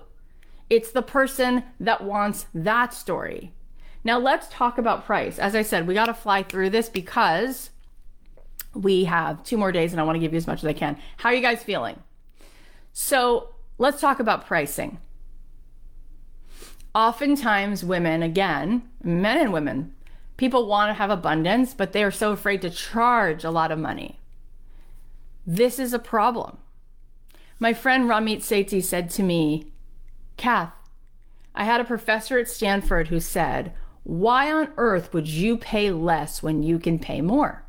It's 0.69 0.91
the 0.91 1.03
person 1.03 1.65
that 1.79 2.03
wants 2.03 2.47
that 2.55 2.93
story. 2.93 3.53
Now 4.05 4.19
let's 4.19 4.49
talk 4.49 4.79
about 4.79 5.07
price. 5.07 5.39
As 5.39 5.55
I 5.55 5.63
said, 5.63 5.87
we 5.87 5.95
got 5.95 6.07
to 6.07 6.15
fly 6.15 6.43
through 6.43 6.71
this 6.71 6.89
because 6.89 7.71
we 8.75 9.05
have 9.05 9.43
two 9.43 9.57
more 9.57 9.73
days 9.73 9.93
and 9.93 10.01
I 10.01 10.05
want 10.05 10.17
to 10.17 10.21
give 10.21 10.33
you 10.33 10.39
as 10.39 10.47
much 10.47 10.59
as 10.59 10.67
I 10.67 10.73
can. 10.73 10.99
How 11.17 11.31
are 11.31 11.35
you 11.35 11.43
guys 11.43 11.63
feeling? 11.63 12.01
So 12.93 13.55
let's 13.79 14.01
talk 14.01 14.21
about 14.21 14.47
pricing. 14.47 14.99
Oftentimes, 16.95 17.85
women, 17.85 18.23
again, 18.23 18.89
men 19.03 19.39
and 19.39 19.53
women, 19.53 19.93
people 20.37 20.67
want 20.67 20.91
to 20.91 20.95
have 20.95 21.11
abundance, 21.11 21.75
but 21.75 21.93
they 21.93 22.03
are 22.03 22.11
so 22.11 22.33
afraid 22.33 22.63
to 22.63 22.71
charge 22.71 23.45
a 23.45 23.51
lot 23.51 23.71
of 23.71 23.79
money. 23.79 24.21
This 25.47 25.79
is 25.79 25.93
a 25.93 25.99
problem. 25.99 26.59
My 27.59 27.73
friend 27.75 28.09
Ramit 28.09 28.39
Sethi 28.39 28.83
said 28.83 29.11
to 29.11 29.23
me, 29.23 29.73
Kath, 30.37 30.73
I 31.55 31.65
had 31.65 31.81
a 31.81 31.85
professor 31.85 32.39
at 32.39 32.49
Stanford 32.49 33.09
who 33.09 33.21
said, 33.21 33.73
why 34.07 34.53
on 34.53 34.73
earth 34.77 35.13
would 35.13 35.27
you 35.27 35.57
pay 35.57 35.91
less 35.91 36.43
when 36.43 36.63
you 36.63 36.79
can 36.79 36.99
pay 36.99 37.21
more? 37.21 37.65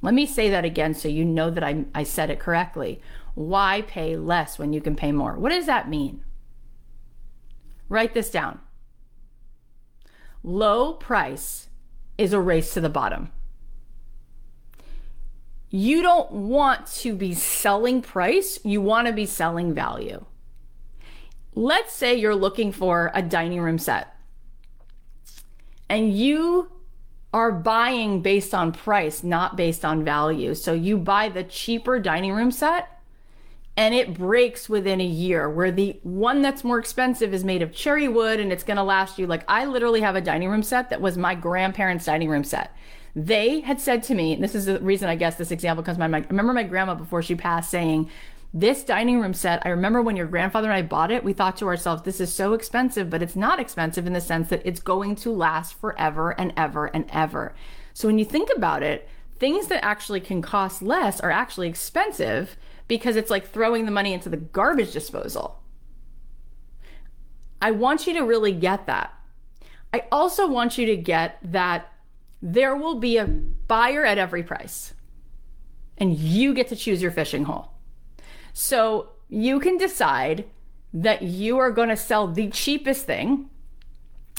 Let 0.00 0.14
me 0.14 0.24
say 0.24 0.48
that 0.48 0.64
again 0.64 0.94
so 0.94 1.08
you 1.08 1.24
know 1.24 1.50
that 1.50 1.64
I, 1.64 1.84
I 1.94 2.04
said 2.04 2.30
it 2.30 2.38
correctly. 2.38 3.02
Why 3.34 3.82
pay 3.82 4.16
less 4.16 4.58
when 4.58 4.72
you 4.72 4.80
can 4.80 4.96
pay 4.96 5.12
more? 5.12 5.38
What 5.38 5.50
does 5.50 5.66
that 5.66 5.88
mean? 5.88 6.24
Write 7.88 8.14
this 8.14 8.30
down. 8.30 8.60
Low 10.42 10.94
price 10.94 11.68
is 12.16 12.32
a 12.32 12.40
race 12.40 12.72
to 12.74 12.80
the 12.80 12.88
bottom. 12.88 13.30
You 15.68 16.00
don't 16.00 16.30
want 16.30 16.86
to 16.86 17.14
be 17.14 17.34
selling 17.34 18.00
price, 18.00 18.58
you 18.64 18.80
want 18.80 19.06
to 19.06 19.12
be 19.12 19.26
selling 19.26 19.74
value. 19.74 20.24
Let's 21.54 21.92
say 21.92 22.14
you're 22.14 22.34
looking 22.34 22.72
for 22.72 23.10
a 23.14 23.22
dining 23.22 23.60
room 23.60 23.78
set 23.78 24.14
and 25.88 26.12
you 26.12 26.70
are 27.32 27.52
buying 27.52 28.22
based 28.22 28.54
on 28.54 28.72
price, 28.72 29.22
not 29.22 29.56
based 29.56 29.84
on 29.84 30.04
value. 30.04 30.54
So 30.54 30.72
you 30.72 30.96
buy 30.96 31.28
the 31.28 31.44
cheaper 31.44 31.98
dining 31.98 32.32
room 32.32 32.50
set 32.50 32.88
and 33.76 33.94
it 33.94 34.14
breaks 34.14 34.68
within 34.68 35.00
a 35.00 35.06
year, 35.06 35.48
where 35.48 35.70
the 35.70 36.00
one 36.02 36.42
that's 36.42 36.64
more 36.64 36.80
expensive 36.80 37.32
is 37.32 37.44
made 37.44 37.62
of 37.62 37.72
cherry 37.72 38.08
wood 38.08 38.40
and 38.40 38.52
it's 38.52 38.64
gonna 38.64 38.82
last 38.82 39.20
you. 39.20 39.26
Like, 39.28 39.44
I 39.46 39.66
literally 39.66 40.00
have 40.00 40.16
a 40.16 40.20
dining 40.20 40.48
room 40.48 40.64
set 40.64 40.90
that 40.90 41.00
was 41.00 41.16
my 41.16 41.36
grandparents' 41.36 42.06
dining 42.06 42.28
room 42.28 42.42
set. 42.42 42.74
They 43.14 43.60
had 43.60 43.80
said 43.80 44.02
to 44.04 44.14
me, 44.14 44.32
and 44.32 44.42
this 44.42 44.56
is 44.56 44.66
the 44.66 44.80
reason 44.80 45.08
I 45.08 45.14
guess 45.14 45.36
this 45.36 45.52
example 45.52 45.84
comes 45.84 45.96
to 45.96 46.00
my 46.00 46.08
mind. 46.08 46.26
I 46.26 46.30
remember 46.30 46.52
my 46.52 46.64
grandma 46.64 46.94
before 46.94 47.22
she 47.22 47.36
passed 47.36 47.70
saying, 47.70 48.10
this 48.52 48.82
dining 48.82 49.20
room 49.20 49.34
set, 49.34 49.64
I 49.66 49.68
remember 49.68 50.00
when 50.00 50.16
your 50.16 50.26
grandfather 50.26 50.68
and 50.70 50.76
I 50.76 50.82
bought 50.82 51.10
it, 51.10 51.22
we 51.22 51.32
thought 51.34 51.56
to 51.58 51.66
ourselves, 51.66 52.02
this 52.02 52.20
is 52.20 52.32
so 52.32 52.54
expensive, 52.54 53.10
but 53.10 53.22
it's 53.22 53.36
not 53.36 53.60
expensive 53.60 54.06
in 54.06 54.14
the 54.14 54.20
sense 54.20 54.48
that 54.48 54.62
it's 54.64 54.80
going 54.80 55.16
to 55.16 55.30
last 55.30 55.78
forever 55.78 56.30
and 56.30 56.52
ever 56.56 56.86
and 56.86 57.04
ever. 57.12 57.54
So 57.92 58.08
when 58.08 58.18
you 58.18 58.24
think 58.24 58.48
about 58.56 58.82
it, 58.82 59.08
things 59.38 59.68
that 59.68 59.84
actually 59.84 60.20
can 60.20 60.40
cost 60.40 60.80
less 60.80 61.20
are 61.20 61.30
actually 61.30 61.68
expensive 61.68 62.56
because 62.88 63.16
it's 63.16 63.30
like 63.30 63.50
throwing 63.50 63.84
the 63.84 63.92
money 63.92 64.14
into 64.14 64.30
the 64.30 64.36
garbage 64.38 64.92
disposal. 64.92 65.62
I 67.60 67.72
want 67.72 68.06
you 68.06 68.14
to 68.14 68.20
really 68.20 68.52
get 68.52 68.86
that. 68.86 69.12
I 69.92 70.04
also 70.10 70.48
want 70.48 70.78
you 70.78 70.86
to 70.86 70.96
get 70.96 71.38
that 71.42 71.92
there 72.40 72.76
will 72.76 73.00
be 73.00 73.18
a 73.18 73.26
buyer 73.26 74.04
at 74.06 74.16
every 74.16 74.42
price, 74.42 74.94
and 75.96 76.16
you 76.16 76.54
get 76.54 76.68
to 76.68 76.76
choose 76.76 77.02
your 77.02 77.10
fishing 77.10 77.44
hole. 77.44 77.72
So 78.58 79.10
you 79.28 79.60
can 79.60 79.76
decide 79.76 80.44
that 80.92 81.22
you 81.22 81.58
are 81.58 81.70
going 81.70 81.90
to 81.90 81.96
sell 81.96 82.26
the 82.26 82.48
cheapest 82.48 83.06
thing. 83.06 83.48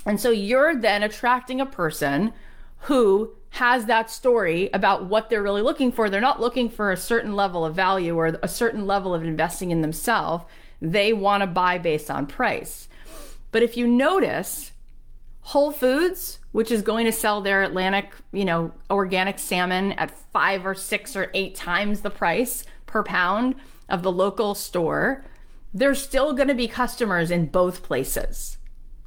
And 0.06 0.20
so 0.20 0.30
you're 0.30 0.76
then 0.76 1.04
attracting 1.04 1.62
a 1.62 1.66
person 1.66 2.34
who 2.80 3.32
has 3.52 3.86
that 3.86 4.12
story 4.12 4.70
about 4.74 5.06
what 5.06 5.30
they're 5.30 5.42
really 5.42 5.62
looking 5.62 5.94
for. 5.94 6.10
They're 6.10 6.20
not 6.20 6.42
looking 6.42 6.70
for 6.70 6.92
a 6.92 6.98
certain 6.98 7.34
level 7.34 7.64
of 7.64 7.76
value 7.76 8.18
or 8.18 8.38
a 8.44 8.50
certain 8.50 8.86
level 8.86 9.16
of 9.16 9.24
investing 9.24 9.72
in 9.72 9.80
themselves. 9.80 10.44
They 10.82 11.14
want 11.14 11.40
to 11.42 11.48
buy 11.48 11.78
based 11.78 12.12
on 12.12 12.28
price. 12.28 12.90
But 13.54 13.64
if 13.64 13.78
you 13.78 13.88
notice, 13.88 14.74
Whole 15.40 15.72
Foods, 15.72 16.40
which 16.52 16.72
is 16.72 16.82
going 16.82 17.06
to 17.06 17.14
sell 17.14 17.40
their 17.40 17.64
Atlantic, 17.64 18.12
you 18.34 18.44
know, 18.44 18.74
organic 18.92 19.40
salmon 19.40 19.94
at 19.94 20.12
five 20.12 20.66
or 20.66 20.76
six 20.76 21.16
or 21.16 21.32
eight 21.34 21.56
times 21.56 22.02
the 22.02 22.10
price 22.10 22.66
per 22.86 23.02
pound 23.02 23.56
of 23.90 24.04
the 24.04 24.12
local 24.12 24.56
store, 24.56 25.26
there's 25.74 26.02
still 26.02 26.34
going 26.34 26.48
to 26.48 26.56
be 26.56 26.68
customers 26.68 27.32
in 27.32 27.48
both 27.48 27.84
places. 27.84 28.58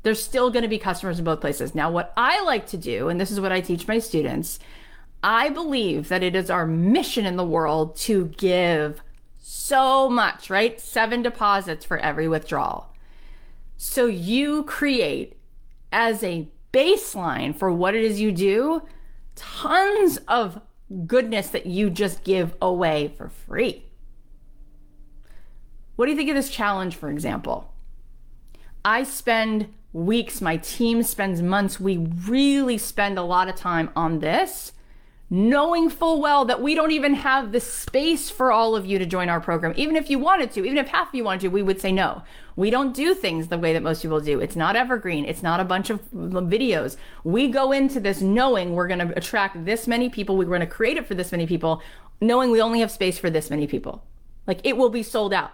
There's 0.03 0.23
still 0.23 0.51
going 0.51 0.63
to 0.63 0.69
be 0.69 0.79
customers 0.79 1.19
in 1.19 1.25
both 1.25 1.41
places. 1.41 1.75
Now, 1.75 1.91
what 1.91 2.13
I 2.17 2.43
like 2.43 2.67
to 2.69 2.77
do, 2.77 3.09
and 3.09 3.21
this 3.21 3.31
is 3.31 3.41
what 3.41 3.53
I 3.53 3.61
teach 3.61 3.87
my 3.87 3.99
students, 3.99 4.59
I 5.23 5.49
believe 5.49 6.09
that 6.09 6.23
it 6.23 6.35
is 6.35 6.51
our 6.51 6.67
mission 6.67 7.25
in 7.25 7.37
the 7.37 7.45
world 7.45 7.97
to 7.99 8.27
give 8.37 9.03
so 9.39 10.09
much, 10.09 10.51
right? 10.51 10.81
Seven 10.81 11.23
deposits 11.23 11.85
for 11.85 11.99
every 11.99 12.29
withdrawal. 12.29 12.93
So 13.77 14.07
you 14.07 14.65
create 14.65 15.37
as 15.93 16.23
a 16.23 16.49
baseline 16.73 17.55
for 17.55 17.71
what 17.71 17.95
it 17.95 18.03
is 18.03 18.21
you 18.21 18.33
do 18.33 18.83
tons 19.35 20.19
of 20.29 20.61
goodness 21.07 21.49
that 21.51 21.67
you 21.67 21.91
just 21.91 22.25
give 22.25 22.55
away 22.61 23.13
for 23.17 23.29
free. 23.29 23.85
What 25.97 26.07
do 26.07 26.11
you 26.11 26.17
think 26.17 26.31
of 26.31 26.37
this 26.37 26.51
challenge, 26.51 26.97
for 26.97 27.11
example? 27.11 27.73
I 28.85 29.05
spend 29.05 29.73
weeks, 29.93 30.41
my 30.41 30.57
team 30.57 31.03
spends 31.03 31.43
months. 31.43 31.79
We 31.79 31.99
really 31.99 32.79
spend 32.79 33.19
a 33.19 33.23
lot 33.23 33.49
of 33.49 33.57
time 33.57 33.91
on 33.95 34.21
this, 34.21 34.73
knowing 35.29 35.91
full 35.91 36.21
well 36.21 36.45
that 36.47 36.63
we 36.63 36.75
don't 36.75 36.91
even 36.91 37.15
have 37.15 37.53
the 37.53 37.61
space 37.61 38.31
for 38.31 38.51
all 38.51 38.75
of 38.75 38.87
you 38.87 38.99
to 38.99 39.07
join 39.07 39.29
our 39.29 39.41
program. 39.41 39.75
Even 39.77 39.97
if 39.97 40.11
you 40.11 40.19
wanted 40.19 40.51
to, 40.53 40.65
even 40.65 40.79
if 40.79 40.89
half 40.89 41.09
of 41.09 41.15
you 41.15 41.25
wanted 41.25 41.43
to, 41.43 41.49
we 41.49 41.63
would 41.63 41.81
say 41.81 41.93
no. 41.93 42.23
We 42.57 42.71
don't 42.71 42.95
do 42.95 43.15
things 43.15 43.49
the 43.49 43.59
way 43.59 43.73
that 43.73 43.83
most 43.83 44.03
people 44.03 44.21
do. 44.21 44.41
It's 44.41 44.57
not 44.57 44.77
evergreen. 44.77 45.25
It's 45.25 45.43
not 45.43 45.61
a 45.61 45.65
bunch 45.65 45.91
of 45.91 46.01
videos. 46.11 46.97
We 47.23 47.49
go 47.49 47.73
into 47.73 48.01
this 48.01 48.21
knowing 48.21 48.73
we're 48.75 48.89
going 48.89 49.07
to 49.07 49.17
attract 49.17 49.65
this 49.65 49.87
many 49.87 50.09
people. 50.09 50.37
We're 50.37 50.45
going 50.45 50.61
to 50.61 50.67
create 50.67 50.97
it 50.97 51.07
for 51.07 51.15
this 51.15 51.33
many 51.33 51.47
people, 51.47 51.83
knowing 52.21 52.51
we 52.51 52.61
only 52.61 52.81
have 52.81 52.91
space 52.91 53.19
for 53.19 53.31
this 53.31 53.51
many 53.51 53.67
people. 53.67 54.05
Like 54.47 54.61
it 54.65 54.77
will 54.77 54.91
be 54.91 55.03
sold 55.03 55.33
out. 55.33 55.53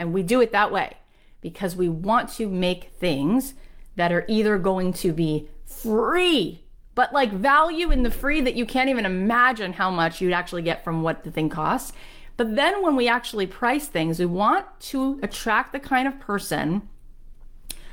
And 0.00 0.14
we 0.14 0.22
do 0.22 0.40
it 0.40 0.50
that 0.52 0.72
way 0.72 0.96
because 1.42 1.76
we 1.76 1.90
want 1.90 2.30
to 2.30 2.48
make 2.48 2.92
things 2.98 3.52
that 3.96 4.12
are 4.12 4.24
either 4.28 4.56
going 4.56 4.94
to 4.94 5.12
be 5.12 5.48
free, 5.66 6.64
but 6.94 7.12
like 7.12 7.30
value 7.30 7.90
in 7.90 8.02
the 8.02 8.10
free 8.10 8.40
that 8.40 8.54
you 8.54 8.64
can't 8.64 8.88
even 8.88 9.04
imagine 9.04 9.74
how 9.74 9.90
much 9.90 10.20
you'd 10.20 10.32
actually 10.32 10.62
get 10.62 10.82
from 10.82 11.02
what 11.02 11.22
the 11.22 11.30
thing 11.30 11.50
costs. 11.50 11.92
But 12.38 12.56
then 12.56 12.82
when 12.82 12.96
we 12.96 13.08
actually 13.08 13.46
price 13.46 13.88
things, 13.88 14.18
we 14.18 14.24
want 14.24 14.64
to 14.80 15.20
attract 15.22 15.72
the 15.72 15.78
kind 15.78 16.08
of 16.08 16.18
person 16.18 16.88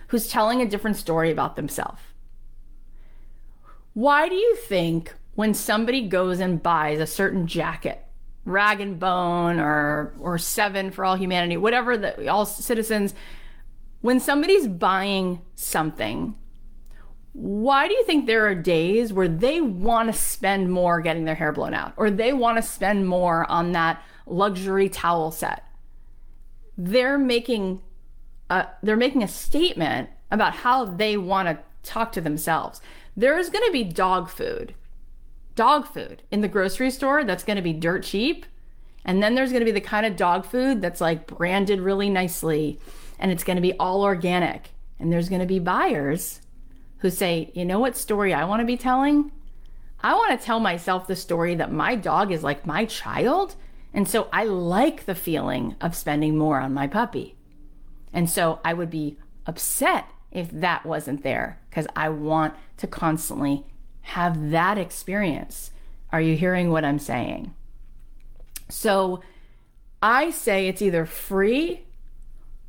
who's 0.08 0.30
telling 0.30 0.62
a 0.62 0.66
different 0.66 0.96
story 0.96 1.30
about 1.30 1.58
themselves. 1.58 2.02
Why 3.94 4.30
do 4.30 4.36
you 4.36 4.56
think 4.56 5.14
when 5.36 5.54
somebody 5.54 6.08
goes 6.08 6.40
and 6.40 6.64
buys 6.64 7.02
a 7.02 7.06
certain 7.06 7.48
jacket, 7.48 8.07
Rag 8.48 8.82
and 8.82 9.00
Bone 9.00 9.60
or 9.60 10.14
or 10.20 10.38
Seven 10.38 10.92
for 10.92 11.06
All 11.06 11.16
Humanity, 11.16 11.58
whatever 11.58 11.98
the 11.98 12.28
all 12.28 12.46
citizens 12.46 13.14
when 14.02 14.20
somebody's 14.20 14.68
buying 14.68 15.42
something, 15.56 16.36
why 17.34 17.88
do 17.88 17.94
you 17.94 18.04
think 18.04 18.26
there 18.26 18.48
are 18.48 18.56
days 18.56 19.12
where 19.12 19.28
they 19.28 19.62
want 19.62 20.12
to 20.12 20.20
spend 20.20 20.72
more 20.72 21.02
getting 21.02 21.26
their 21.26 21.36
hair 21.36 21.52
blown 21.52 21.74
out 21.74 21.94
or 21.98 22.10
they 22.10 22.34
want 22.34 22.58
to 22.58 22.64
spend 22.64 23.08
more 23.08 23.50
on 23.50 23.74
that 23.74 24.02
luxury 24.26 24.90
towel 24.90 25.32
set? 25.32 25.64
They're 26.78 27.18
making 27.18 27.82
a, 28.50 28.68
they're 28.84 28.96
making 28.96 29.24
a 29.24 29.28
statement 29.28 30.10
about 30.32 30.54
how 30.54 30.86
they 30.86 31.18
want 31.18 31.48
to 31.48 31.60
talk 31.84 32.12
to 32.14 32.22
themselves. 32.22 32.82
There's 33.16 33.50
going 33.50 33.66
to 33.66 33.72
be 33.72 33.84
dog 33.84 34.30
food. 34.30 34.74
Dog 35.58 35.88
food 35.88 36.22
in 36.32 36.40
the 36.40 36.48
grocery 36.48 36.92
store 36.92 37.26
that's 37.26 37.44
going 37.44 37.58
to 37.58 37.62
be 37.62 37.74
dirt 37.74 38.04
cheap. 38.04 38.46
And 39.04 39.22
then 39.22 39.36
there's 39.36 39.50
going 39.50 39.62
to 39.62 39.66
be 39.66 39.72
the 39.72 39.82
kind 39.82 40.06
of 40.06 40.16
dog 40.16 40.46
food 40.46 40.82
that's 40.82 41.02
like 41.02 41.28
branded 41.28 41.82
really 41.82 42.10
nicely 42.10 42.80
and 43.20 43.32
it's 43.32 43.44
going 43.44 43.56
to 43.56 43.62
be 43.62 43.74
all 43.74 44.04
organic. 44.04 44.70
And 45.00 45.12
there's 45.12 45.30
going 45.30 45.42
to 45.42 45.48
be 45.48 45.60
buyers 45.60 46.42
who 47.00 47.10
say, 47.10 47.52
you 47.54 47.66
know 47.66 47.80
what 47.80 47.98
story 47.98 48.34
I 48.34 48.46
want 48.46 48.60
to 48.62 48.66
be 48.66 48.78
telling? 48.78 49.32
I 50.02 50.14
want 50.14 50.40
to 50.40 50.46
tell 50.46 50.60
myself 50.60 51.08
the 51.08 51.16
story 51.16 51.56
that 51.56 51.72
my 51.72 51.96
dog 51.96 52.32
is 52.32 52.44
like 52.44 52.68
my 52.68 52.86
child. 52.86 53.56
And 53.94 54.08
so 54.08 54.30
I 54.32 54.44
like 54.44 55.06
the 55.06 55.16
feeling 55.16 55.76
of 55.82 55.96
spending 55.96 56.38
more 56.38 56.60
on 56.60 56.74
my 56.74 56.88
puppy. 56.88 57.36
And 58.14 58.30
so 58.30 58.60
I 58.64 58.74
would 58.74 58.90
be 58.90 59.18
upset 59.48 60.08
if 60.32 60.52
that 60.52 60.86
wasn't 60.86 61.24
there 61.24 61.60
because 61.70 61.88
I 61.96 62.10
want 62.10 62.54
to 62.78 62.88
constantly 62.88 63.66
have 64.08 64.52
that 64.52 64.78
experience. 64.78 65.72
Are 66.12 66.22
you 66.22 66.38
hearing 66.38 66.72
what 66.72 66.86
I'm 66.86 67.00
saying? 67.00 67.54
So 68.70 69.22
I 70.02 70.32
say 70.32 70.68
it's 70.68 70.82
either 70.82 71.06
free 71.06 71.82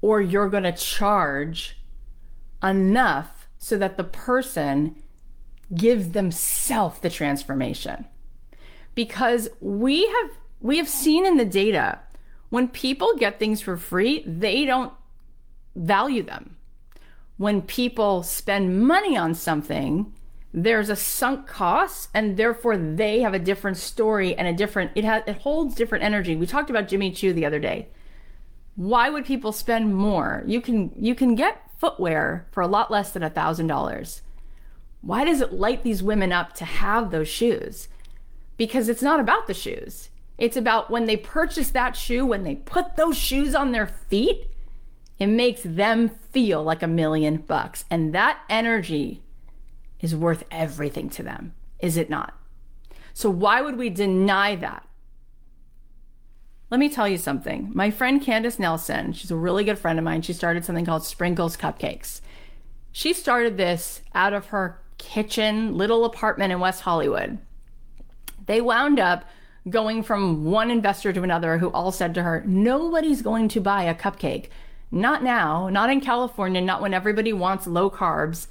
or 0.00 0.20
you're 0.20 0.48
going 0.48 0.64
to 0.64 0.72
charge 0.72 1.78
enough 2.62 3.48
so 3.58 3.78
that 3.78 3.96
the 3.96 4.04
person 4.04 4.96
gives 5.74 6.10
themselves 6.10 6.98
the 7.00 7.10
transformation. 7.10 8.06
Because 8.94 9.48
we 9.60 10.06
have 10.06 10.30
we 10.60 10.78
have 10.78 10.88
seen 10.88 11.24
in 11.24 11.36
the 11.36 11.44
data 11.44 12.00
when 12.50 12.66
people 12.66 13.14
get 13.16 13.38
things 13.38 13.60
for 13.60 13.76
free, 13.76 14.24
they 14.26 14.64
don't 14.64 14.92
value 15.76 16.24
them. 16.24 16.56
When 17.36 17.62
people 17.62 18.24
spend 18.24 18.82
money 18.84 19.16
on 19.16 19.34
something, 19.34 20.12
there's 20.52 20.88
a 20.88 20.96
sunk 20.96 21.46
cost 21.46 22.08
and 22.14 22.36
therefore 22.36 22.76
they 22.76 23.20
have 23.20 23.34
a 23.34 23.38
different 23.38 23.76
story 23.76 24.34
and 24.34 24.48
a 24.48 24.52
different 24.52 24.90
it 24.94 25.04
has 25.04 25.22
it 25.26 25.38
holds 25.38 25.74
different 25.74 26.04
energy. 26.04 26.36
We 26.36 26.46
talked 26.46 26.70
about 26.70 26.88
Jimmy 26.88 27.10
Choo 27.10 27.32
the 27.32 27.46
other 27.46 27.58
day 27.58 27.88
why 28.78 29.10
would 29.10 29.24
people 29.24 29.50
spend 29.50 29.92
more? 29.92 30.44
You 30.46 30.60
can 30.60 30.92
you 30.96 31.16
can 31.16 31.34
get 31.34 31.68
footwear 31.78 32.46
for 32.52 32.60
a 32.60 32.68
lot 32.68 32.92
less 32.92 33.10
than 33.10 33.24
a 33.24 33.30
thousand 33.30 33.66
dollars. 33.66 34.22
Why 35.00 35.24
does 35.24 35.40
it 35.40 35.52
light 35.52 35.82
these 35.82 36.00
women 36.00 36.30
up 36.30 36.54
to 36.54 36.64
have 36.64 37.10
those 37.10 37.26
shoes? 37.26 37.88
Because 38.56 38.88
it's 38.88 39.02
not 39.02 39.18
about 39.18 39.48
the 39.48 39.54
shoes. 39.54 40.10
It's 40.38 40.56
about 40.56 40.92
when 40.92 41.06
they 41.06 41.16
purchase 41.16 41.70
that 41.70 41.96
shoe, 41.96 42.24
when 42.24 42.44
they 42.44 42.54
put 42.54 42.94
those 42.94 43.18
shoes 43.18 43.52
on 43.52 43.72
their 43.72 43.88
feet, 43.88 44.48
it 45.18 45.26
makes 45.26 45.62
them 45.64 46.10
feel 46.30 46.62
like 46.62 46.82
a 46.84 46.86
million 46.86 47.38
bucks. 47.38 47.84
And 47.90 48.14
that 48.14 48.38
energy 48.48 49.22
is 50.00 50.14
worth 50.14 50.44
everything 50.50 51.10
to 51.10 51.22
them, 51.22 51.54
is 51.80 51.96
it 51.96 52.10
not? 52.10 52.34
So, 53.14 53.30
why 53.30 53.60
would 53.60 53.76
we 53.76 53.90
deny 53.90 54.54
that? 54.56 54.86
Let 56.70 56.80
me 56.80 56.88
tell 56.88 57.08
you 57.08 57.16
something. 57.16 57.70
My 57.74 57.90
friend 57.90 58.22
Candace 58.22 58.58
Nelson, 58.58 59.12
she's 59.12 59.30
a 59.30 59.36
really 59.36 59.64
good 59.64 59.78
friend 59.78 59.98
of 59.98 60.04
mine. 60.04 60.22
She 60.22 60.34
started 60.34 60.64
something 60.64 60.84
called 60.84 61.04
Sprinkles 61.04 61.56
Cupcakes. 61.56 62.20
She 62.92 63.12
started 63.12 63.56
this 63.56 64.02
out 64.14 64.34
of 64.34 64.46
her 64.46 64.80
kitchen 64.98 65.76
little 65.76 66.04
apartment 66.04 66.52
in 66.52 66.60
West 66.60 66.82
Hollywood. 66.82 67.38
They 68.46 68.60
wound 68.60 68.98
up 69.00 69.24
going 69.68 70.02
from 70.02 70.44
one 70.44 70.70
investor 70.70 71.12
to 71.12 71.22
another 71.22 71.58
who 71.58 71.70
all 71.70 71.92
said 71.92 72.14
to 72.14 72.22
her, 72.22 72.42
Nobody's 72.46 73.22
going 73.22 73.48
to 73.48 73.60
buy 73.60 73.84
a 73.84 73.94
cupcake. 73.94 74.48
Not 74.90 75.22
now, 75.22 75.68
not 75.68 75.90
in 75.90 76.00
California, 76.00 76.60
not 76.60 76.80
when 76.80 76.94
everybody 76.94 77.32
wants 77.32 77.66
low 77.66 77.90
carbs. 77.90 78.46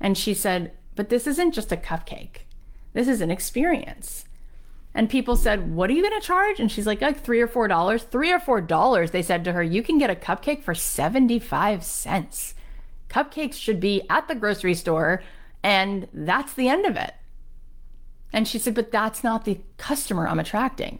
And 0.00 0.16
she 0.16 0.34
said, 0.34 0.72
But 0.94 1.08
this 1.08 1.26
isn't 1.26 1.52
just 1.52 1.72
a 1.72 1.76
cupcake, 1.76 2.42
this 2.92 3.08
is 3.08 3.20
an 3.20 3.30
experience. 3.30 4.24
And 4.94 5.08
people 5.08 5.36
said, 5.36 5.74
What 5.74 5.88
are 5.88 5.94
you 5.94 6.02
going 6.02 6.20
to 6.20 6.26
charge? 6.26 6.60
And 6.60 6.70
she's 6.70 6.86
like, 6.86 7.00
Like 7.00 7.20
three 7.20 7.40
or 7.40 7.46
four 7.46 7.68
dollars. 7.68 8.02
Three 8.02 8.30
or 8.30 8.38
four 8.38 8.60
dollars. 8.60 9.10
They 9.10 9.22
said 9.22 9.44
to 9.44 9.52
her, 9.52 9.62
You 9.62 9.82
can 9.82 9.98
get 9.98 10.10
a 10.10 10.14
cupcake 10.14 10.62
for 10.62 10.74
75 10.74 11.82
cents. 11.82 12.54
Cupcakes 13.08 13.54
should 13.54 13.80
be 13.80 14.02
at 14.08 14.28
the 14.28 14.34
grocery 14.34 14.74
store, 14.74 15.22
and 15.62 16.08
that's 16.12 16.52
the 16.54 16.68
end 16.68 16.86
of 16.86 16.96
it. 16.96 17.14
And 18.32 18.46
she 18.46 18.58
said, 18.58 18.74
But 18.74 18.92
that's 18.92 19.24
not 19.24 19.44
the 19.44 19.60
customer 19.78 20.28
I'm 20.28 20.40
attracting. 20.40 20.98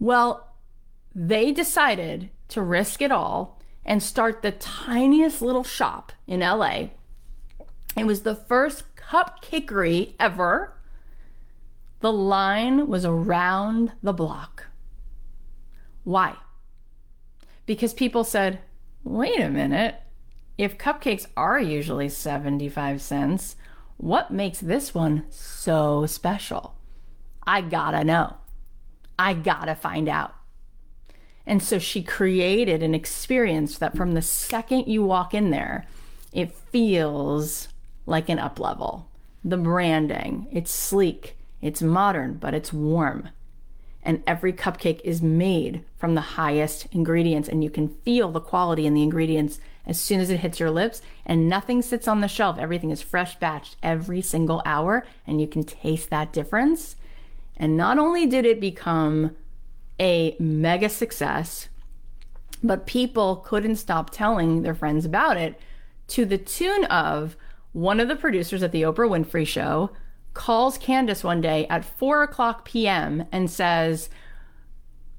Well, 0.00 0.54
they 1.14 1.52
decided 1.52 2.30
to 2.48 2.62
risk 2.62 3.02
it 3.02 3.12
all 3.12 3.60
and 3.84 4.02
start 4.02 4.42
the 4.42 4.52
tiniest 4.52 5.42
little 5.42 5.64
shop 5.64 6.12
in 6.26 6.40
LA. 6.40 6.88
It 7.96 8.06
was 8.06 8.22
the 8.22 8.34
first 8.34 8.84
cupcakery 8.96 10.14
ever. 10.20 10.74
The 12.00 12.12
line 12.12 12.86
was 12.86 13.04
around 13.04 13.92
the 14.02 14.12
block. 14.12 14.66
Why? 16.04 16.36
Because 17.66 17.92
people 17.92 18.24
said, 18.24 18.60
wait 19.04 19.40
a 19.40 19.48
minute, 19.48 19.96
if 20.56 20.78
cupcakes 20.78 21.26
are 21.36 21.60
usually 21.60 22.08
75 22.08 23.02
cents, 23.02 23.56
what 23.96 24.30
makes 24.30 24.60
this 24.60 24.94
one 24.94 25.24
so 25.28 26.06
special? 26.06 26.74
I 27.46 27.62
gotta 27.62 28.04
know. 28.04 28.36
I 29.18 29.34
gotta 29.34 29.74
find 29.74 30.08
out. 30.08 30.34
And 31.46 31.62
so 31.62 31.78
she 31.78 32.02
created 32.02 32.82
an 32.82 32.94
experience 32.94 33.78
that 33.78 33.96
from 33.96 34.12
the 34.12 34.22
second 34.22 34.86
you 34.86 35.02
walk 35.02 35.34
in 35.34 35.50
there, 35.50 35.86
it 36.32 36.52
feels 36.52 37.68
like 38.08 38.28
an 38.28 38.38
up 38.38 38.58
level. 38.58 39.08
The 39.44 39.56
branding, 39.56 40.48
it's 40.50 40.70
sleek, 40.70 41.36
it's 41.60 41.82
modern, 41.82 42.34
but 42.34 42.54
it's 42.54 42.72
warm. 42.72 43.28
And 44.02 44.22
every 44.26 44.52
cupcake 44.52 45.00
is 45.04 45.20
made 45.20 45.84
from 45.96 46.14
the 46.14 46.20
highest 46.20 46.86
ingredients, 46.92 47.48
and 47.48 47.62
you 47.62 47.70
can 47.70 47.88
feel 47.88 48.30
the 48.30 48.40
quality 48.40 48.86
in 48.86 48.94
the 48.94 49.02
ingredients 49.02 49.60
as 49.86 50.00
soon 50.00 50.20
as 50.20 50.30
it 50.30 50.40
hits 50.40 50.58
your 50.58 50.70
lips. 50.70 51.02
And 51.26 51.48
nothing 51.48 51.82
sits 51.82 52.08
on 52.08 52.20
the 52.20 52.28
shelf. 52.28 52.58
Everything 52.58 52.90
is 52.90 53.02
fresh 53.02 53.38
batched 53.38 53.76
every 53.82 54.22
single 54.22 54.62
hour, 54.64 55.04
and 55.26 55.40
you 55.40 55.46
can 55.46 55.64
taste 55.64 56.10
that 56.10 56.32
difference. 56.32 56.96
And 57.56 57.76
not 57.76 57.98
only 57.98 58.24
did 58.26 58.46
it 58.46 58.60
become 58.60 59.36
a 60.00 60.36
mega 60.38 60.88
success, 60.88 61.68
but 62.62 62.86
people 62.86 63.36
couldn't 63.36 63.76
stop 63.76 64.10
telling 64.10 64.62
their 64.62 64.74
friends 64.74 65.04
about 65.04 65.36
it 65.36 65.60
to 66.08 66.24
the 66.24 66.38
tune 66.38 66.84
of 66.86 67.36
one 67.72 68.00
of 68.00 68.08
the 68.08 68.16
producers 68.16 68.62
at 68.62 68.72
the 68.72 68.82
Oprah 68.82 69.08
Winfrey 69.08 69.46
Show 69.46 69.90
calls 70.34 70.78
Candace 70.78 71.24
one 71.24 71.40
day 71.40 71.66
at 71.68 71.84
4 71.84 72.22
o'clock 72.22 72.64
p.m. 72.64 73.26
and 73.32 73.50
says, 73.50 74.08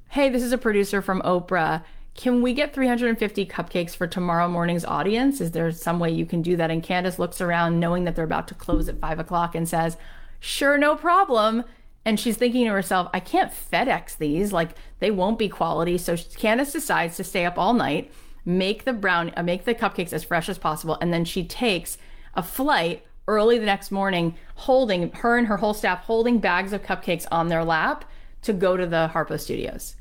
Hey, 0.10 0.30
this 0.30 0.41
is 0.41 0.52
a 0.52 0.58
producer 0.58 1.02
from 1.02 1.22
Oprah. 1.22 1.84
Can 2.16 2.41
we 2.41 2.54
get 2.54 2.74
350 2.74 3.45
cupcakes 3.45 3.95
for 3.95 4.08
tomorrow 4.08 4.47
morning's 4.47 4.84
audience? 4.84 5.39
Is 5.39 5.52
there 5.52 5.72
some 5.72 6.00
way 6.00 6.10
you 6.10 6.26
can 6.26 6.41
do 6.41 6.58
that? 6.58 6.72
And 6.72 6.84
Candace 6.84 7.20
looks 7.20 7.39
around 7.39 7.80
knowing 7.80 8.06
that 8.06 8.16
they're 8.16 8.26
about 8.26 8.47
to 8.50 8.56
close 8.56 8.89
at 8.89 9.00
5 9.00 9.20
o'clock 9.20 9.56
and 9.56 9.68
says, 9.68 9.97
Sure, 10.39 10.78
no 10.78 10.95
problem. 10.95 11.64
And 12.06 12.20
she's 12.20 12.38
thinking 12.38 12.66
to 12.66 12.72
herself, 12.72 13.10
I 13.14 13.20
can't 13.20 13.52
FedEx 13.52 14.18
these. 14.18 14.52
Like, 14.52 14.72
they 15.00 15.12
won't 15.12 15.38
be 15.38 15.50
quality. 15.50 15.97
So 15.97 16.16
Candace 16.18 16.72
decides 16.72 17.18
to 17.18 17.24
stay 17.24 17.45
up 17.45 17.58
all 17.58 17.74
night, 17.74 18.12
make 18.45 18.86
the 18.86 18.93
brown, 18.93 19.32
uh, 19.36 19.43
make 19.43 19.66
the 19.66 19.76
cupcakes 19.76 20.14
as 20.14 20.24
fresh 20.24 20.50
as 20.50 20.58
possible. 20.58 20.97
And 21.02 21.14
then 21.14 21.26
she 21.26 21.43
takes 21.43 21.97
a 22.34 22.43
flight 22.43 23.05
early 23.27 23.59
the 23.59 23.65
next 23.65 23.91
morning, 23.91 24.36
holding 24.55 25.11
her 25.11 25.38
and 25.38 25.47
her 25.47 25.57
whole 25.57 25.73
staff 25.73 26.03
holding 26.05 26.39
bags 26.39 26.73
of 26.73 26.84
cupcakes 26.84 27.27
on 27.32 27.47
their 27.47 27.63
lap 27.63 28.05
to 28.41 28.53
go 28.53 28.75
to 28.75 28.88
the 28.88 29.11
Harpo 29.13 29.39
studios. 29.39 29.95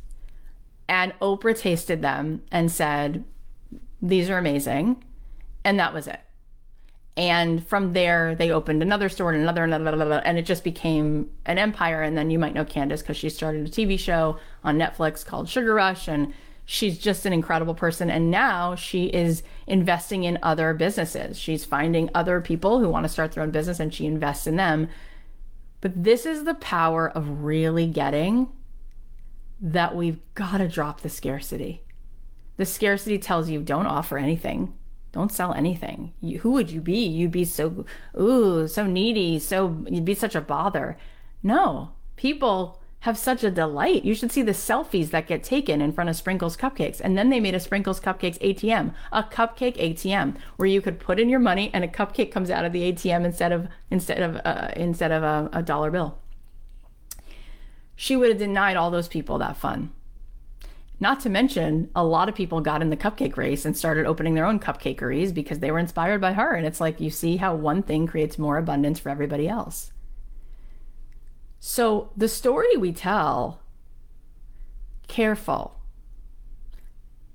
And 0.88 1.12
Oprah 1.20 1.58
tasted 1.58 2.00
them 2.00 2.42
and 2.50 2.72
said, 2.72 3.24
These 4.00 4.30
are 4.30 4.38
amazing. 4.38 5.04
And 5.64 5.78
that 5.78 5.92
was 5.92 6.06
it. 6.06 6.20
And 7.18 7.66
from 7.66 7.92
there, 7.92 8.36
they 8.36 8.52
opened 8.52 8.80
another 8.80 9.08
store 9.08 9.32
and 9.32 9.42
another, 9.42 9.64
another, 9.64 10.22
and 10.24 10.38
it 10.38 10.46
just 10.46 10.62
became 10.62 11.28
an 11.44 11.58
empire. 11.58 12.00
And 12.00 12.16
then 12.16 12.30
you 12.30 12.38
might 12.38 12.54
know 12.54 12.64
Candace 12.64 13.02
because 13.02 13.16
she 13.16 13.28
started 13.28 13.66
a 13.66 13.70
TV 13.70 13.98
show 13.98 14.38
on 14.62 14.78
Netflix 14.78 15.26
called 15.26 15.48
Sugar 15.48 15.74
Rush. 15.74 16.08
And 16.08 16.32
she's 16.70 16.98
just 16.98 17.24
an 17.24 17.32
incredible 17.32 17.74
person. 17.74 18.10
And 18.10 18.30
now 18.30 18.74
she 18.74 19.06
is 19.06 19.42
investing 19.66 20.24
in 20.24 20.38
other 20.42 20.74
businesses. 20.74 21.38
She's 21.38 21.64
finding 21.64 22.10
other 22.14 22.42
people 22.42 22.78
who 22.78 22.90
want 22.90 23.04
to 23.04 23.08
start 23.08 23.32
their 23.32 23.42
own 23.42 23.50
business 23.50 23.80
and 23.80 23.92
she 23.92 24.04
invests 24.04 24.46
in 24.46 24.56
them. 24.56 24.88
But 25.80 26.04
this 26.04 26.26
is 26.26 26.44
the 26.44 26.54
power 26.54 27.08
of 27.08 27.42
really 27.42 27.86
getting 27.86 28.48
that 29.62 29.96
we've 29.96 30.20
got 30.34 30.58
to 30.58 30.68
drop 30.68 31.00
the 31.00 31.08
scarcity. 31.08 31.84
The 32.58 32.66
scarcity 32.66 33.18
tells 33.18 33.48
you 33.48 33.62
don't 33.62 33.86
offer 33.86 34.18
anything 34.18 34.74
don't 35.12 35.32
sell 35.32 35.54
anything. 35.54 36.12
You, 36.20 36.38
who 36.40 36.50
would 36.52 36.70
you 36.70 36.82
be? 36.82 36.98
You'd 37.06 37.32
be 37.32 37.46
so, 37.46 37.86
ooh, 38.20 38.68
so 38.68 38.86
needy, 38.86 39.38
so, 39.38 39.82
you'd 39.88 40.04
be 40.04 40.14
such 40.14 40.34
a 40.34 40.40
bother. 40.40 40.98
No, 41.42 41.92
people 42.16 42.82
have 43.00 43.16
such 43.16 43.44
a 43.44 43.50
delight. 43.50 44.04
You 44.04 44.14
should 44.14 44.32
see 44.32 44.42
the 44.42 44.52
selfies 44.52 45.10
that 45.10 45.28
get 45.28 45.44
taken 45.44 45.80
in 45.80 45.92
front 45.92 46.10
of 46.10 46.16
Sprinkles 46.16 46.56
Cupcakes. 46.56 47.00
And 47.00 47.16
then 47.16 47.30
they 47.30 47.38
made 47.38 47.54
a 47.54 47.60
Sprinkles 47.60 48.00
Cupcakes 48.00 48.38
ATM, 48.40 48.92
a 49.12 49.22
cupcake 49.22 49.76
ATM, 49.76 50.36
where 50.56 50.68
you 50.68 50.80
could 50.80 50.98
put 50.98 51.20
in 51.20 51.28
your 51.28 51.38
money 51.38 51.70
and 51.72 51.84
a 51.84 51.88
cupcake 51.88 52.32
comes 52.32 52.50
out 52.50 52.64
of 52.64 52.72
the 52.72 52.92
ATM 52.92 53.24
instead 53.24 53.52
of 53.52 53.68
instead 53.90 54.22
of 54.22 54.40
uh, 54.44 54.70
instead 54.76 55.12
of 55.12 55.22
a, 55.22 55.48
a 55.52 55.62
dollar 55.62 55.90
bill. 55.90 56.18
She 57.94 58.16
would 58.16 58.30
have 58.30 58.38
denied 58.38 58.76
all 58.76 58.90
those 58.90 59.08
people 59.08 59.38
that 59.38 59.56
fun. 59.56 59.92
Not 61.00 61.20
to 61.20 61.30
mention, 61.30 61.90
a 61.94 62.04
lot 62.04 62.28
of 62.28 62.34
people 62.34 62.60
got 62.60 62.82
in 62.82 62.90
the 62.90 62.96
cupcake 62.96 63.36
race 63.36 63.64
and 63.64 63.76
started 63.76 64.06
opening 64.06 64.34
their 64.34 64.46
own 64.46 64.58
cupcakeries 64.58 65.32
because 65.32 65.60
they 65.60 65.70
were 65.70 65.78
inspired 65.78 66.20
by 66.20 66.32
her. 66.32 66.54
And 66.54 66.66
it's 66.66 66.80
like 66.80 67.00
you 67.00 67.10
see 67.10 67.36
how 67.36 67.54
one 67.54 67.84
thing 67.84 68.08
creates 68.08 68.38
more 68.38 68.58
abundance 68.58 68.98
for 68.98 69.08
everybody 69.08 69.48
else. 69.48 69.92
So, 71.60 72.10
the 72.16 72.28
story 72.28 72.76
we 72.76 72.92
tell, 72.92 73.60
careful. 75.08 75.80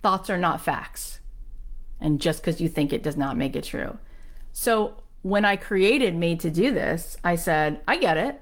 Thoughts 0.01 0.29
are 0.29 0.37
not 0.37 0.61
facts. 0.61 1.19
And 1.99 2.21
just 2.21 2.41
because 2.41 2.61
you 2.61 2.69
think 2.69 2.93
it 2.93 3.03
does 3.03 3.17
not 3.17 3.37
make 3.37 3.55
it 3.55 3.63
true. 3.63 3.97
So, 4.51 4.95
when 5.23 5.45
I 5.45 5.55
created 5.55 6.15
Made 6.15 6.39
to 6.41 6.51
Do 6.51 6.73
This, 6.73 7.17
I 7.23 7.35
said, 7.35 7.81
I 7.87 7.97
get 7.97 8.17
it. 8.17 8.41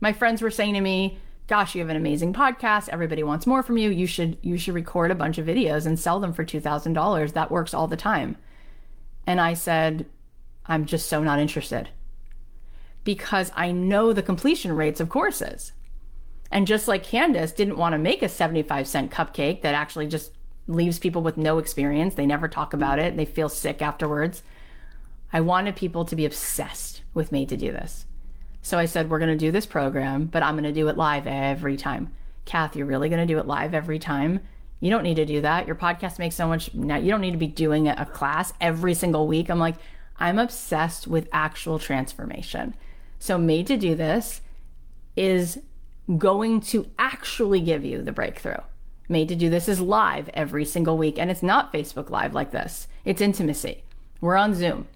My 0.00 0.12
friends 0.12 0.42
were 0.42 0.50
saying 0.50 0.74
to 0.74 0.80
me, 0.80 1.18
gosh, 1.48 1.74
you 1.74 1.80
have 1.80 1.88
an 1.88 1.96
amazing 1.96 2.32
podcast. 2.32 2.88
Everybody 2.88 3.22
wants 3.22 3.46
more 3.46 3.62
from 3.62 3.78
you. 3.78 3.90
You 3.90 4.06
should 4.06 4.38
you 4.42 4.58
should 4.58 4.74
record 4.74 5.10
a 5.10 5.16
bunch 5.16 5.38
of 5.38 5.46
videos 5.46 5.86
and 5.86 5.98
sell 5.98 6.20
them 6.20 6.32
for 6.32 6.44
$2,000. 6.44 7.32
That 7.32 7.50
works 7.50 7.74
all 7.74 7.88
the 7.88 7.96
time. 7.96 8.36
And 9.26 9.40
I 9.40 9.54
said, 9.54 10.06
I'm 10.66 10.84
just 10.84 11.08
so 11.08 11.22
not 11.22 11.40
interested. 11.40 11.88
Because 13.08 13.50
I 13.56 13.72
know 13.72 14.12
the 14.12 14.22
completion 14.22 14.70
rates 14.70 15.00
of 15.00 15.08
courses. 15.08 15.72
And 16.50 16.66
just 16.66 16.86
like 16.86 17.02
Candace 17.02 17.52
didn't 17.52 17.78
want 17.78 17.94
to 17.94 17.98
make 17.98 18.22
a 18.22 18.28
75 18.28 18.86
cent 18.86 19.10
cupcake 19.10 19.62
that 19.62 19.74
actually 19.74 20.08
just 20.08 20.32
leaves 20.66 20.98
people 20.98 21.22
with 21.22 21.38
no 21.38 21.56
experience, 21.56 22.16
they 22.16 22.26
never 22.26 22.48
talk 22.48 22.74
about 22.74 22.98
it, 22.98 23.16
they 23.16 23.24
feel 23.24 23.48
sick 23.48 23.80
afterwards. 23.80 24.42
I 25.32 25.40
wanted 25.40 25.74
people 25.74 26.04
to 26.04 26.14
be 26.14 26.26
obsessed 26.26 27.00
with 27.14 27.32
Made 27.32 27.48
to 27.48 27.56
Do 27.56 27.72
This. 27.72 28.04
So 28.60 28.76
I 28.76 28.84
said, 28.84 29.08
We're 29.08 29.20
going 29.20 29.30
to 29.30 29.42
do 29.42 29.52
this 29.52 29.64
program, 29.64 30.26
but 30.26 30.42
I'm 30.42 30.56
going 30.56 30.64
to 30.64 30.72
do 30.78 30.88
it 30.88 30.98
live 30.98 31.26
every 31.26 31.78
time. 31.78 32.12
Kath, 32.44 32.76
you're 32.76 32.84
really 32.84 33.08
going 33.08 33.26
to 33.26 33.32
do 33.34 33.38
it 33.38 33.46
live 33.46 33.72
every 33.72 33.98
time? 33.98 34.40
You 34.80 34.90
don't 34.90 35.02
need 35.02 35.16
to 35.16 35.24
do 35.24 35.40
that. 35.40 35.66
Your 35.66 35.76
podcast 35.76 36.18
makes 36.18 36.36
so 36.36 36.46
much 36.46 36.74
now. 36.74 36.96
You 36.98 37.10
don't 37.10 37.22
need 37.22 37.30
to 37.30 37.38
be 37.38 37.46
doing 37.46 37.88
a 37.88 38.04
class 38.04 38.52
every 38.60 38.92
single 38.92 39.26
week. 39.26 39.48
I'm 39.48 39.58
like, 39.58 39.76
I'm 40.18 40.38
obsessed 40.38 41.06
with 41.06 41.26
actual 41.32 41.78
transformation. 41.78 42.74
So, 43.18 43.38
made 43.38 43.66
to 43.68 43.76
do 43.76 43.94
this 43.94 44.40
is 45.16 45.60
going 46.16 46.60
to 46.60 46.88
actually 46.98 47.60
give 47.60 47.84
you 47.84 48.02
the 48.02 48.12
breakthrough. 48.12 48.60
Made 49.08 49.28
to 49.28 49.36
do 49.36 49.48
this 49.50 49.68
is 49.68 49.80
live 49.80 50.28
every 50.34 50.64
single 50.64 50.98
week, 50.98 51.18
and 51.18 51.30
it's 51.30 51.42
not 51.42 51.72
Facebook 51.72 52.10
Live 52.10 52.34
like 52.34 52.50
this. 52.50 52.88
It's 53.04 53.20
intimacy. 53.20 53.84
We're 54.20 54.36
on 54.36 54.54
Zoom. 54.54 54.86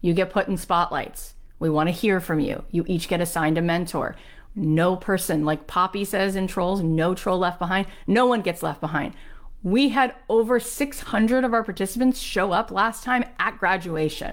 You 0.00 0.14
get 0.14 0.30
put 0.30 0.48
in 0.48 0.56
spotlights. 0.56 1.34
We 1.58 1.68
want 1.68 1.88
to 1.88 1.92
hear 1.92 2.20
from 2.20 2.38
you. 2.38 2.64
You 2.70 2.84
each 2.86 3.08
get 3.08 3.20
assigned 3.20 3.58
a 3.58 3.62
mentor. 3.62 4.14
No 4.54 4.96
person, 4.96 5.44
like 5.44 5.66
Poppy 5.66 6.04
says 6.04 6.36
in 6.36 6.46
Trolls, 6.46 6.82
no 6.82 7.14
troll 7.14 7.38
left 7.38 7.58
behind. 7.58 7.86
No 8.06 8.26
one 8.26 8.42
gets 8.42 8.62
left 8.62 8.80
behind. 8.80 9.14
We 9.62 9.88
had 9.88 10.14
over 10.28 10.60
600 10.60 11.44
of 11.44 11.52
our 11.52 11.64
participants 11.64 12.20
show 12.20 12.52
up 12.52 12.70
last 12.70 13.02
time 13.02 13.24
at 13.38 13.58
graduation. 13.58 14.32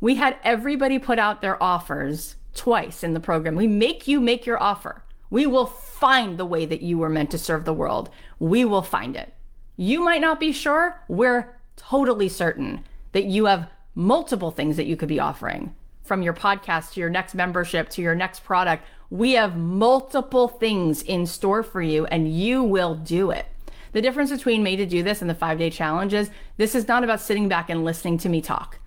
We 0.00 0.14
had 0.14 0.38
everybody 0.42 0.98
put 0.98 1.18
out 1.18 1.42
their 1.42 1.62
offers 1.62 2.36
twice 2.54 3.04
in 3.04 3.14
the 3.14 3.20
program. 3.20 3.54
We 3.54 3.66
make 3.66 4.08
you 4.08 4.20
make 4.20 4.46
your 4.46 4.62
offer. 4.62 5.02
We 5.28 5.46
will 5.46 5.66
find 5.66 6.38
the 6.38 6.46
way 6.46 6.66
that 6.66 6.82
you 6.82 6.98
were 6.98 7.08
meant 7.08 7.30
to 7.32 7.38
serve 7.38 7.64
the 7.64 7.74
world. 7.74 8.10
We 8.38 8.64
will 8.64 8.82
find 8.82 9.16
it. 9.16 9.34
You 9.76 10.02
might 10.02 10.20
not 10.20 10.40
be 10.40 10.52
sure. 10.52 11.02
We're 11.08 11.56
totally 11.76 12.28
certain 12.28 12.84
that 13.12 13.24
you 13.24 13.44
have 13.44 13.70
multiple 13.94 14.50
things 14.50 14.76
that 14.76 14.86
you 14.86 14.96
could 14.96 15.08
be 15.08 15.20
offering 15.20 15.74
from 16.02 16.22
your 16.22 16.34
podcast 16.34 16.92
to 16.92 17.00
your 17.00 17.10
next 17.10 17.34
membership 17.34 17.88
to 17.90 18.02
your 18.02 18.14
next 18.14 18.42
product. 18.42 18.84
We 19.10 19.32
have 19.32 19.56
multiple 19.56 20.48
things 20.48 21.02
in 21.02 21.26
store 21.26 21.62
for 21.62 21.82
you 21.82 22.06
and 22.06 22.32
you 22.32 22.62
will 22.62 22.94
do 22.96 23.30
it. 23.30 23.46
The 23.92 24.02
difference 24.02 24.30
between 24.30 24.62
Made 24.62 24.76
to 24.76 24.86
Do 24.86 25.02
This 25.02 25.20
and 25.20 25.30
the 25.30 25.34
five 25.34 25.58
day 25.58 25.70
challenge 25.70 26.14
is 26.14 26.30
this 26.56 26.74
is 26.74 26.88
not 26.88 27.04
about 27.04 27.20
sitting 27.20 27.48
back 27.48 27.70
and 27.70 27.84
listening 27.84 28.18
to 28.18 28.28
me 28.28 28.40
talk. 28.40 28.79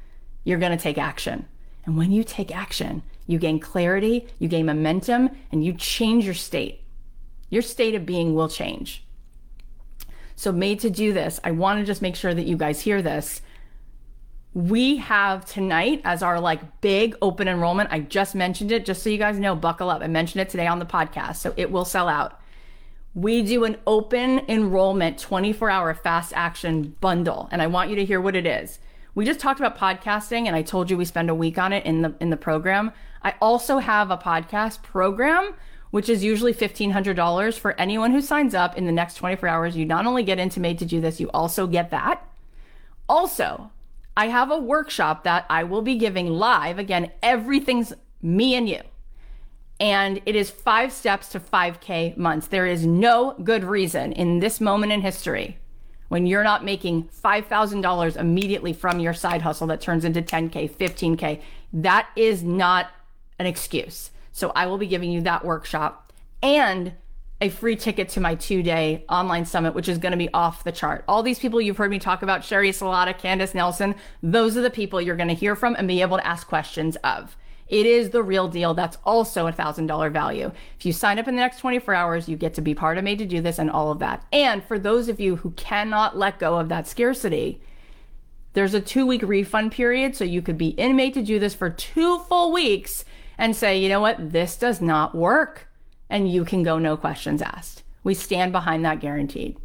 You're 0.43 0.59
going 0.59 0.75
to 0.75 0.81
take 0.81 0.97
action. 0.97 1.47
And 1.85 1.97
when 1.97 2.11
you 2.11 2.23
take 2.23 2.55
action, 2.55 3.03
you 3.27 3.37
gain 3.39 3.59
clarity, 3.59 4.27
you 4.39 4.47
gain 4.47 4.65
momentum, 4.65 5.29
and 5.51 5.63
you 5.63 5.73
change 5.73 6.25
your 6.25 6.33
state. 6.33 6.81
Your 7.49 7.61
state 7.61 7.95
of 7.95 8.05
being 8.05 8.33
will 8.33 8.49
change. 8.49 9.05
So, 10.35 10.51
made 10.51 10.79
to 10.81 10.89
do 10.89 11.13
this, 11.13 11.39
I 11.43 11.51
want 11.51 11.79
to 11.79 11.85
just 11.85 12.01
make 12.01 12.15
sure 12.15 12.33
that 12.33 12.45
you 12.45 12.57
guys 12.57 12.81
hear 12.81 13.01
this. 13.01 13.41
We 14.53 14.97
have 14.97 15.45
tonight 15.45 16.01
as 16.03 16.21
our 16.21 16.39
like 16.39 16.81
big 16.81 17.15
open 17.21 17.47
enrollment. 17.47 17.89
I 17.91 17.99
just 17.99 18.35
mentioned 18.35 18.71
it 18.71 18.85
just 18.85 19.03
so 19.03 19.09
you 19.09 19.17
guys 19.17 19.39
know, 19.39 19.55
buckle 19.55 19.89
up. 19.89 20.01
I 20.01 20.07
mentioned 20.07 20.41
it 20.41 20.49
today 20.49 20.67
on 20.67 20.79
the 20.79 20.85
podcast, 20.85 21.37
so 21.37 21.53
it 21.57 21.71
will 21.71 21.85
sell 21.85 22.07
out. 22.07 22.39
We 23.15 23.43
do 23.43 23.63
an 23.63 23.77
open 23.85 24.41
enrollment 24.49 25.19
24 25.19 25.69
hour 25.69 25.93
fast 25.93 26.33
action 26.35 26.95
bundle, 26.99 27.47
and 27.51 27.61
I 27.61 27.67
want 27.67 27.89
you 27.89 27.95
to 27.97 28.05
hear 28.05 28.19
what 28.19 28.35
it 28.35 28.45
is. 28.45 28.79
We 29.15 29.25
just 29.25 29.39
talked 29.39 29.59
about 29.59 29.77
podcasting 29.77 30.47
and 30.47 30.55
I 30.55 30.63
told 30.63 30.89
you 30.89 30.97
we 30.97 31.05
spend 31.05 31.29
a 31.29 31.35
week 31.35 31.57
on 31.57 31.71
it 31.71 31.85
in 31.85 32.01
the 32.01 32.15
in 32.19 32.29
the 32.29 32.37
program. 32.37 32.91
I 33.21 33.35
also 33.39 33.77
have 33.77 34.09
a 34.09 34.17
podcast 34.17 34.81
program 34.81 35.53
which 35.91 36.09
is 36.09 36.23
usually 36.23 36.55
$1500 36.55 37.59
for 37.59 37.79
anyone 37.79 38.11
who 38.11 38.19
signs 38.19 38.55
up 38.55 38.75
in 38.75 38.87
the 38.87 38.91
next 38.91 39.13
24 39.13 39.47
hours. 39.47 39.77
You 39.77 39.85
not 39.85 40.07
only 40.07 40.23
get 40.23 40.39
into 40.39 40.59
made 40.59 40.79
to 40.79 40.85
do 40.85 40.99
this, 40.99 41.19
you 41.19 41.29
also 41.35 41.67
get 41.67 41.91
that. 41.91 42.27
Also, 43.07 43.69
I 44.17 44.29
have 44.29 44.49
a 44.49 44.57
workshop 44.57 45.23
that 45.23 45.45
I 45.51 45.65
will 45.65 45.83
be 45.83 45.95
giving 45.95 46.29
live. 46.29 46.79
Again, 46.79 47.11
everything's 47.21 47.93
me 48.23 48.55
and 48.55 48.67
you. 48.67 48.81
And 49.79 50.19
it 50.25 50.35
is 50.35 50.49
five 50.49 50.91
steps 50.91 51.29
to 51.29 51.39
5K 51.39 52.17
months. 52.17 52.47
There 52.47 52.65
is 52.65 52.87
no 52.87 53.35
good 53.43 53.63
reason 53.63 54.13
in 54.13 54.39
this 54.39 54.59
moment 54.59 54.93
in 54.93 55.01
history 55.01 55.59
when 56.13 56.27
you're 56.27 56.43
not 56.43 56.63
making 56.63 57.09
$5,000 57.25 58.17
immediately 58.17 58.71
from 58.71 58.99
your 58.99 59.15
side 59.15 59.41
hustle 59.41 59.65
that 59.65 59.81
turns 59.81 60.05
into 60.05 60.21
10K, 60.21 60.69
15K. 60.69 61.41
That 61.73 62.07
is 62.15 62.43
not 62.43 62.91
an 63.39 63.47
excuse. 63.47 64.11
So 64.31 64.51
I 64.55 64.67
will 64.67 64.77
be 64.77 64.85
giving 64.85 65.11
you 65.11 65.21
that 65.21 65.43
workshop 65.43 66.13
and 66.43 66.93
a 67.41 67.49
free 67.49 67.75
ticket 67.75 68.09
to 68.09 68.19
my 68.19 68.35
two 68.35 68.61
day 68.61 69.05
online 69.09 69.43
summit, 69.47 69.73
which 69.73 69.89
is 69.89 69.97
going 69.97 70.11
to 70.11 70.17
be 70.17 70.31
off 70.35 70.63
the 70.63 70.71
chart. 70.71 71.03
All 71.07 71.23
these 71.23 71.39
people 71.39 71.59
you've 71.59 71.77
heard 71.77 71.89
me 71.89 71.97
talk 71.97 72.21
about, 72.21 72.41
Sheri 72.41 72.69
Salata, 72.69 73.17
Candace 73.17 73.55
Nelson, 73.55 73.95
those 74.21 74.55
are 74.55 74.61
the 74.61 74.69
people 74.69 75.01
you're 75.01 75.15
going 75.15 75.29
to 75.29 75.33
hear 75.33 75.55
from 75.55 75.75
and 75.75 75.87
be 75.87 76.03
able 76.03 76.17
to 76.17 76.27
ask 76.27 76.45
questions 76.45 76.95
of. 76.97 77.35
It 77.67 77.85
is 77.85 78.09
the 78.09 78.23
real 78.23 78.47
deal. 78.47 78.73
That's 78.73 78.97
also 79.03 79.47
a 79.47 79.53
$1,000 79.53 80.11
value. 80.11 80.51
If 80.77 80.85
you 80.85 80.93
sign 80.93 81.19
up 81.19 81.27
in 81.27 81.35
the 81.35 81.41
next 81.41 81.59
24 81.59 81.93
hours, 81.93 82.29
you 82.29 82.37
get 82.37 82.53
to 82.55 82.61
be 82.61 82.75
part 82.75 82.97
of 82.97 83.03
Made 83.03 83.19
to 83.19 83.25
Do 83.25 83.41
This 83.41 83.59
and 83.59 83.71
all 83.71 83.91
of 83.91 83.99
that. 83.99 84.25
And 84.31 84.63
for 84.63 84.77
those 84.77 85.09
of 85.09 85.19
you 85.19 85.37
who 85.37 85.51
cannot 85.51 86.17
let 86.17 86.39
go 86.39 86.57
of 86.57 86.69
that 86.69 86.87
scarcity, 86.87 87.61
there's 88.53 88.73
a 88.73 88.81
two 88.81 89.05
week 89.05 89.23
refund 89.23 89.71
period. 89.71 90.15
So 90.15 90.23
you 90.23 90.41
could 90.41 90.57
be 90.57 90.69
in 90.69 90.95
Made 90.95 91.13
to 91.15 91.23
Do 91.23 91.39
This 91.39 91.55
for 91.55 91.69
two 91.69 92.19
full 92.19 92.51
weeks 92.51 93.05
and 93.37 93.55
say, 93.55 93.79
you 93.79 93.89
know 93.89 94.01
what, 94.01 94.31
this 94.31 94.55
does 94.57 94.81
not 94.81 95.15
work. 95.15 95.67
And 96.09 96.31
you 96.31 96.45
can 96.45 96.63
go 96.63 96.77
no 96.77 96.95
questions 96.95 97.41
asked. 97.41 97.83
We 98.03 98.13
stand 98.13 98.51
behind 98.51 98.85
that 98.85 98.99
guaranteed. 98.99 99.57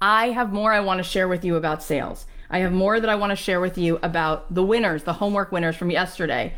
I 0.00 0.30
have 0.30 0.52
more 0.52 0.72
I 0.72 0.80
want 0.80 0.98
to 0.98 1.04
share 1.04 1.28
with 1.28 1.44
you 1.44 1.56
about 1.56 1.82
sales. 1.82 2.24
I 2.50 2.58
have 2.58 2.72
more 2.72 2.98
that 2.98 3.08
I 3.08 3.14
want 3.14 3.30
to 3.30 3.36
share 3.36 3.60
with 3.60 3.78
you 3.78 3.98
about 4.02 4.52
the 4.52 4.62
winners, 4.62 5.04
the 5.04 5.14
homework 5.14 5.52
winners 5.52 5.76
from 5.76 5.90
yesterday. 5.90 6.54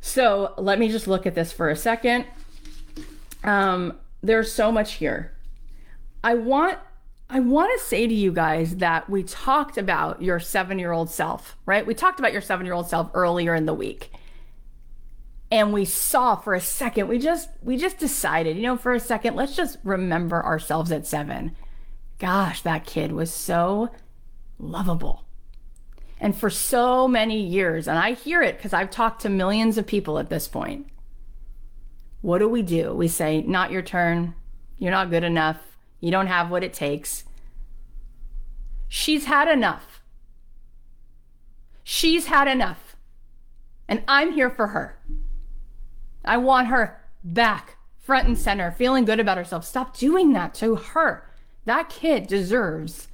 So 0.00 0.52
let 0.58 0.78
me 0.78 0.88
just 0.88 1.06
look 1.06 1.26
at 1.26 1.34
this 1.34 1.52
for 1.52 1.70
a 1.70 1.76
second. 1.76 2.26
Um, 3.42 3.98
there's 4.22 4.52
so 4.52 4.70
much 4.70 4.94
here. 4.94 5.32
I 6.22 6.34
want 6.34 6.78
I 7.30 7.40
want 7.40 7.72
to 7.78 7.84
say 7.84 8.06
to 8.06 8.12
you 8.12 8.30
guys 8.30 8.76
that 8.76 9.08
we 9.08 9.22
talked 9.22 9.78
about 9.78 10.20
your 10.20 10.38
seven 10.38 10.78
year 10.78 10.92
old 10.92 11.08
self, 11.08 11.56
right? 11.64 11.86
We 11.86 11.94
talked 11.94 12.18
about 12.18 12.32
your 12.32 12.42
seven 12.42 12.66
year 12.66 12.74
old 12.74 12.88
self 12.88 13.10
earlier 13.14 13.54
in 13.54 13.64
the 13.64 13.74
week 13.74 14.10
and 15.52 15.70
we 15.70 15.84
saw 15.84 16.34
for 16.34 16.54
a 16.54 16.60
second 16.60 17.06
we 17.06 17.18
just 17.18 17.50
we 17.62 17.76
just 17.76 17.98
decided 17.98 18.56
you 18.56 18.62
know 18.62 18.76
for 18.76 18.94
a 18.94 18.98
second 18.98 19.36
let's 19.36 19.54
just 19.54 19.76
remember 19.84 20.42
ourselves 20.42 20.90
at 20.90 21.06
7 21.06 21.54
gosh 22.18 22.62
that 22.62 22.86
kid 22.86 23.12
was 23.12 23.30
so 23.30 23.90
lovable. 24.62 25.24
And 26.20 26.36
for 26.36 26.48
so 26.48 27.08
many 27.08 27.40
years 27.42 27.88
and 27.88 27.98
I 27.98 28.12
hear 28.12 28.42
it 28.42 28.60
cuz 28.60 28.72
I've 28.72 28.90
talked 28.90 29.22
to 29.22 29.28
millions 29.28 29.76
of 29.76 29.86
people 29.86 30.18
at 30.18 30.30
this 30.30 30.48
point. 30.48 30.86
What 32.20 32.38
do 32.38 32.48
we 32.48 32.62
do? 32.62 32.94
We 32.94 33.08
say 33.08 33.42
not 33.42 33.72
your 33.72 33.82
turn. 33.82 34.34
You're 34.78 34.92
not 34.92 35.10
good 35.10 35.24
enough. 35.24 35.76
You 36.00 36.10
don't 36.10 36.28
have 36.28 36.50
what 36.50 36.64
it 36.64 36.72
takes. 36.72 37.24
She's 38.88 39.24
had 39.24 39.48
enough. 39.48 40.00
She's 41.82 42.26
had 42.26 42.46
enough. 42.46 42.96
And 43.88 44.02
I'm 44.06 44.32
here 44.32 44.50
for 44.50 44.68
her. 44.68 44.98
I 46.24 46.36
want 46.36 46.68
her 46.68 47.02
back, 47.24 47.76
front 47.98 48.28
and 48.28 48.38
center, 48.38 48.70
feeling 48.70 49.04
good 49.04 49.20
about 49.20 49.36
herself. 49.38 49.64
Stop 49.64 49.96
doing 49.96 50.32
that 50.32 50.54
to 50.54 50.76
her. 50.76 51.28
That 51.64 51.88
kid 51.88 52.26
deserves. 52.26 53.08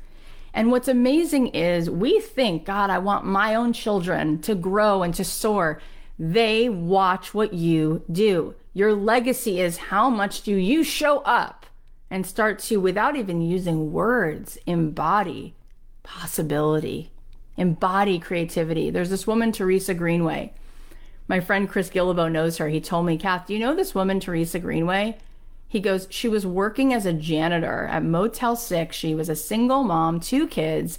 And 0.59 0.73
what's 0.73 0.89
amazing 0.89 1.49
is 1.55 1.89
we 1.89 2.19
think, 2.19 2.65
God, 2.65 2.91
I 2.91 2.99
want 2.99 3.25
my 3.25 3.55
own 3.55 3.73
children 3.73 4.41
to 4.43 4.57
grow 4.57 5.05
and 5.05 5.15
to 5.15 5.23
soar. 5.23 5.81
They 6.19 6.69
watch 6.69 7.33
what 7.33 7.55
you 7.55 8.03
do. 8.11 8.57
Your 8.75 8.93
legacy 8.93 9.61
is 9.61 9.77
how 9.77 10.11
much 10.11 10.43
do 10.43 10.57
you 10.57 10.83
show 10.83 11.19
up 11.19 11.65
and 12.11 12.27
start 12.27 12.59
to, 12.59 12.79
without 12.79 13.15
even 13.15 13.41
using 13.41 13.93
words, 13.93 14.59
embody 14.67 15.55
possibility, 16.03 17.13
embody 17.57 18.19
creativity. 18.19 18.91
There's 18.91 19.11
this 19.11 19.29
woman, 19.29 19.53
Teresa 19.53 19.95
Greenway 19.95 20.53
my 21.29 21.41
friend 21.41 21.69
Chris 21.69 21.91
Guillebeau 21.91 22.33
knows 22.33 22.57
her. 22.57 22.69
He 22.69 22.81
told 22.81 23.07
me, 23.07 23.19
Kath, 23.19 23.47
do 23.47 23.53
you 23.53 23.61
know 23.61 23.77
this 23.77 23.95
woman, 23.95 24.19
Teresa 24.19 24.59
Greenway? 24.59 25.19
He 25.69 25.81
goes, 25.81 26.09
she 26.11 26.29
was 26.29 26.47
working 26.47 26.95
as 26.95 27.05
a 27.05 27.13
janitor 27.13 27.87
at 27.91 28.03
Motel 28.03 28.57
6. 28.57 28.97
She 28.97 29.15
was 29.15 29.29
a 29.29 29.37
single 29.37 29.85
mom, 29.85 30.19
two 30.19 30.49
kids, 30.49 30.99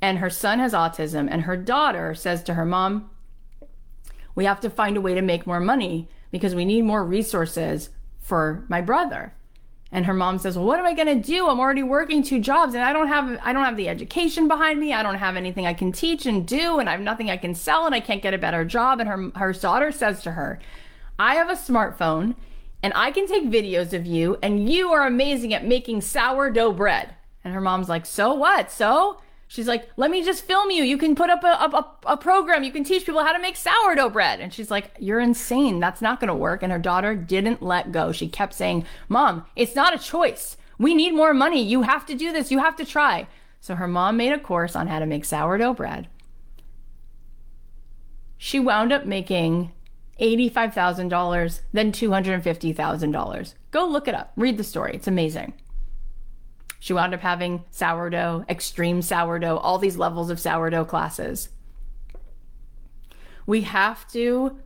and 0.00 0.18
her 0.18 0.28
son 0.28 0.58
has 0.58 0.72
autism. 0.72 1.28
And 1.30 1.42
her 1.42 1.56
daughter 1.56 2.14
says 2.14 2.42
to 2.44 2.54
her 2.54 2.66
mom, 2.66 3.10
We 4.34 4.44
have 4.44 4.60
to 4.60 4.70
find 4.70 4.96
a 4.96 5.00
way 5.00 5.14
to 5.14 5.22
make 5.22 5.46
more 5.46 5.60
money 5.60 6.08
because 6.32 6.54
we 6.54 6.64
need 6.64 6.82
more 6.82 7.04
resources 7.04 7.90
for 8.18 8.64
my 8.68 8.80
brother. 8.80 9.34
And 9.90 10.04
her 10.04 10.12
mom 10.12 10.38
says, 10.38 10.56
"Well, 10.56 10.66
what 10.66 10.78
am 10.78 10.84
I 10.84 10.92
going 10.92 11.06
to 11.06 11.26
do? 11.26 11.48
I'm 11.48 11.60
already 11.60 11.82
working 11.82 12.22
two 12.22 12.40
jobs 12.40 12.74
and 12.74 12.84
I 12.84 12.92
don't 12.92 13.08
have 13.08 13.38
I 13.42 13.54
don't 13.54 13.64
have 13.64 13.78
the 13.78 13.88
education 13.88 14.46
behind 14.46 14.78
me. 14.78 14.92
I 14.92 15.02
don't 15.02 15.14
have 15.14 15.36
anything 15.36 15.66
I 15.66 15.72
can 15.72 15.92
teach 15.92 16.26
and 16.26 16.46
do 16.46 16.78
and 16.78 16.90
I 16.90 16.92
have 16.92 17.00
nothing 17.00 17.30
I 17.30 17.38
can 17.38 17.54
sell 17.54 17.86
and 17.86 17.94
I 17.94 18.00
can't 18.00 18.22
get 18.22 18.34
a 18.34 18.38
better 18.38 18.64
job." 18.64 19.00
And 19.00 19.08
her 19.08 19.30
her 19.36 19.52
daughter 19.54 19.90
says 19.90 20.22
to 20.24 20.32
her, 20.32 20.58
"I 21.18 21.36
have 21.36 21.48
a 21.48 21.54
smartphone 21.54 22.34
and 22.82 22.92
I 22.94 23.10
can 23.10 23.26
take 23.26 23.44
videos 23.44 23.92
of 23.92 24.06
you 24.06 24.38
and 24.42 24.68
you 24.68 24.90
are 24.92 25.06
amazing 25.06 25.54
at 25.54 25.66
making 25.66 26.00
sourdough 26.00 26.72
bread." 26.72 27.14
And 27.44 27.54
her 27.54 27.60
mom's 27.60 27.88
like, 27.88 28.06
"So 28.06 28.34
what? 28.34 28.70
So?" 28.70 29.20
She's 29.50 29.66
like, 29.66 29.88
let 29.96 30.10
me 30.10 30.22
just 30.22 30.44
film 30.44 30.70
you. 30.70 30.84
You 30.84 30.98
can 30.98 31.14
put 31.14 31.30
up 31.30 31.42
a, 31.42 31.46
a, 31.46 31.96
a, 32.12 32.16
program. 32.18 32.64
You 32.64 32.70
can 32.70 32.84
teach 32.84 33.06
people 33.06 33.24
how 33.24 33.32
to 33.32 33.38
make 33.40 33.56
sourdough 33.56 34.10
bread. 34.10 34.40
And 34.40 34.52
she's 34.52 34.70
like, 34.70 34.90
you're 34.98 35.20
insane. 35.20 35.80
That's 35.80 36.02
not 36.02 36.20
going 36.20 36.28
to 36.28 36.34
work. 36.34 36.62
And 36.62 36.70
her 36.70 36.78
daughter 36.78 37.14
didn't 37.14 37.62
let 37.62 37.90
go. 37.90 38.12
She 38.12 38.28
kept 38.28 38.52
saying, 38.52 38.84
Mom, 39.08 39.46
it's 39.56 39.74
not 39.74 39.94
a 39.94 39.98
choice. 39.98 40.58
We 40.78 40.94
need 40.94 41.14
more 41.14 41.32
money. 41.32 41.62
You 41.62 41.80
have 41.82 42.04
to 42.06 42.14
do 42.14 42.30
this. 42.30 42.50
You 42.50 42.58
have 42.58 42.76
to 42.76 42.84
try. 42.84 43.26
So 43.60 43.74
her 43.74 43.88
mom 43.88 44.18
made 44.18 44.32
a 44.32 44.38
course 44.38 44.76
on 44.76 44.86
how 44.86 44.98
to 44.98 45.06
make 45.06 45.24
sourdough 45.24 45.74
bread. 45.74 46.08
She 48.36 48.60
wound 48.60 48.92
up 48.92 49.06
making 49.06 49.72
$85,000, 50.20 51.60
then 51.72 51.92
$250,000. 51.92 53.54
Go 53.70 53.86
look 53.86 54.08
it 54.08 54.14
up. 54.14 54.32
Read 54.36 54.58
the 54.58 54.64
story. 54.64 54.92
It's 54.94 55.06
amazing. 55.06 55.54
She 56.80 56.92
wound 56.92 57.14
up 57.14 57.20
having 57.20 57.64
sourdough, 57.70 58.44
extreme 58.48 59.02
sourdough, 59.02 59.58
all 59.58 59.78
these 59.78 59.96
levels 59.96 60.30
of 60.30 60.40
sourdough 60.40 60.84
classes. 60.84 61.48
We 63.46 63.62
have 63.62 64.06
to 64.12 64.58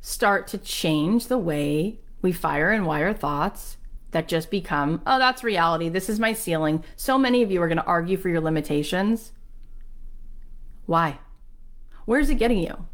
start 0.00 0.46
to 0.48 0.58
change 0.58 1.26
the 1.26 1.38
way 1.38 1.98
we 2.22 2.32
fire 2.32 2.70
and 2.70 2.86
wire 2.86 3.12
thoughts 3.12 3.78
that 4.12 4.28
just 4.28 4.50
become, 4.50 5.02
oh, 5.06 5.18
that's 5.18 5.42
reality. 5.42 5.88
This 5.88 6.08
is 6.08 6.20
my 6.20 6.32
ceiling. 6.32 6.84
So 6.94 7.18
many 7.18 7.42
of 7.42 7.50
you 7.50 7.60
are 7.62 7.68
going 7.68 7.78
to 7.78 7.84
argue 7.84 8.16
for 8.16 8.28
your 8.28 8.40
limitations. 8.40 9.32
Why? 10.86 11.18
Where's 12.04 12.30
it 12.30 12.36
getting 12.36 12.58
you? 12.58 12.86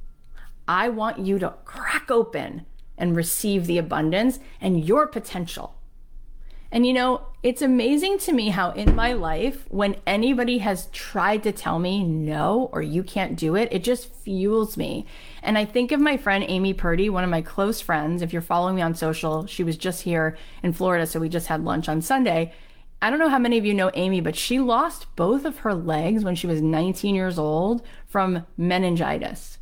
I 0.70 0.88
want 0.88 1.18
you 1.18 1.40
to 1.40 1.54
crack 1.64 2.12
open 2.12 2.64
and 2.96 3.16
receive 3.16 3.66
the 3.66 3.76
abundance 3.76 4.38
and 4.60 4.84
your 4.84 5.08
potential. 5.08 5.74
And 6.70 6.86
you 6.86 6.92
know, 6.92 7.22
it's 7.42 7.60
amazing 7.60 8.18
to 8.18 8.32
me 8.32 8.50
how 8.50 8.70
in 8.70 8.94
my 8.94 9.12
life, 9.12 9.64
when 9.68 9.96
anybody 10.06 10.58
has 10.58 10.86
tried 10.92 11.42
to 11.42 11.50
tell 11.50 11.80
me 11.80 12.04
no 12.04 12.70
or 12.72 12.82
you 12.82 13.02
can't 13.02 13.34
do 13.34 13.56
it, 13.56 13.68
it 13.72 13.82
just 13.82 14.14
fuels 14.14 14.76
me. 14.76 15.06
And 15.42 15.58
I 15.58 15.64
think 15.64 15.90
of 15.90 15.98
my 15.98 16.16
friend 16.16 16.44
Amy 16.46 16.72
Purdy, 16.72 17.10
one 17.10 17.24
of 17.24 17.30
my 17.30 17.42
close 17.42 17.80
friends. 17.80 18.22
If 18.22 18.32
you're 18.32 18.40
following 18.40 18.76
me 18.76 18.82
on 18.82 18.94
social, 18.94 19.46
she 19.46 19.64
was 19.64 19.76
just 19.76 20.02
here 20.02 20.38
in 20.62 20.72
Florida, 20.72 21.04
so 21.04 21.18
we 21.18 21.28
just 21.28 21.48
had 21.48 21.64
lunch 21.64 21.88
on 21.88 22.00
Sunday. 22.00 22.52
I 23.02 23.10
don't 23.10 23.18
know 23.18 23.28
how 23.28 23.40
many 23.40 23.58
of 23.58 23.66
you 23.66 23.74
know 23.74 23.90
Amy, 23.94 24.20
but 24.20 24.36
she 24.36 24.60
lost 24.60 25.16
both 25.16 25.44
of 25.44 25.58
her 25.58 25.74
legs 25.74 26.22
when 26.22 26.36
she 26.36 26.46
was 26.46 26.62
19 26.62 27.16
years 27.16 27.40
old 27.40 27.82
from 28.06 28.46
meningitis. 28.56 29.58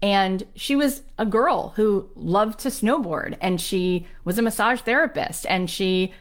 And 0.00 0.44
she 0.54 0.76
was 0.76 1.02
a 1.18 1.26
girl 1.26 1.70
who 1.76 2.08
loved 2.14 2.60
to 2.60 2.68
snowboard 2.68 3.36
and 3.40 3.60
she 3.60 4.06
was 4.24 4.38
a 4.38 4.42
massage 4.42 4.80
therapist 4.80 5.44
and 5.48 5.68
she 5.68 6.12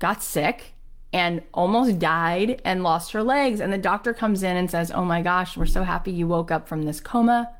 got 0.00 0.22
sick 0.22 0.74
and 1.12 1.42
almost 1.54 1.98
died 1.98 2.60
and 2.64 2.82
lost 2.82 3.12
her 3.12 3.22
legs. 3.22 3.60
And 3.60 3.72
the 3.72 3.78
doctor 3.78 4.12
comes 4.12 4.42
in 4.42 4.56
and 4.56 4.70
says, 4.70 4.90
Oh 4.90 5.04
my 5.04 5.22
gosh, 5.22 5.56
we're 5.56 5.66
so 5.66 5.84
happy 5.84 6.10
you 6.10 6.26
woke 6.26 6.50
up 6.50 6.68
from 6.68 6.82
this 6.82 7.00
coma. 7.00 7.52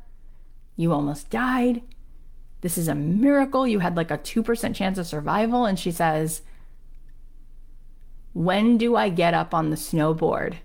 You 0.77 0.93
almost 0.93 1.31
died. 1.31 1.83
This 2.61 2.77
is 2.77 2.89
a 2.89 2.95
miracle. 2.95 3.67
You 3.67 3.79
had 3.79 3.97
like 3.97 4.11
a 4.11 4.19
2% 4.19 4.75
chance 4.75 4.99
of 4.99 5.07
survival. 5.07 5.65
And 5.65 5.79
she 5.79 5.91
says, 5.91 6.43
When 8.33 8.79
do 8.79 8.97
I 8.97 9.09
get 9.09 9.35
up 9.35 9.55
on 9.55 9.71
the 9.71 9.77
snowboard? 9.77 10.57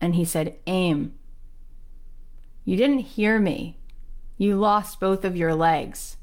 And 0.00 0.14
he 0.14 0.24
said, 0.24 0.56
Aim. 0.66 1.15
You 2.66 2.76
didn't 2.76 2.98
hear 2.98 3.38
me. 3.38 3.78
You 4.36 4.56
lost 4.56 4.98
both 4.98 5.24
of 5.24 5.36
your 5.36 5.54
legs. 5.54 6.16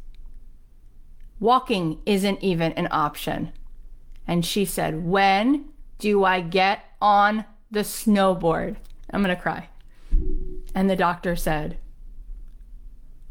Walking 1.40 2.00
isn't 2.06 2.44
even 2.44 2.74
an 2.74 2.90
option. 2.92 3.54
And 4.28 4.46
she 4.46 4.66
said, 4.66 5.06
When 5.06 5.70
do 6.00 6.26
I 6.26 6.42
get 6.42 6.84
on 7.02 7.46
the 7.72 7.80
snowboard? 7.80 8.76
I'm 9.10 9.24
going 9.24 9.36
to 9.36 9.42
cry. 9.42 9.70
And 10.76 10.90
the 10.90 10.98
doctor 10.98 11.38
said, 11.38 11.78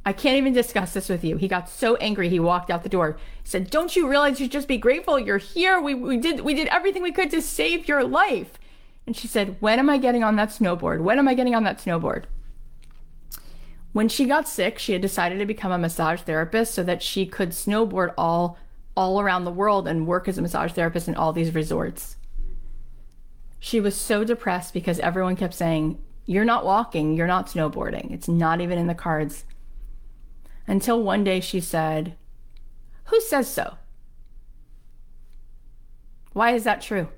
I 0.07 0.15
can't 0.15 0.39
even 0.39 0.55
discuss 0.55 0.95
this 0.95 1.11
with 1.11 1.23
you. 1.23 1.37
He 1.37 1.49
got 1.49 1.69
so 1.69 1.97
angry 1.97 2.29
he 2.29 2.41
walked 2.41 2.71
out 2.71 2.83
the 2.83 2.89
door. 2.89 3.19
He 3.43 3.49
said, 3.49 3.71
Don't 3.71 3.95
you 3.95 4.09
realize 4.09 4.41
you 4.41 4.47
should 4.47 4.53
just 4.53 4.69
be 4.69 4.79
grateful 4.79 5.19
you're 5.19 5.37
here? 5.37 5.81
We, 5.81 5.95
we 5.95 6.17
did 6.17 6.41
we 6.41 6.55
did 6.55 6.69
everything 6.69 7.03
we 7.03 7.13
could 7.13 7.31
to 7.31 7.43
save 7.43 7.87
your 7.87 8.05
life. 8.05 8.59
And 9.07 9.15
she 9.15 9.29
said, 9.29 9.57
When 9.61 9.79
am 9.79 9.91
I 9.91 9.99
getting 9.99 10.25
on 10.25 10.37
that 10.37 10.49
snowboard? 10.49 11.01
When 11.01 11.19
am 11.19 11.29
I 11.29 11.35
getting 11.35 11.55
on 11.55 11.65
that 11.65 11.79
snowboard? 11.79 12.25
When 13.93 14.09
she 14.09 14.25
got 14.25 14.49
sick, 14.49 14.79
she 14.79 14.93
had 14.93 15.03
decided 15.03 15.39
to 15.39 15.47
become 15.47 15.71
a 15.71 15.79
massage 15.79 16.23
therapist 16.23 16.75
so 16.75 16.83
that 16.83 17.03
she 17.03 17.27
could 17.27 17.51
snowboard 17.51 18.15
all 18.17 18.59
all 18.95 19.21
around 19.21 19.45
the 19.45 19.51
world 19.51 19.89
and 19.89 20.07
work 20.07 20.29
as 20.29 20.37
a 20.37 20.43
massage 20.43 20.73
therapist 20.73 21.09
in 21.09 21.15
all 21.15 21.33
these 21.33 21.55
resorts. 21.55 22.17
She 23.59 23.81
was 23.81 23.97
so 23.97 24.23
depressed 24.23 24.75
because 24.75 24.99
everyone 24.99 25.37
kept 25.37 25.55
saying, 25.55 25.99
You're 26.27 26.45
not 26.45 26.65
walking, 26.65 27.15
you're 27.15 27.27
not 27.27 27.47
snowboarding. 27.47 28.11
It's 28.13 28.29
not 28.29 28.61
even 28.61 28.79
in 28.79 28.89
the 28.89 28.95
cards. 28.95 29.45
Until 30.67 31.03
one 31.03 31.25
day 31.25 31.41
she 31.41 31.61
said, 31.61 32.17
Who 33.05 33.21
says 33.21 33.49
so? 33.49 33.77
Why 36.33 36.53
is 36.53 36.65
that 36.65 36.83
true? 36.83 37.09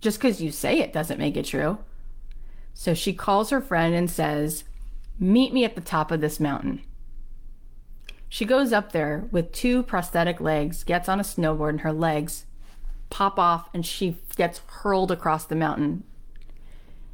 Just 0.00 0.18
because 0.18 0.40
you 0.40 0.50
say 0.50 0.78
it 0.78 0.92
doesn't 0.92 1.18
make 1.18 1.36
it 1.36 1.46
true. 1.46 1.78
So 2.72 2.94
she 2.94 3.12
calls 3.12 3.50
her 3.50 3.60
friend 3.60 3.94
and 3.94 4.10
says, 4.10 4.64
Meet 5.22 5.52
me 5.52 5.64
at 5.64 5.74
the 5.74 5.82
top 5.82 6.10
of 6.10 6.22
this 6.22 6.40
mountain. 6.40 6.82
She 8.30 8.46
goes 8.46 8.72
up 8.72 8.92
there 8.92 9.28
with 9.30 9.52
two 9.52 9.82
prosthetic 9.82 10.40
legs, 10.40 10.82
gets 10.82 11.10
on 11.10 11.20
a 11.20 11.24
snowboard, 11.24 11.70
and 11.70 11.80
her 11.82 11.92
legs 11.92 12.46
pop 13.10 13.38
off, 13.38 13.68
and 13.74 13.84
she 13.84 14.16
gets 14.36 14.62
hurled 14.66 15.12
across 15.12 15.44
the 15.44 15.54
mountain. 15.54 16.04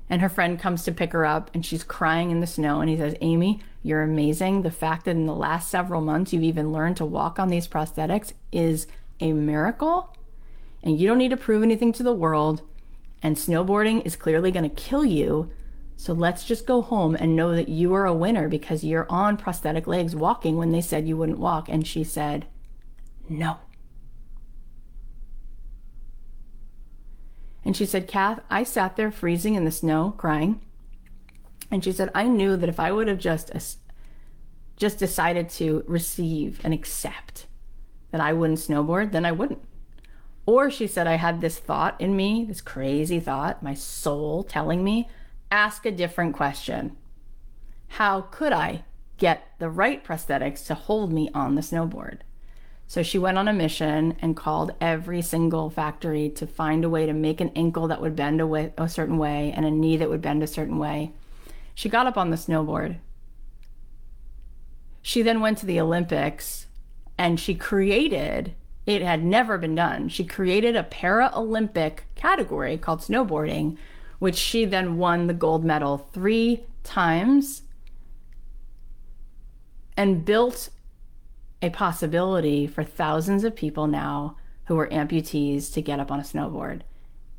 And 0.09 0.21
her 0.21 0.29
friend 0.29 0.57
comes 0.57 0.85
to 0.85 0.93
pick 0.93 1.13
her 1.13 1.27
up, 1.27 1.51
and 1.53 1.67
she's 1.67 1.83
crying 1.83 2.31
in 2.31 2.41
the 2.41 2.47
snow. 2.47 2.81
And 2.81 2.89
he 2.89 2.97
says, 2.97 3.17
Amy, 3.21 3.61
you're 3.83 4.03
amazing. 4.03 4.63
The 4.63 4.71
fact 4.71 5.07
that 5.07 5.17
in 5.17 5.27
the 5.27 5.35
last 5.35 5.69
several 5.69 6.01
months 6.01 6.33
you've 6.33 6.45
even 6.45 6.73
learned 6.73 6.99
to 6.99 7.05
walk 7.05 7.41
on 7.41 7.49
these 7.49 7.67
prosthetics 7.67 8.33
is 8.53 8.87
a 9.19 9.33
miracle. 9.33 10.15
And 10.83 11.01
you 11.01 11.09
don't 11.09 11.19
need 11.19 11.31
to 11.31 11.37
prove 11.37 11.65
anything 11.65 11.93
to 11.95 12.05
the 12.05 12.13
world. 12.13 12.63
And 13.21 13.37
snowboarding 13.37 14.07
is 14.07 14.15
clearly 14.15 14.53
going 14.53 14.69
to 14.69 14.77
kill 14.77 15.05
you. 15.05 15.51
So 15.97 16.13
let's 16.13 16.45
just 16.45 16.67
go 16.67 16.83
home 16.83 17.17
and 17.17 17.35
know 17.35 17.57
that 17.57 17.69
you 17.69 17.95
are 17.95 18.05
a 18.05 18.15
winner 18.15 18.49
because 18.49 18.85
you're 18.85 19.11
on 19.11 19.37
prosthetic 19.37 19.87
legs 19.87 20.15
walking 20.15 20.57
when 20.57 20.71
they 20.71 20.83
said 20.83 21.09
you 21.09 21.17
wouldn't 21.17 21.39
walk. 21.39 21.69
And 21.69 21.87
she 21.87 22.05
said, 22.05 22.47
No. 23.29 23.59
And 27.65 27.77
she 27.77 27.87
said, 27.87 28.07
Kath, 28.07 28.41
I 28.49 28.63
sat 28.63 28.95
there 28.95 29.11
freezing 29.11 29.55
in 29.55 29.65
the 29.65 29.73
snow, 29.73 30.15
crying. 30.17 30.61
And 31.71 31.83
she 31.83 31.91
said, 31.91 32.11
I 32.15 32.29
knew 32.29 32.57
that 32.57 32.69
if 32.69 32.79
I 32.79 32.93
would 32.93 33.09
have 33.09 33.19
just 33.19 33.51
just 34.77 34.99
decided 34.99 35.49
to 35.49 35.83
receive 35.87 36.61
and 36.63 36.75
accept 36.75 37.47
that 38.11 38.21
I 38.21 38.35
wouldn't 38.35 38.59
snowboard, 38.59 39.13
then 39.13 39.25
I 39.25 39.33
wouldn't. 39.33 39.63
Or 40.45 40.71
she 40.71 40.87
said, 40.87 41.07
I 41.07 41.15
had 41.15 41.41
this 41.41 41.59
thought 41.59 42.01
in 42.01 42.15
me, 42.15 42.45
this 42.45 42.61
crazy 42.61 43.19
thought, 43.19 43.63
my 43.63 43.75
soul 43.75 44.45
telling 44.45 44.85
me 44.85 45.09
ask 45.51 45.87
a 45.87 45.91
different 45.91 46.35
question. 46.35 46.97
How 47.89 48.23
could 48.23 48.53
I 48.53 48.85
get 49.17 49.47
the 49.59 49.71
right 49.71 50.05
prosthetics 50.05 50.67
to 50.67 50.75
hold 50.75 51.13
me 51.13 51.31
on 51.35 51.55
the 51.55 51.63
snowboard? 51.63 52.19
So 52.89 53.03
she 53.03 53.19
went 53.19 53.39
on 53.39 53.49
a 53.49 53.53
mission 53.53 54.17
and 54.21 54.37
called 54.37 54.73
every 54.81 55.21
single 55.21 55.71
factory 55.71 56.29
to 56.31 56.47
find 56.47 56.85
a 56.85 56.89
way 56.89 57.07
to 57.07 57.13
make 57.13 57.41
an 57.41 57.51
ankle 57.57 57.89
that 57.89 58.01
would 58.01 58.15
bend 58.15 58.41
a, 58.41 58.47
way, 58.47 58.73
a 58.79 58.89
certain 58.89 59.19
way 59.19 59.53
and 59.57 59.65
a 59.65 59.71
knee 59.71 59.97
that 59.97 60.09
would 60.09 60.23
bend 60.23 60.43
a 60.43 60.47
certain 60.47 60.79
way. 60.79 61.13
She 61.75 61.89
got 61.89 62.07
up 62.07 62.17
on 62.17 62.31
the 62.31 62.37
snowboard. 62.37 62.99
She 65.03 65.23
then 65.23 65.41
went 65.41 65.59
to 65.59 65.67
the 65.67 65.81
Olympics 65.81 66.67
and 67.19 67.41
she 67.41 67.55
created, 67.55 68.55
it 68.87 69.03
had 69.03 69.25
never 69.25 69.59
been 69.59 69.75
done. 69.75 70.09
She 70.09 70.25
created 70.25 70.77
a 70.77 70.85
para 70.85 71.31
Olympic 71.35 72.05
category 72.15 72.79
called 72.79 73.01
snowboarding 73.01 73.79
which 74.19 74.37
she 74.37 74.65
then 74.65 74.97
won 74.97 75.27
the 75.27 75.35
gold 75.35 75.65
medal 75.65 75.99
three 75.99 76.65
times 76.83 77.63
and 79.97 80.25
built 80.25 80.71
a 81.63 81.71
possibility 81.71 82.67
for 82.67 82.85
thousands 82.85 83.45
of 83.45 83.57
people 83.57 83.87
now 83.87 84.37
who 84.67 84.79
are 84.79 84.89
amputees 84.89 85.73
to 85.73 85.81
get 85.81 86.01
up 86.01 86.11
on 86.11 86.21
a 86.21 86.25
snowboard. 86.25 86.83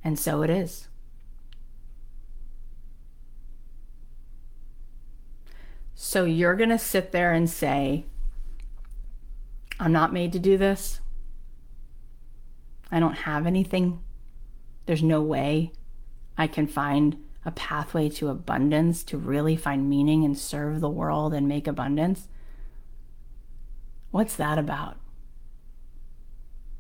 And 0.04 0.18
so 0.18 0.42
it 0.42 0.50
is. 0.50 0.88
So 5.94 6.26
you're 6.26 6.56
going 6.56 6.70
to 6.70 6.80
sit 6.80 7.12
there 7.12 7.34
and 7.34 7.50
say, 7.50 8.06
I'm 9.80 9.92
not 9.92 10.14
made 10.14 10.32
to 10.34 10.40
do 10.40 10.58
this. 10.58 11.02
I 12.92 13.00
don't 13.00 13.18
have 13.18 13.46
anything. 13.46 14.00
There's 14.86 15.04
no 15.04 15.22
way. 15.22 15.72
I 16.38 16.48
can 16.48 16.68
find 16.68 17.18
a 17.46 17.52
pathway 17.52 18.10
to 18.10 18.30
abundance, 18.30 19.04
to 19.04 19.18
really 19.18 19.56
find 19.56 19.90
meaning 19.90 20.24
and 20.24 20.38
serve 20.38 20.82
the 20.82 20.90
world 20.90 21.34
and 21.34 21.48
make 21.48 21.68
abundance. 21.68 22.28
What's 24.12 24.36
that 24.36 24.58
about? 24.58 24.98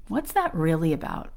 What's 0.07 0.31
that 0.33 0.53
really 0.53 0.93
about? 0.93 1.31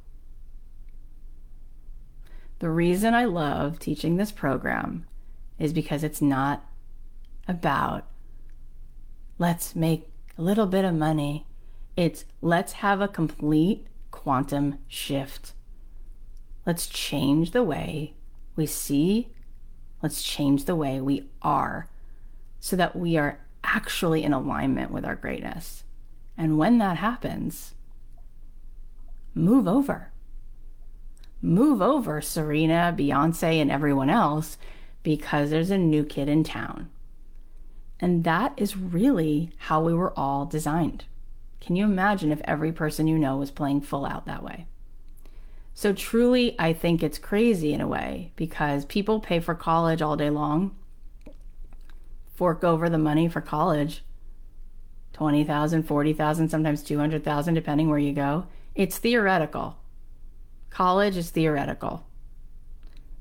The 2.59 2.71
reason 2.71 3.15
I 3.15 3.25
love 3.25 3.79
teaching 3.79 4.17
this 4.17 4.33
program 4.33 5.07
is 5.59 5.73
because 5.73 6.05
it's 6.05 6.21
not 6.21 6.65
about 7.49 8.07
let's 9.39 9.75
make 9.75 10.09
a 10.37 10.43
little 10.43 10.67
bit 10.67 10.85
of 10.85 10.95
money. 10.95 11.47
It's 11.97 12.25
let's 12.43 12.75
have 12.75 13.01
a 13.01 13.09
complete 13.09 13.87
quantum 14.11 14.79
shift 14.87 15.55
Let's 16.71 16.87
change 16.87 17.51
the 17.51 17.65
way 17.65 18.15
we 18.55 18.65
see. 18.65 19.33
Let's 20.05 20.23
change 20.23 20.67
the 20.67 20.77
way 20.77 21.01
we 21.01 21.29
are 21.43 21.89
so 22.61 22.77
that 22.77 22.95
we 22.95 23.17
are 23.17 23.41
actually 23.65 24.23
in 24.23 24.33
alignment 24.33 24.93
with 24.93 25.05
our 25.05 25.17
greatness. 25.17 25.83
And 26.39 26.59
when 26.59 26.79
that 26.79 26.99
happens, 26.99 27.75
move 29.35 29.67
over. 29.67 30.13
Move 31.43 31.83
over, 31.83 32.21
Serena, 32.21 32.95
Beyonce, 32.97 33.61
and 33.61 33.69
everyone 33.69 34.09
else, 34.09 34.57
because 35.03 35.51
there's 35.51 35.73
a 35.73 35.77
new 35.77 36.05
kid 36.05 36.29
in 36.29 36.45
town. 36.45 36.89
And 37.99 38.23
that 38.23 38.53
is 38.57 38.77
really 38.77 39.51
how 39.59 39.83
we 39.83 39.93
were 39.93 40.17
all 40.17 40.47
designed. 40.47 41.05
Can 41.61 41.75
you 41.75 41.85
imagine 41.85 42.31
if 42.31 42.41
every 42.45 42.71
person 42.71 43.09
you 43.09 43.19
know 43.19 43.39
was 43.39 43.51
playing 43.51 43.81
full 43.81 44.07
out 44.07 44.25
that 44.27 44.45
way? 44.45 44.67
So 45.75 45.93
truly, 45.93 46.55
I 46.59 46.73
think 46.73 47.03
it's 47.03 47.19
crazy 47.19 47.73
in 47.73 47.81
a 47.81 47.89
way 47.89 48.33
because 48.37 48.85
people 48.85 49.21
pay 49.21 49.41
for 49.41 49.55
college 49.55 50.03
all 50.03 50.17
day 50.17 50.31
long, 50.31 50.77
fork 52.35 52.65
over 52.65 52.89
the 52.89 52.99
money 52.99 53.29
for 53.29 53.41
college 53.41 54.03
20,000, 55.13 55.83
40,000, 55.83 56.49
sometimes 56.49 56.83
200,000, 56.83 57.53
depending 57.53 57.91
where 57.91 57.99
you 57.99 58.13
go. 58.13 58.47
It's 58.75 58.97
theoretical. 58.97 59.77
College 60.71 61.17
is 61.19 61.29
theoretical. 61.29 62.07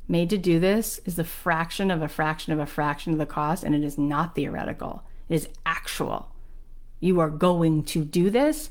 Made 0.07 0.29
to 0.29 0.37
do 0.37 0.59
this 0.59 1.01
is 1.05 1.17
the 1.17 1.23
fraction 1.23 1.91
of 1.91 2.01
a 2.01 2.07
fraction 2.07 2.53
of 2.53 2.59
a 2.59 2.65
fraction 2.65 3.11
of 3.11 3.19
the 3.19 3.25
cost, 3.25 3.63
and 3.63 3.75
it 3.75 3.83
is 3.83 3.97
not 3.97 4.33
theoretical. 4.33 5.03
It 5.27 5.35
is 5.35 5.49
actual. 5.65 6.33
You 6.99 7.19
are 7.19 7.29
going 7.29 7.83
to 7.85 8.05
do 8.05 8.29
this, 8.29 8.69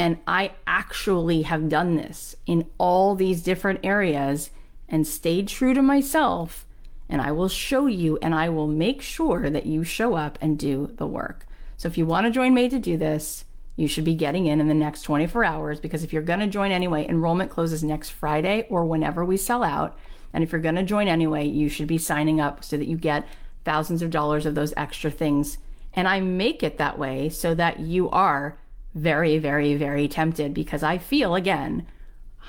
and 0.00 0.16
I 0.26 0.52
actually 0.66 1.42
have 1.42 1.68
done 1.68 1.96
this 1.96 2.34
in 2.46 2.70
all 2.78 3.14
these 3.14 3.42
different 3.42 3.80
areas 3.82 4.48
and 4.88 5.06
stayed 5.06 5.46
true 5.46 5.74
to 5.74 5.82
myself 5.82 6.64
and 7.10 7.20
I 7.20 7.32
will 7.32 7.50
show 7.50 7.84
you 7.84 8.18
and 8.22 8.34
I 8.34 8.48
will 8.48 8.66
make 8.66 9.02
sure 9.02 9.50
that 9.50 9.66
you 9.66 9.84
show 9.84 10.14
up 10.14 10.38
and 10.40 10.58
do 10.58 10.90
the 10.96 11.06
work. 11.06 11.46
So 11.76 11.86
if 11.86 11.98
you 11.98 12.06
want 12.06 12.24
to 12.24 12.30
join 12.30 12.54
Made 12.54 12.70
to 12.70 12.78
do 12.78 12.96
this, 12.96 13.44
you 13.76 13.86
should 13.88 14.06
be 14.06 14.14
getting 14.14 14.46
in 14.46 14.58
in 14.58 14.68
the 14.68 14.74
next 14.74 15.02
24 15.02 15.44
hours 15.44 15.80
because 15.80 16.02
if 16.02 16.14
you're 16.14 16.22
going 16.22 16.40
to 16.40 16.46
join 16.46 16.72
anyway, 16.72 17.06
enrollment 17.06 17.50
closes 17.50 17.84
next 17.84 18.08
Friday 18.08 18.66
or 18.70 18.86
whenever 18.86 19.22
we 19.22 19.36
sell 19.36 19.62
out. 19.62 19.98
And 20.32 20.42
if 20.42 20.50
you're 20.50 20.62
going 20.62 20.76
to 20.76 20.82
join 20.82 21.08
anyway, 21.08 21.46
you 21.46 21.68
should 21.68 21.88
be 21.88 21.98
signing 21.98 22.40
up 22.40 22.64
so 22.64 22.78
that 22.78 22.88
you 22.88 22.96
get 22.96 23.28
thousands 23.66 24.00
of 24.00 24.08
dollars 24.08 24.46
of 24.46 24.54
those 24.54 24.72
extra 24.78 25.10
things. 25.10 25.58
And 25.92 26.08
I 26.08 26.20
make 26.20 26.62
it 26.62 26.78
that 26.78 26.98
way 26.98 27.28
so 27.28 27.54
that 27.54 27.80
you 27.80 28.08
are 28.08 28.56
very, 28.94 29.38
very, 29.38 29.74
very 29.76 30.08
tempted 30.08 30.54
because 30.54 30.82
I 30.82 30.98
feel, 30.98 31.34
again, 31.34 31.86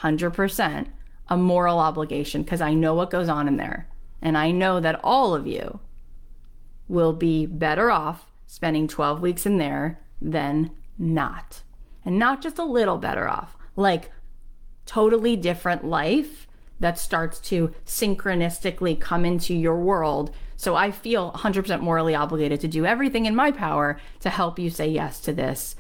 100% 0.01 0.87
a 1.29 1.37
moral 1.37 1.79
obligation 1.79 2.43
because 2.43 2.61
I 2.61 2.73
know 2.73 2.93
what 2.93 3.09
goes 3.09 3.29
on 3.29 3.47
in 3.47 3.57
there. 3.57 3.87
And 4.21 4.37
I 4.37 4.51
know 4.51 4.79
that 4.79 4.99
all 5.03 5.33
of 5.33 5.47
you 5.47 5.79
will 6.87 7.13
be 7.13 7.45
better 7.45 7.89
off 7.89 8.25
spending 8.45 8.87
12 8.87 9.21
weeks 9.21 9.45
in 9.45 9.57
there 9.57 9.99
than 10.21 10.71
not. 10.97 11.61
And 12.03 12.19
not 12.19 12.41
just 12.41 12.59
a 12.59 12.65
little 12.65 12.97
better 12.97 13.29
off, 13.29 13.55
like 13.75 14.11
totally 14.85 15.37
different 15.37 15.85
life 15.85 16.47
that 16.81 16.97
starts 16.97 17.39
to 17.39 17.73
synchronistically 17.85 18.99
come 18.99 19.23
into 19.23 19.53
your 19.53 19.77
world. 19.77 20.35
So 20.57 20.75
I 20.75 20.91
feel 20.91 21.31
100% 21.31 21.79
morally 21.79 22.13
obligated 22.13 22.59
to 22.61 22.67
do 22.67 22.85
everything 22.85 23.25
in 23.25 23.35
my 23.35 23.51
power 23.51 23.99
to 24.19 24.29
help 24.29 24.59
you 24.59 24.69
say 24.69 24.87
yes 24.87 25.19
to 25.21 25.31
this 25.31 25.75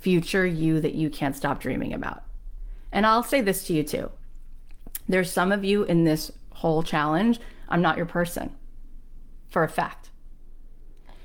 future 0.00 0.46
you 0.46 0.80
that 0.80 0.94
you 0.94 1.10
can't 1.10 1.36
stop 1.36 1.60
dreaming 1.60 1.92
about. 1.92 2.24
And 2.90 3.06
I'll 3.06 3.22
say 3.22 3.40
this 3.40 3.64
to 3.64 3.72
you 3.72 3.82
too. 3.82 4.10
There's 5.08 5.30
some 5.30 5.52
of 5.52 5.64
you 5.64 5.84
in 5.84 6.04
this 6.04 6.32
whole 6.54 6.82
challenge, 6.82 7.38
I'm 7.68 7.82
not 7.82 7.96
your 7.96 8.06
person 8.06 8.54
for 9.48 9.62
a 9.62 9.68
fact. 9.68 10.10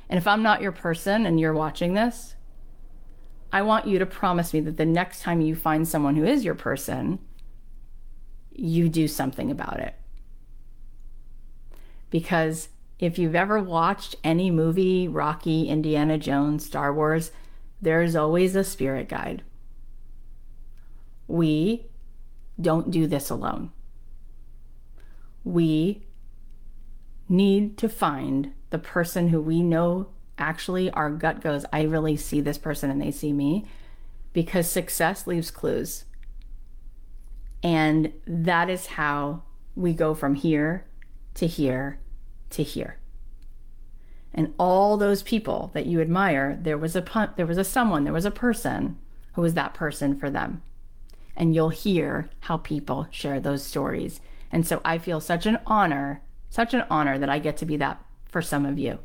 And 0.10 0.18
if 0.18 0.28
I'm 0.28 0.44
not 0.44 0.62
your 0.62 0.72
person 0.72 1.26
and 1.26 1.40
you're 1.40 1.54
watching 1.54 1.94
this, 1.94 2.36
I 3.52 3.62
want 3.62 3.88
you 3.88 4.00
to 4.00 4.06
promise 4.06 4.54
me 4.54 4.60
that 4.62 4.78
the 4.78 4.86
next 4.86 5.22
time 5.22 5.42
you 5.42 5.56
find 5.56 5.88
someone 5.88 6.16
who 6.16 6.26
is 6.26 6.44
your 6.44 6.56
person, 6.56 7.20
you 8.52 8.90
do 8.90 9.08
something 9.08 9.50
about 9.50 9.80
it. 9.80 9.96
Because 12.10 12.70
if 13.00 13.18
you've 13.18 13.36
ever 13.36 13.60
watched 13.60 14.16
any 14.24 14.52
movie, 14.52 15.08
Rocky, 15.08 15.68
Indiana 15.68 16.18
Jones, 16.18 16.66
Star 16.66 16.94
Wars, 16.94 17.32
there's 17.86 18.16
always 18.16 18.56
a 18.56 18.64
spirit 18.64 19.08
guide. 19.08 19.44
We 21.28 21.86
don't 22.60 22.90
do 22.90 23.06
this 23.06 23.30
alone. 23.30 23.72
We 25.44 26.02
need 27.30 27.78
to 27.78 27.88
find 27.88 28.54
the 28.72 28.80
person 28.80 29.28
who 29.28 29.40
we 29.40 29.62
know 29.62 30.08
actually 30.40 30.90
our 30.90 31.12
gut 31.12 31.42
goes, 31.42 31.64
I 31.72 31.84
really 31.84 32.18
see 32.18 32.42
this 32.42 32.58
person 32.58 32.90
and 32.90 33.00
they 33.00 33.12
see 33.12 33.32
me 33.32 33.66
because 34.34 34.68
success 34.68 35.28
leaves 35.28 35.52
clues. 35.52 36.06
And 37.62 38.14
that 38.26 38.68
is 38.68 38.88
how 38.88 39.44
we 39.76 39.94
go 39.94 40.16
from 40.16 40.34
here 40.34 40.88
to 41.36 41.46
here 41.46 42.00
to 42.50 42.64
here. 42.64 42.98
And 44.36 44.54
all 44.60 44.98
those 44.98 45.24
people 45.24 45.72
that 45.74 45.86
you 45.86 46.02
admire, 46.02 46.60
there 46.62 46.78
was 46.78 46.96
a 46.96 47.34
there 47.38 47.46
was 47.46 47.58
a 47.58 47.64
someone, 47.64 48.04
there 48.04 48.14
was 48.14 48.26
a 48.26 48.32
person 48.32 48.98
who 49.34 49.42
was 49.42 49.54
that 49.54 49.74
person 49.74 50.20
for 50.20 50.30
them. 50.30 50.62
And 51.36 51.56
you'll 51.56 51.70
hear 51.70 52.30
how 52.42 52.58
people 52.58 53.08
share 53.12 53.40
those 53.40 53.64
stories. 53.64 54.20
And 54.52 54.68
so 54.68 54.82
I 54.86 54.98
feel 54.98 55.20
such 55.20 55.46
an 55.46 55.60
honor, 55.66 56.22
such 56.50 56.74
an 56.74 56.84
honor 56.90 57.18
that 57.18 57.30
I 57.30 57.40
get 57.40 57.58
to 57.58 57.66
be 57.66 57.78
that 57.78 58.04
for 58.26 58.42
some 58.42 58.66
of 58.66 58.78
you. 58.78 59.00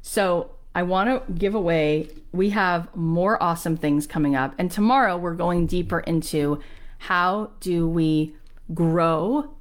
So 0.00 0.50
I 0.74 0.82
want 0.82 1.08
to 1.26 1.32
give 1.32 1.54
away, 1.54 2.08
we 2.32 2.50
have 2.50 2.94
more 2.96 3.40
awesome 3.42 3.76
things 3.76 4.06
coming 4.06 4.34
up. 4.36 4.54
And 4.58 4.70
tomorrow 4.70 5.16
we're 5.16 5.34
going 5.34 5.66
deeper 5.66 6.00
into 6.00 6.60
how 6.98 7.50
do 7.60 7.88
we 7.88 8.34
grow 8.72 9.54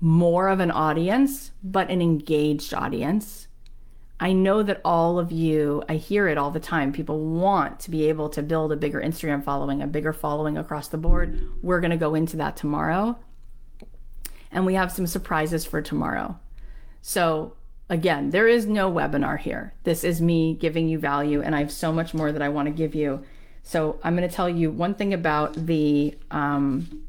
more 0.00 0.48
of 0.48 0.60
an 0.60 0.70
audience, 0.70 1.52
but 1.62 1.90
an 1.90 2.02
engaged 2.02 2.74
audience. 2.74 3.48
I 4.22 4.32
know 4.32 4.62
that 4.62 4.80
all 4.84 5.18
of 5.18 5.32
you, 5.32 5.82
I 5.88 5.96
hear 5.96 6.28
it 6.28 6.38
all 6.38 6.50
the 6.50 6.60
time. 6.60 6.92
People 6.92 7.18
want 7.18 7.80
to 7.80 7.90
be 7.90 8.08
able 8.08 8.28
to 8.30 8.42
build 8.42 8.72
a 8.72 8.76
bigger 8.76 9.00
Instagram 9.00 9.44
following, 9.44 9.82
a 9.82 9.86
bigger 9.86 10.12
following 10.12 10.56
across 10.56 10.88
the 10.88 10.96
board. 10.96 11.50
We're 11.60 11.80
going 11.80 11.90
to 11.90 11.96
go 11.96 12.14
into 12.14 12.36
that 12.36 12.56
tomorrow. 12.56 13.18
And 14.50 14.64
we 14.64 14.74
have 14.74 14.92
some 14.92 15.06
surprises 15.06 15.64
for 15.64 15.82
tomorrow. 15.82 16.38
So 17.02 17.56
Again, 17.92 18.30
there 18.30 18.48
is 18.48 18.64
no 18.64 18.90
webinar 18.90 19.38
here. 19.38 19.74
This 19.84 20.02
is 20.02 20.18
me 20.18 20.54
giving 20.54 20.88
you 20.88 20.98
value, 20.98 21.42
and 21.42 21.54
I 21.54 21.58
have 21.58 21.70
so 21.70 21.92
much 21.92 22.14
more 22.14 22.32
that 22.32 22.40
I 22.40 22.48
want 22.48 22.64
to 22.64 22.72
give 22.72 22.94
you. 22.94 23.22
So 23.62 24.00
I'm 24.02 24.16
going 24.16 24.26
to 24.26 24.34
tell 24.34 24.48
you 24.48 24.70
one 24.70 24.94
thing 24.94 25.12
about 25.12 25.66
the 25.66 26.16
um, 26.30 27.06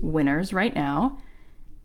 winners 0.00 0.54
right 0.54 0.74
now. 0.74 1.18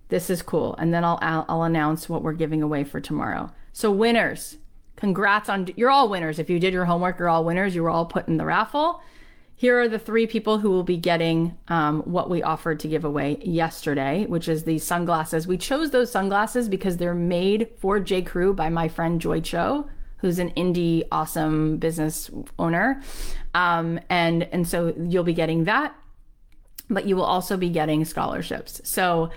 This 0.07 0.30
is 0.30 0.41
cool, 0.41 0.75
and 0.75 0.93
then 0.93 1.03
I'll, 1.03 1.19
I'll 1.21 1.45
I'll 1.49 1.63
announce 1.63 2.07
what 2.07 2.23
we're 2.23 2.32
giving 2.32 2.63
away 2.63 2.86
for 2.86 3.01
tomorrow. 3.01 3.51
So 3.73 3.91
winners, 3.91 4.55
congrats 4.97 5.47
on 5.47 5.69
you're 5.77 5.89
all 5.89 6.09
winners. 6.09 6.37
If 6.37 6.49
you 6.49 6.59
did 6.59 6.73
your 6.73 6.85
homework, 6.85 7.17
you're 7.17 7.29
all 7.29 7.45
winners. 7.45 7.73
You 7.73 7.83
were 7.83 7.89
all 7.89 8.05
put 8.05 8.27
in 8.27 8.35
the 8.37 8.45
raffle 8.45 9.01
here 9.59 9.81
are 9.81 9.89
the 9.89 9.97
three 9.97 10.27
people 10.27 10.59
who 10.59 10.69
will 10.69 10.83
be 10.83 10.97
getting 10.97 11.57
um, 11.67 12.03
what 12.03 12.29
we 12.29 12.43
offered 12.43 12.79
to 12.81 12.87
give 12.87 13.03
away 13.03 13.39
yesterday, 13.41 14.27
which 14.27 14.47
is 14.47 14.63
these 14.63 14.83
sunglasses. 14.83 15.47
We 15.47 15.57
chose 15.57 15.89
those 15.89 16.11
sunglasses 16.11 16.69
because 16.69 16.97
they're 16.97 17.15
made 17.15 17.67
for 17.79 17.99
J. 17.99 18.21
Crew 18.21 18.53
by 18.53 18.69
my 18.69 18.87
friend 18.87 19.19
Joy 19.19 19.41
Cho, 19.41 19.89
who's 20.17 20.37
an 20.37 20.51
indie 20.51 21.07
awesome 21.11 21.77
business 21.77 22.29
owner, 22.59 23.01
um, 23.55 23.99
and 24.11 24.43
and 24.43 24.67
so 24.67 24.93
you'll 24.95 25.23
be 25.23 25.33
getting 25.33 25.63
that, 25.63 25.95
but 26.87 27.07
you 27.07 27.15
will 27.15 27.25
also 27.25 27.57
be 27.57 27.69
getting 27.69 28.05
scholarships. 28.05 28.79
So, 28.83 29.31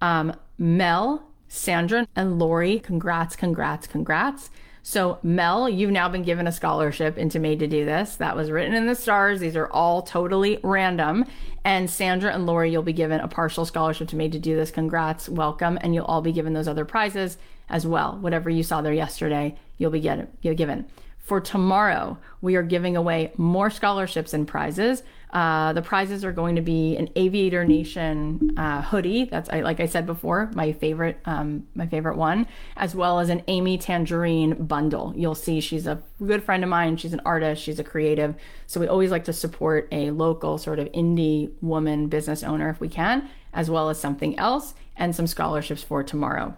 um, 0.00 0.32
Mel, 0.58 1.28
Sandra, 1.48 2.06
and 2.14 2.38
Lori, 2.38 2.78
congrats, 2.78 3.34
congrats, 3.34 3.88
congrats. 3.88 4.48
So, 4.88 5.18
Mel, 5.24 5.68
you've 5.68 5.90
now 5.90 6.08
been 6.08 6.22
given 6.22 6.46
a 6.46 6.52
scholarship 6.52 7.18
into 7.18 7.40
Made 7.40 7.58
to 7.58 7.66
Do 7.66 7.84
This. 7.84 8.14
That 8.14 8.36
was 8.36 8.52
written 8.52 8.72
in 8.72 8.86
the 8.86 8.94
stars. 8.94 9.40
These 9.40 9.56
are 9.56 9.66
all 9.66 10.00
totally 10.00 10.60
random. 10.62 11.24
And 11.64 11.90
Sandra 11.90 12.32
and 12.32 12.46
Lori, 12.46 12.70
you'll 12.70 12.84
be 12.84 12.92
given 12.92 13.18
a 13.18 13.26
partial 13.26 13.64
scholarship 13.64 14.06
to 14.10 14.16
Made 14.16 14.30
to 14.30 14.38
Do 14.38 14.54
This. 14.54 14.70
Congrats, 14.70 15.28
welcome. 15.28 15.76
And 15.80 15.92
you'll 15.92 16.04
all 16.04 16.22
be 16.22 16.30
given 16.30 16.52
those 16.52 16.68
other 16.68 16.84
prizes 16.84 17.36
as 17.68 17.84
well. 17.84 18.16
Whatever 18.20 18.48
you 18.48 18.62
saw 18.62 18.80
there 18.80 18.92
yesterday, 18.92 19.56
you'll 19.76 19.90
be 19.90 19.98
get, 19.98 20.32
you'll 20.40 20.54
given. 20.54 20.86
For 21.18 21.40
tomorrow, 21.40 22.16
we 22.40 22.54
are 22.54 22.62
giving 22.62 22.96
away 22.96 23.32
more 23.36 23.70
scholarships 23.70 24.32
and 24.32 24.46
prizes. 24.46 25.02
Uh, 25.30 25.72
the 25.72 25.82
prizes 25.82 26.24
are 26.24 26.32
going 26.32 26.56
to 26.56 26.62
be 26.62 26.96
an 26.96 27.08
Aviator 27.16 27.64
Nation 27.64 28.52
uh, 28.56 28.80
hoodie. 28.80 29.24
That's 29.24 29.50
like 29.50 29.80
I 29.80 29.86
said 29.86 30.06
before, 30.06 30.50
my 30.54 30.72
favorite, 30.72 31.18
um, 31.24 31.66
my 31.74 31.86
favorite 31.86 32.16
one, 32.16 32.46
as 32.76 32.94
well 32.94 33.18
as 33.18 33.28
an 33.28 33.42
Amy 33.48 33.76
Tangerine 33.76 34.54
bundle. 34.54 35.12
You'll 35.16 35.34
see 35.34 35.60
she's 35.60 35.86
a 35.86 36.02
good 36.24 36.42
friend 36.44 36.62
of 36.62 36.70
mine. 36.70 36.96
She's 36.96 37.12
an 37.12 37.20
artist. 37.24 37.62
She's 37.62 37.78
a 37.78 37.84
creative. 37.84 38.34
So 38.66 38.80
we 38.80 38.86
always 38.86 39.10
like 39.10 39.24
to 39.24 39.32
support 39.32 39.88
a 39.90 40.10
local 40.10 40.58
sort 40.58 40.78
of 40.78 40.86
indie 40.92 41.50
woman 41.60 42.06
business 42.06 42.42
owner 42.42 42.70
if 42.70 42.80
we 42.80 42.88
can, 42.88 43.28
as 43.52 43.68
well 43.68 43.90
as 43.90 43.98
something 43.98 44.38
else 44.38 44.74
and 44.96 45.14
some 45.14 45.26
scholarships 45.26 45.82
for 45.82 46.02
tomorrow. 46.02 46.56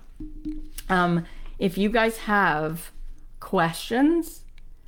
Um, 0.89 1.25
if 1.59 1.77
you 1.77 1.89
guys 1.89 2.19
have 2.19 2.93
questions 3.41 4.43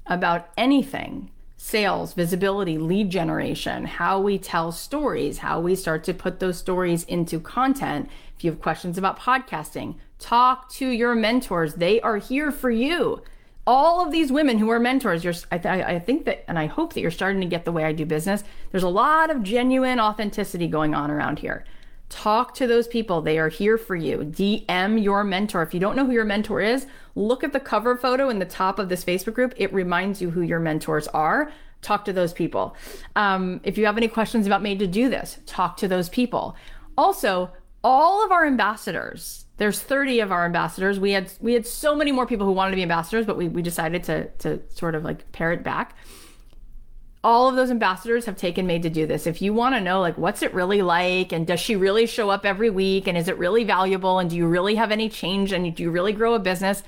about 0.06 0.48
anything 0.56 1.30
sales, 1.62 2.14
visibility, 2.14 2.78
lead 2.78 3.10
generation, 3.10 3.84
how 3.84 4.18
we 4.18 4.38
tell 4.38 4.72
stories, 4.72 5.38
how 5.38 5.60
we 5.60 5.76
start 5.76 6.02
to 6.02 6.14
put 6.14 6.40
those 6.40 6.56
stories 6.56 7.04
into 7.04 7.38
content. 7.38 8.08
If 8.34 8.42
you 8.42 8.50
have 8.50 8.62
questions 8.62 8.96
about 8.96 9.20
podcasting, 9.20 9.96
talk 10.18 10.70
to 10.70 10.88
your 10.88 11.14
mentors. 11.14 11.74
They 11.74 12.00
are 12.00 12.16
here 12.16 12.50
for 12.50 12.70
you. 12.70 13.22
All 13.66 14.02
of 14.02 14.10
these 14.10 14.32
women 14.32 14.56
who 14.56 14.70
are 14.70 14.80
mentors, 14.80 15.22
you're, 15.22 15.34
I, 15.52 15.58
th- 15.58 15.84
I 15.84 15.98
think 15.98 16.24
that, 16.24 16.48
and 16.48 16.58
I 16.58 16.64
hope 16.64 16.94
that 16.94 17.02
you're 17.02 17.10
starting 17.10 17.42
to 17.42 17.46
get 17.46 17.66
the 17.66 17.72
way 17.72 17.84
I 17.84 17.92
do 17.92 18.06
business. 18.06 18.42
There's 18.70 18.82
a 18.82 18.88
lot 18.88 19.28
of 19.30 19.42
genuine 19.42 20.00
authenticity 20.00 20.66
going 20.66 20.94
on 20.94 21.10
around 21.10 21.40
here. 21.40 21.66
Talk 22.10 22.54
to 22.54 22.66
those 22.66 22.88
people. 22.88 23.22
They 23.22 23.38
are 23.38 23.48
here 23.48 23.78
for 23.78 23.94
you. 23.94 24.18
DM 24.18 25.02
your 25.02 25.24
mentor. 25.24 25.62
If 25.62 25.72
you 25.72 25.80
don't 25.80 25.94
know 25.96 26.04
who 26.04 26.12
your 26.12 26.24
mentor 26.24 26.60
is, 26.60 26.86
look 27.14 27.42
at 27.44 27.52
the 27.52 27.60
cover 27.60 27.96
photo 27.96 28.28
in 28.28 28.40
the 28.40 28.44
top 28.44 28.78
of 28.78 28.88
this 28.88 29.04
Facebook 29.04 29.34
group. 29.34 29.54
It 29.56 29.72
reminds 29.72 30.20
you 30.20 30.30
who 30.30 30.42
your 30.42 30.58
mentors 30.58 31.06
are. 31.08 31.52
Talk 31.82 32.04
to 32.06 32.12
those 32.12 32.32
people. 32.32 32.76
Um, 33.16 33.60
if 33.62 33.78
you 33.78 33.86
have 33.86 33.96
any 33.96 34.08
questions 34.08 34.46
about 34.46 34.60
Made 34.60 34.80
to 34.80 34.86
Do 34.88 35.08
This, 35.08 35.38
talk 35.46 35.76
to 35.78 35.88
those 35.88 36.08
people. 36.08 36.56
Also, 36.98 37.52
all 37.82 38.24
of 38.24 38.32
our 38.32 38.44
ambassadors, 38.44 39.46
there's 39.56 39.80
30 39.80 40.20
of 40.20 40.32
our 40.32 40.44
ambassadors. 40.44 40.98
We 40.98 41.12
had 41.12 41.32
we 41.40 41.54
had 41.54 41.66
so 41.66 41.94
many 41.94 42.12
more 42.12 42.26
people 42.26 42.44
who 42.44 42.52
wanted 42.52 42.72
to 42.72 42.76
be 42.76 42.82
ambassadors, 42.82 43.24
but 43.24 43.36
we, 43.36 43.48
we 43.48 43.62
decided 43.62 44.02
to 44.04 44.28
to 44.40 44.60
sort 44.68 44.94
of 44.94 45.04
like 45.04 45.30
pare 45.32 45.52
it 45.52 45.62
back 45.62 45.96
all 47.22 47.48
of 47.48 47.56
those 47.56 47.70
ambassadors 47.70 48.24
have 48.24 48.36
taken 48.36 48.66
made 48.66 48.82
to 48.82 48.90
do 48.90 49.06
this. 49.06 49.26
If 49.26 49.42
you 49.42 49.52
want 49.52 49.74
to 49.74 49.80
know, 49.80 50.00
like, 50.00 50.16
what's 50.16 50.42
it 50.42 50.54
really 50.54 50.80
like? 50.80 51.32
And 51.32 51.46
does 51.46 51.60
she 51.60 51.76
really 51.76 52.06
show 52.06 52.30
up 52.30 52.46
every 52.46 52.70
week? 52.70 53.06
And 53.06 53.18
is 53.18 53.28
it 53.28 53.36
really 53.36 53.64
valuable? 53.64 54.18
And 54.18 54.30
do 54.30 54.36
you 54.36 54.46
really 54.46 54.76
have 54.76 54.90
any 54.90 55.08
change? 55.08 55.52
And 55.52 55.74
do 55.74 55.82
you 55.82 55.90
really 55.90 56.14
grow 56.14 56.34
a 56.34 56.38
business? 56.38 56.82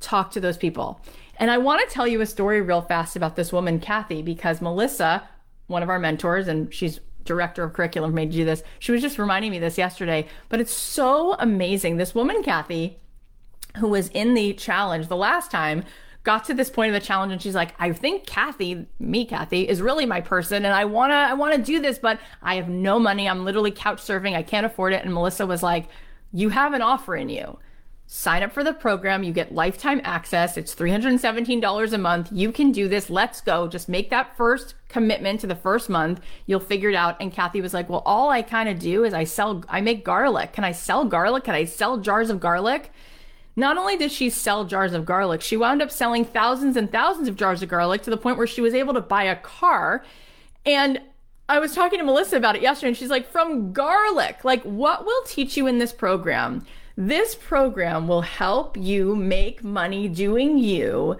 Talk 0.00 0.30
to 0.32 0.40
those 0.40 0.56
people. 0.56 1.00
And 1.36 1.50
I 1.50 1.58
want 1.58 1.86
to 1.86 1.94
tell 1.94 2.06
you 2.06 2.20
a 2.20 2.26
story 2.26 2.62
real 2.62 2.80
fast 2.80 3.14
about 3.14 3.36
this 3.36 3.52
woman, 3.52 3.78
Kathy, 3.78 4.22
because 4.22 4.62
Melissa, 4.62 5.28
one 5.66 5.82
of 5.82 5.90
our 5.90 5.98
mentors, 5.98 6.48
and 6.48 6.72
she's 6.72 7.00
director 7.24 7.62
of 7.62 7.74
curriculum 7.74 8.14
made 8.14 8.30
to 8.30 8.38
do 8.38 8.44
this. 8.44 8.62
She 8.78 8.90
was 8.90 9.02
just 9.02 9.18
reminding 9.18 9.50
me 9.50 9.58
this 9.58 9.76
yesterday, 9.76 10.26
but 10.48 10.60
it's 10.60 10.72
so 10.72 11.34
amazing. 11.34 11.98
This 11.98 12.14
woman, 12.14 12.42
Kathy, 12.42 12.98
who 13.76 13.88
was 13.88 14.08
in 14.08 14.32
the 14.32 14.54
challenge 14.54 15.08
the 15.08 15.16
last 15.16 15.50
time, 15.50 15.84
got 16.24 16.44
to 16.44 16.54
this 16.54 16.70
point 16.70 16.94
of 16.94 17.00
the 17.00 17.06
challenge 17.06 17.32
and 17.32 17.40
she's 17.40 17.54
like, 17.54 17.74
I 17.78 17.92
think 17.92 18.26
Cathy, 18.26 18.86
me, 18.98 19.24
Cathy, 19.24 19.68
is 19.68 19.80
really 19.80 20.06
my 20.06 20.20
person 20.20 20.64
and 20.64 20.74
I 20.74 20.84
wanna 20.84 21.14
I 21.14 21.34
wanna 21.34 21.58
do 21.58 21.80
this, 21.80 21.98
but 21.98 22.20
I 22.42 22.56
have 22.56 22.68
no 22.68 22.98
money. 22.98 23.28
I'm 23.28 23.44
literally 23.44 23.70
couch 23.70 23.98
surfing. 23.98 24.34
I 24.34 24.42
can't 24.42 24.66
afford 24.66 24.92
it. 24.92 25.04
And 25.04 25.14
Melissa 25.14 25.46
was 25.46 25.62
like, 25.62 25.88
You 26.32 26.50
have 26.50 26.74
an 26.74 26.82
offer 26.82 27.16
in 27.16 27.28
you. 27.28 27.58
Sign 28.10 28.42
up 28.42 28.52
for 28.52 28.64
the 28.64 28.72
program. 28.72 29.22
You 29.22 29.34
get 29.34 29.54
lifetime 29.54 30.00
access. 30.02 30.56
It's 30.56 30.74
$317 30.74 31.92
a 31.92 31.98
month. 31.98 32.30
You 32.32 32.52
can 32.52 32.72
do 32.72 32.88
this. 32.88 33.10
Let's 33.10 33.42
go. 33.42 33.68
Just 33.68 33.86
make 33.86 34.08
that 34.08 34.34
first 34.34 34.76
commitment 34.88 35.40
to 35.40 35.46
the 35.46 35.54
first 35.54 35.90
month. 35.90 36.22
You'll 36.46 36.58
figure 36.58 36.88
it 36.88 36.94
out. 36.94 37.18
And 37.20 37.30
Kathy 37.30 37.60
was 37.60 37.74
like, 37.74 37.90
Well, 37.90 38.02
all 38.06 38.30
I 38.30 38.40
kind 38.40 38.68
of 38.68 38.78
do 38.78 39.04
is 39.04 39.12
I 39.12 39.24
sell, 39.24 39.62
I 39.68 39.82
make 39.82 40.04
garlic. 40.04 40.54
Can 40.54 40.64
I 40.64 40.72
sell 40.72 41.04
garlic? 41.04 41.44
Can 41.44 41.54
I 41.54 41.64
sell 41.64 41.98
jars 41.98 42.30
of 42.30 42.40
garlic? 42.40 42.90
Not 43.58 43.76
only 43.76 43.96
did 43.96 44.12
she 44.12 44.30
sell 44.30 44.64
jars 44.64 44.92
of 44.92 45.04
garlic, 45.04 45.40
she 45.42 45.56
wound 45.56 45.82
up 45.82 45.90
selling 45.90 46.24
thousands 46.24 46.76
and 46.76 46.92
thousands 46.92 47.26
of 47.26 47.34
jars 47.34 47.60
of 47.60 47.68
garlic 47.68 48.02
to 48.02 48.10
the 48.10 48.16
point 48.16 48.38
where 48.38 48.46
she 48.46 48.60
was 48.60 48.72
able 48.72 48.94
to 48.94 49.00
buy 49.00 49.24
a 49.24 49.34
car. 49.34 50.04
And 50.64 51.00
I 51.48 51.58
was 51.58 51.74
talking 51.74 51.98
to 51.98 52.04
Melissa 52.04 52.36
about 52.36 52.54
it 52.54 52.62
yesterday, 52.62 52.90
and 52.90 52.96
she's 52.96 53.10
like, 53.10 53.28
from 53.28 53.72
garlic, 53.72 54.44
like, 54.44 54.62
what 54.62 55.04
will 55.04 55.22
teach 55.24 55.56
you 55.56 55.66
in 55.66 55.78
this 55.78 55.92
program? 55.92 56.64
This 56.96 57.34
program 57.34 58.06
will 58.06 58.20
help 58.20 58.76
you 58.76 59.16
make 59.16 59.64
money 59.64 60.06
doing 60.06 60.58
you 60.58 61.16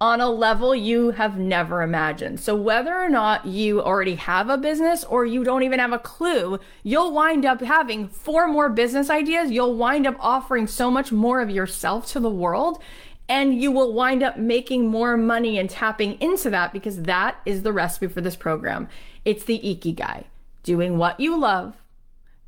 on 0.00 0.20
a 0.20 0.28
level 0.28 0.74
you 0.74 1.10
have 1.12 1.38
never 1.38 1.80
imagined. 1.82 2.38
So 2.38 2.54
whether 2.54 2.94
or 2.94 3.08
not 3.08 3.46
you 3.46 3.82
already 3.82 4.16
have 4.16 4.50
a 4.50 4.58
business 4.58 5.04
or 5.04 5.24
you 5.24 5.42
don't 5.42 5.62
even 5.62 5.78
have 5.78 5.92
a 5.92 5.98
clue, 5.98 6.58
you'll 6.82 7.12
wind 7.12 7.46
up 7.46 7.62
having 7.62 8.08
four 8.08 8.46
more 8.46 8.68
business 8.68 9.08
ideas. 9.08 9.50
You'll 9.50 9.74
wind 9.74 10.06
up 10.06 10.16
offering 10.20 10.66
so 10.66 10.90
much 10.90 11.12
more 11.12 11.40
of 11.40 11.50
yourself 11.50 12.06
to 12.08 12.20
the 12.20 12.30
world 12.30 12.82
and 13.28 13.60
you 13.60 13.72
will 13.72 13.92
wind 13.92 14.22
up 14.22 14.36
making 14.36 14.86
more 14.86 15.16
money 15.16 15.58
and 15.58 15.68
tapping 15.68 16.20
into 16.20 16.50
that 16.50 16.72
because 16.72 17.02
that 17.02 17.40
is 17.44 17.62
the 17.62 17.72
recipe 17.72 18.06
for 18.06 18.20
this 18.20 18.36
program. 18.36 18.88
It's 19.24 19.44
the 19.44 19.58
Ikigai, 19.58 20.24
doing 20.62 20.98
what 20.98 21.18
you 21.18 21.38
love, 21.38 21.74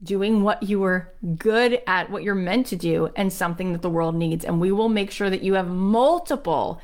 doing 0.02 0.42
what 0.42 0.62
you 0.62 0.84
are 0.84 1.12
good 1.36 1.82
at, 1.86 2.10
what 2.10 2.22
you're 2.22 2.34
meant 2.36 2.66
to 2.68 2.76
do, 2.76 3.10
and 3.16 3.32
something 3.32 3.72
that 3.72 3.82
the 3.82 3.90
world 3.90 4.14
needs. 4.14 4.44
And 4.44 4.60
we 4.60 4.70
will 4.70 4.88
make 4.88 5.10
sure 5.10 5.30
that 5.30 5.42
you 5.42 5.54
have 5.54 5.68
multiple 5.68 6.80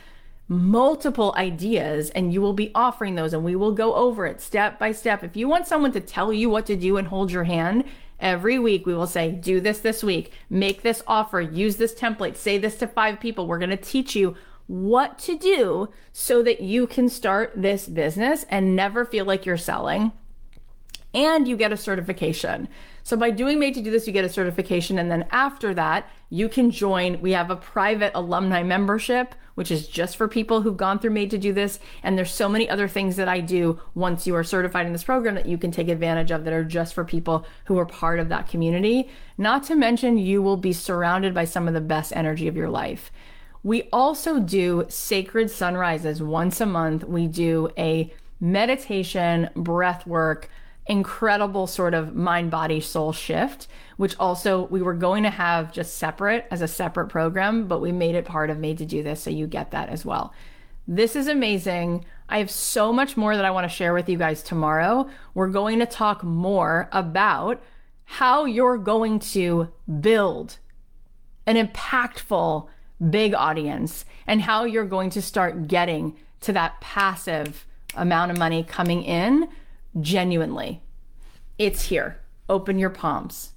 multiple 0.48 1.34
ideas 1.36 2.10
and 2.10 2.32
you 2.32 2.40
will 2.40 2.52
be 2.52 2.70
offering 2.74 3.14
those 3.14 3.32
and 3.32 3.44
we 3.44 3.56
will 3.56 3.72
go 3.72 3.94
over 3.94 4.26
it 4.26 4.40
step 4.40 4.78
by 4.78 4.92
step. 4.92 5.24
If 5.24 5.36
you 5.36 5.48
want 5.48 5.66
someone 5.66 5.92
to 5.92 6.00
tell 6.00 6.32
you 6.32 6.50
what 6.50 6.66
to 6.66 6.76
do 6.76 6.96
and 6.96 7.08
hold 7.08 7.30
your 7.30 7.44
hand, 7.44 7.84
every 8.20 8.58
week 8.58 8.86
we 8.86 8.94
will 8.94 9.06
say, 9.06 9.30
do 9.30 9.60
this 9.60 9.78
this 9.78 10.02
week, 10.02 10.32
make 10.50 10.82
this 10.82 11.02
offer, 11.06 11.40
use 11.40 11.76
this 11.76 11.94
template, 11.94 12.36
say 12.36 12.58
this 12.58 12.76
to 12.76 12.86
five 12.86 13.20
people. 13.20 13.46
We're 13.46 13.58
going 13.58 13.70
to 13.70 13.76
teach 13.76 14.14
you 14.14 14.36
what 14.66 15.18
to 15.20 15.36
do 15.36 15.88
so 16.12 16.42
that 16.42 16.60
you 16.60 16.86
can 16.86 17.08
start 17.08 17.52
this 17.54 17.86
business 17.86 18.44
and 18.48 18.76
never 18.76 19.04
feel 19.04 19.24
like 19.24 19.44
you're 19.44 19.56
selling. 19.56 20.12
And 21.14 21.46
you 21.46 21.56
get 21.56 21.72
a 21.72 21.76
certification. 21.76 22.68
So 23.04 23.16
by 23.16 23.30
doing 23.30 23.60
Made 23.60 23.74
to 23.74 23.82
Do 23.82 23.90
This, 23.90 24.06
you 24.06 24.12
get 24.12 24.24
a 24.24 24.28
certification. 24.28 24.98
And 24.98 25.10
then 25.10 25.26
after 25.30 25.72
that, 25.74 26.10
you 26.28 26.48
can 26.48 26.70
join. 26.70 27.20
We 27.20 27.32
have 27.32 27.50
a 27.50 27.56
private 27.56 28.10
alumni 28.14 28.62
membership, 28.64 29.34
which 29.54 29.70
is 29.70 29.86
just 29.86 30.16
for 30.16 30.26
people 30.26 30.62
who've 30.62 30.76
gone 30.76 30.98
through 30.98 31.10
Made 31.12 31.30
to 31.30 31.38
Do 31.38 31.52
This. 31.52 31.78
And 32.02 32.18
there's 32.18 32.32
so 32.32 32.48
many 32.48 32.68
other 32.68 32.88
things 32.88 33.14
that 33.16 33.28
I 33.28 33.40
do 33.40 33.78
once 33.94 34.26
you 34.26 34.34
are 34.34 34.42
certified 34.42 34.86
in 34.86 34.92
this 34.92 35.04
program 35.04 35.36
that 35.36 35.46
you 35.46 35.56
can 35.56 35.70
take 35.70 35.88
advantage 35.88 36.32
of 36.32 36.44
that 36.44 36.52
are 36.52 36.64
just 36.64 36.94
for 36.94 37.04
people 37.04 37.46
who 37.66 37.78
are 37.78 37.86
part 37.86 38.18
of 38.18 38.28
that 38.30 38.48
community. 38.48 39.08
Not 39.38 39.62
to 39.64 39.76
mention, 39.76 40.18
you 40.18 40.42
will 40.42 40.56
be 40.56 40.72
surrounded 40.72 41.32
by 41.32 41.44
some 41.44 41.68
of 41.68 41.74
the 41.74 41.80
best 41.80 42.12
energy 42.16 42.48
of 42.48 42.56
your 42.56 42.70
life. 42.70 43.12
We 43.62 43.88
also 43.92 44.40
do 44.40 44.86
sacred 44.88 45.50
sunrises 45.50 46.22
once 46.22 46.60
a 46.60 46.66
month. 46.66 47.04
We 47.04 47.28
do 47.28 47.70
a 47.78 48.12
meditation, 48.40 49.50
breath 49.54 50.06
work, 50.06 50.50
incredible 50.86 51.66
sort 51.66 51.94
of 51.94 52.14
mind 52.14 52.50
body 52.50 52.80
soul 52.80 53.12
shift 53.12 53.66
which 53.96 54.16
also 54.18 54.66
we 54.66 54.82
were 54.82 54.94
going 54.94 55.22
to 55.22 55.30
have 55.30 55.72
just 55.72 55.96
separate 55.96 56.46
as 56.50 56.60
a 56.60 56.68
separate 56.68 57.08
program 57.08 57.66
but 57.66 57.80
we 57.80 57.92
made 57.92 58.14
it 58.14 58.24
part 58.24 58.50
of 58.50 58.58
made 58.58 58.78
to 58.78 58.86
do 58.86 59.02
this 59.02 59.22
so 59.22 59.30
you 59.30 59.46
get 59.46 59.70
that 59.70 59.88
as 59.88 60.04
well. 60.04 60.32
This 60.86 61.16
is 61.16 61.28
amazing. 61.28 62.04
I 62.28 62.38
have 62.38 62.50
so 62.50 62.92
much 62.92 63.16
more 63.16 63.36
that 63.36 63.44
i 63.44 63.50
want 63.50 63.64
to 63.68 63.74
share 63.74 63.94
with 63.94 64.08
you 64.08 64.18
guys 64.18 64.42
tomorrow. 64.42 65.08
We're 65.32 65.48
going 65.48 65.78
to 65.78 65.86
talk 65.86 66.22
more 66.22 66.88
about 66.92 67.62
how 68.04 68.44
you're 68.44 68.78
going 68.78 69.18
to 69.18 69.68
build 70.00 70.58
an 71.46 71.56
impactful 71.56 72.68
big 73.10 73.34
audience 73.34 74.04
and 74.26 74.42
how 74.42 74.64
you're 74.64 74.84
going 74.84 75.10
to 75.10 75.22
start 75.22 75.68
getting 75.68 76.16
to 76.40 76.52
that 76.52 76.80
passive 76.80 77.66
amount 77.94 78.30
of 78.30 78.38
money 78.38 78.62
coming 78.62 79.02
in 79.02 79.48
genuinely. 80.00 80.82
It's 81.58 81.88
here. 81.88 82.20
Open 82.48 82.78
your 82.78 82.90
palms. 82.90 83.52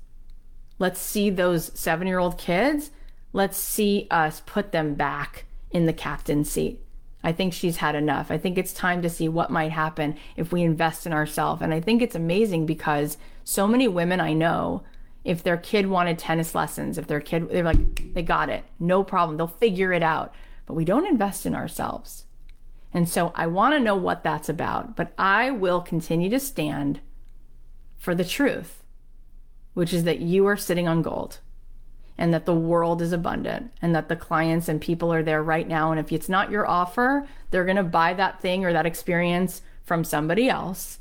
Let's 0.79 0.99
see 0.99 1.29
those 1.29 1.71
seven 1.77 2.07
year 2.07 2.19
old 2.19 2.38
kids. 2.38 2.91
Let's 3.33 3.57
see 3.57 4.07
us 4.09 4.41
put 4.45 4.71
them 4.71 4.93
back 4.95 5.45
in 5.71 5.85
the 5.85 5.93
captain's 5.93 6.49
seat. 6.49 6.81
I 7.23 7.31
think 7.31 7.53
she's 7.53 7.77
had 7.77 7.95
enough. 7.95 8.31
I 8.31 8.38
think 8.38 8.57
it's 8.57 8.73
time 8.73 9.01
to 9.01 9.09
see 9.09 9.27
what 9.27 9.49
might 9.49 9.71
happen 9.71 10.17
if 10.35 10.51
we 10.51 10.61
invest 10.61 11.05
in 11.05 11.13
ourselves. 11.13 11.61
And 11.61 11.73
I 11.73 11.81
think 11.81 12.01
it's 12.01 12.15
amazing 12.15 12.65
because 12.65 13.17
so 13.43 13.67
many 13.67 13.88
women 13.88 14.21
I 14.21 14.33
know, 14.33 14.83
if 15.25 15.43
their 15.43 15.57
kid 15.57 15.88
wanted 15.88 16.19
tennis 16.19 16.55
lessons, 16.55 16.97
if 16.97 17.07
their 17.07 17.19
kid, 17.19 17.49
they're 17.49 17.63
like, 17.63 18.13
they 18.13 18.21
got 18.21 18.49
it, 18.49 18.63
no 18.79 19.03
problem, 19.03 19.38
they'll 19.38 19.47
figure 19.47 19.91
it 19.91 20.03
out. 20.03 20.33
But 20.65 20.75
we 20.75 20.85
don't 20.85 21.07
invest 21.07 21.45
in 21.45 21.55
ourselves. 21.55 22.23
And 22.98 23.08
so 23.08 23.32
I 23.36 23.45
want 23.45 23.76
to 23.76 23.80
know 23.80 23.95
what 23.95 24.24
that's 24.24 24.50
about, 24.50 24.95
but 24.95 25.14
I 25.20 25.52
will 25.52 25.82
continue 25.82 26.32
to 26.32 26.39
stand 26.39 27.00
for 28.00 28.16
the 28.16 28.26
truth, 28.26 28.82
which 29.76 29.93
is 29.93 30.04
that 30.06 30.18
you 30.20 30.48
are 30.48 30.58
sitting 30.58 30.88
on 30.88 31.04
gold 31.04 31.38
and 32.18 32.34
that 32.34 32.48
the 32.48 32.56
world 32.56 33.04
is 33.04 33.14
abundant 33.14 33.72
and 33.84 33.93
that 33.93 34.10
the 34.10 34.16
clients 34.16 34.68
and 34.68 34.82
people 34.82 35.14
are 35.14 35.22
there 35.22 35.43
right 35.43 35.68
now. 35.68 35.91
And 35.91 36.00
if 36.00 36.12
it's 36.12 36.28
not 36.28 36.50
your 36.50 36.68
offer, 36.68 37.28
they're 37.52 37.66
going 37.66 37.78
to 37.78 37.84
buy 37.84 38.16
that 38.16 38.41
thing 38.41 38.66
or 38.66 38.74
that 38.74 38.88
experience 38.88 39.62
from 39.84 40.04
somebody 40.04 40.50
else. 40.50 40.98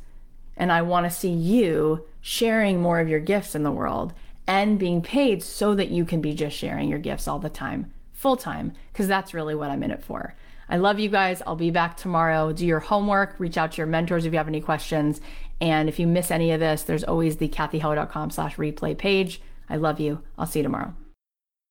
And 0.54 0.70
I 0.70 0.82
want 0.82 1.06
to 1.06 1.10
see 1.10 1.30
you 1.30 2.04
sharing 2.20 2.82
more 2.82 3.00
of 3.00 3.08
your 3.08 3.20
gifts 3.20 3.54
in 3.54 3.62
the 3.62 3.72
world 3.72 4.12
and 4.46 4.78
being 4.78 5.00
paid 5.00 5.42
so 5.42 5.74
that 5.74 5.88
you 5.88 6.04
can 6.04 6.20
be 6.20 6.34
just 6.34 6.58
sharing 6.58 6.90
your 6.90 6.98
gifts 6.98 7.26
all 7.26 7.38
the 7.38 7.48
time, 7.48 7.90
full 8.12 8.36
time, 8.36 8.74
because 8.92 9.08
that's 9.08 9.32
really 9.32 9.54
what 9.54 9.70
I'm 9.70 9.82
in 9.82 9.90
it 9.90 10.04
for. 10.04 10.34
I 10.68 10.78
love 10.78 10.98
you 10.98 11.08
guys. 11.08 11.42
I'll 11.46 11.56
be 11.56 11.70
back 11.70 11.96
tomorrow. 11.96 12.52
Do 12.52 12.66
your 12.66 12.80
homework, 12.80 13.38
reach 13.38 13.56
out 13.56 13.72
to 13.72 13.78
your 13.78 13.86
mentors 13.86 14.24
if 14.24 14.32
you 14.32 14.38
have 14.38 14.48
any 14.48 14.60
questions. 14.60 15.20
And 15.60 15.88
if 15.88 15.98
you 15.98 16.06
miss 16.06 16.30
any 16.30 16.52
of 16.52 16.60
this, 16.60 16.82
there's 16.82 17.04
always 17.04 17.36
the 17.36 17.48
cathyheller.com 17.48 18.30
slash 18.30 18.56
replay 18.56 18.96
page. 18.96 19.40
I 19.68 19.76
love 19.76 20.00
you. 20.00 20.22
I'll 20.38 20.46
see 20.46 20.58
you 20.58 20.64
tomorrow. 20.64 20.94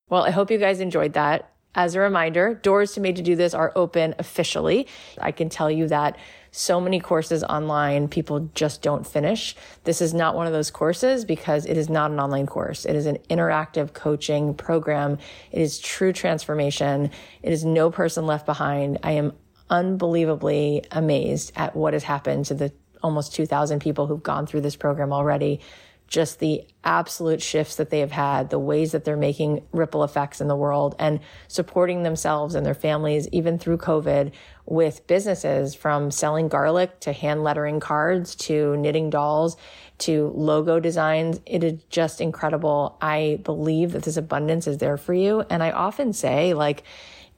Well, 0.10 0.24
I 0.24 0.32
hope 0.32 0.52
you 0.52 0.58
guys 0.58 0.80
enjoyed 0.80 1.14
that. 1.14 1.52
As 1.76 1.94
a 1.94 2.00
reminder, 2.00 2.54
doors 2.54 2.94
to 2.94 3.02
Made 3.02 3.18
to 3.18 3.22
Do 3.22 3.36
This 3.36 3.54
are 3.54 3.74
open 3.76 4.16
officially. 4.18 4.88
I 5.22 5.32
can 5.32 5.50
tell 5.50 5.70
you 5.70 5.88
that 5.90 6.18
so 6.52 6.80
many 6.80 7.02
courses 7.02 7.44
online, 7.44 8.08
people 8.08 8.50
just 8.56 8.82
don't 8.82 9.06
finish. 9.06 9.58
This 9.84 10.02
is 10.02 10.14
not 10.14 10.36
one 10.36 10.48
of 10.48 10.54
those 10.54 10.72
courses 10.72 11.26
because 11.26 11.66
it 11.66 11.76
is 11.76 11.90
not 11.90 12.12
an 12.12 12.20
online 12.20 12.46
course. 12.46 12.86
It 12.86 12.96
is 12.96 13.06
an 13.06 13.18
interactive 13.30 13.94
coaching 13.94 14.54
program. 14.54 15.18
It 15.52 15.62
is 15.62 15.78
true 15.80 16.14
transformation. 16.14 17.12
It 17.44 17.52
is 17.52 17.66
no 17.66 17.92
person 17.92 18.26
left 18.26 18.46
behind. 18.46 19.00
I 19.04 19.12
am 19.12 19.34
unbelievably 19.70 20.86
amazed 20.92 21.52
at 21.58 21.76
what 21.76 21.92
has 21.92 22.04
happened 22.04 22.46
to 22.46 22.54
the 22.54 22.72
almost 23.04 23.36
2000 23.36 23.82
people 23.82 24.08
who've 24.08 24.24
gone 24.24 24.48
through 24.48 24.62
this 24.62 24.78
program 24.78 25.12
already 25.12 25.60
just 26.08 26.40
the 26.40 26.64
absolute 26.84 27.42
shifts 27.42 27.76
that 27.76 27.90
they 27.90 28.00
have 28.00 28.12
had, 28.12 28.50
the 28.50 28.60
ways 28.60 28.92
that 28.92 29.06
they're 29.06 29.18
making 29.18 29.66
ripple 29.72 30.04
effects 30.04 30.40
in 30.40 30.48
the 30.48 30.56
world 30.56 30.96
and 31.00 31.20
supporting 31.48 32.04
themselves 32.04 32.56
and 32.56 32.66
their 32.66 32.76
families, 32.76 33.28
even 33.32 33.58
through 33.58 33.78
COVID, 33.78 34.32
with 34.66 35.06
businesses 35.08 35.76
from 35.76 36.12
selling 36.12 36.48
garlic 36.48 37.00
to 37.00 37.12
hand 37.12 37.44
lettering 37.44 37.80
cards 37.80 38.36
to 38.36 38.78
knitting 38.78 39.10
dolls 39.10 39.58
to 39.98 40.32
logo 40.36 40.80
designs. 40.80 41.40
It 41.46 41.64
is 41.64 41.84
just 41.90 42.22
incredible. 42.22 42.98
I 43.02 43.40
believe 43.44 43.94
that 43.94 44.04
this 44.04 44.18
abundance 44.18 44.68
is 44.68 44.78
there 44.78 44.98
for 44.98 45.14
you. 45.14 45.42
And 45.50 45.64
I 45.64 45.72
often 45.72 46.14
say, 46.14 46.54
like, 46.54 46.84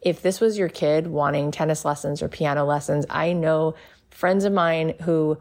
if 0.02 0.22
this 0.22 0.40
was 0.40 0.58
your 0.58 0.70
kid 0.70 1.08
wanting 1.08 1.52
tennis 1.52 1.84
lessons 1.84 2.22
or 2.22 2.30
piano 2.30 2.66
lessons, 2.66 3.06
I 3.10 3.34
know 3.34 3.76
friends 4.10 4.46
of 4.46 4.54
mine 4.54 4.96
who 5.04 5.38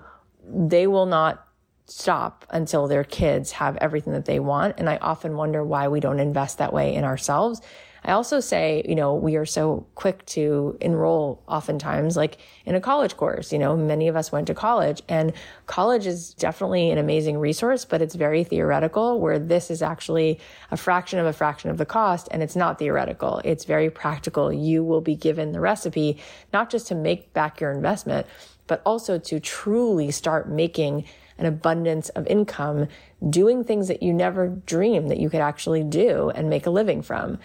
they 0.49 0.87
will 0.87 1.07
not 1.07 1.46
stop 1.87 2.45
until 2.51 2.89
their 2.89 3.05
kids 3.05 3.53
have 3.53 3.77
everything 3.77 4.13
that 4.13 4.25
they 4.25 4.41
want. 4.41 4.75
And 4.79 4.89
I 4.89 4.97
often 4.97 5.37
wonder 5.37 5.65
why 5.65 5.89
we 5.89 6.01
don't 6.01 6.21
invest 6.21 6.59
that 6.59 6.73
way 6.73 6.95
in 6.95 7.05
ourselves. 7.05 7.61
I 8.07 8.13
also 8.13 8.39
say, 8.39 8.85
you 8.89 8.95
know, 8.95 9.15
we 9.17 9.35
are 9.35 9.45
so 9.45 9.85
quick 9.97 10.25
to 10.27 10.79
enroll 10.81 11.43
oftentimes 11.49 12.17
like 12.17 12.39
in 12.65 12.77
a 12.77 12.81
college 12.81 13.17
course. 13.17 13.53
You 13.53 13.59
know, 13.59 13.77
many 13.77 14.07
of 14.07 14.15
us 14.15 14.31
went 14.31 14.47
to 14.47 14.55
college 14.55 15.03
and 15.09 15.33
college 15.67 16.07
is 16.07 16.33
definitely 16.35 16.91
an 16.91 16.99
amazing 16.99 17.39
resource, 17.39 17.85
but 17.85 18.01
it's 18.01 18.15
very 18.15 18.45
theoretical 18.45 19.19
where 19.19 19.41
this 19.41 19.73
is 19.73 19.83
actually 19.83 20.39
a 20.71 20.77
fraction 20.77 21.19
of 21.19 21.27
a 21.27 21.33
fraction 21.33 21.69
of 21.69 21.79
the 21.79 21.87
cost 21.87 22.29
and 22.31 22.45
it's 22.45 22.55
not 22.55 22.79
theoretical. 22.79 23.41
It's 23.45 23.65
very 23.65 23.91
practical. 23.91 24.53
You 24.53 24.85
will 24.85 25.01
be 25.01 25.17
given 25.17 25.51
the 25.51 25.61
recipe, 25.61 26.19
not 26.53 26.71
just 26.71 26.87
to 26.89 26.95
make 26.95 27.33
back 27.33 27.61
your 27.61 27.73
investment, 27.73 28.29
but 28.69 28.83
also 28.87 29.19
to 29.19 29.41
truly 29.41 30.13
start 30.13 30.49
making 30.49 31.07
an 31.39 31.47
abundance 31.47 32.09
of 32.11 32.27
income 32.27 32.89
doing 33.29 33.65
things 33.65 33.89
that 33.89 34.03
you 34.03 34.13
never 34.13 34.49
dreamed 34.49 35.11
that 35.11 35.19
you 35.19 35.31
could 35.31 35.41
actually 35.41 35.83
do 35.83 36.31
and 36.31 36.51
make 36.51 36.67
a 36.67 36.71
living 36.71 37.03
from. 37.03 37.39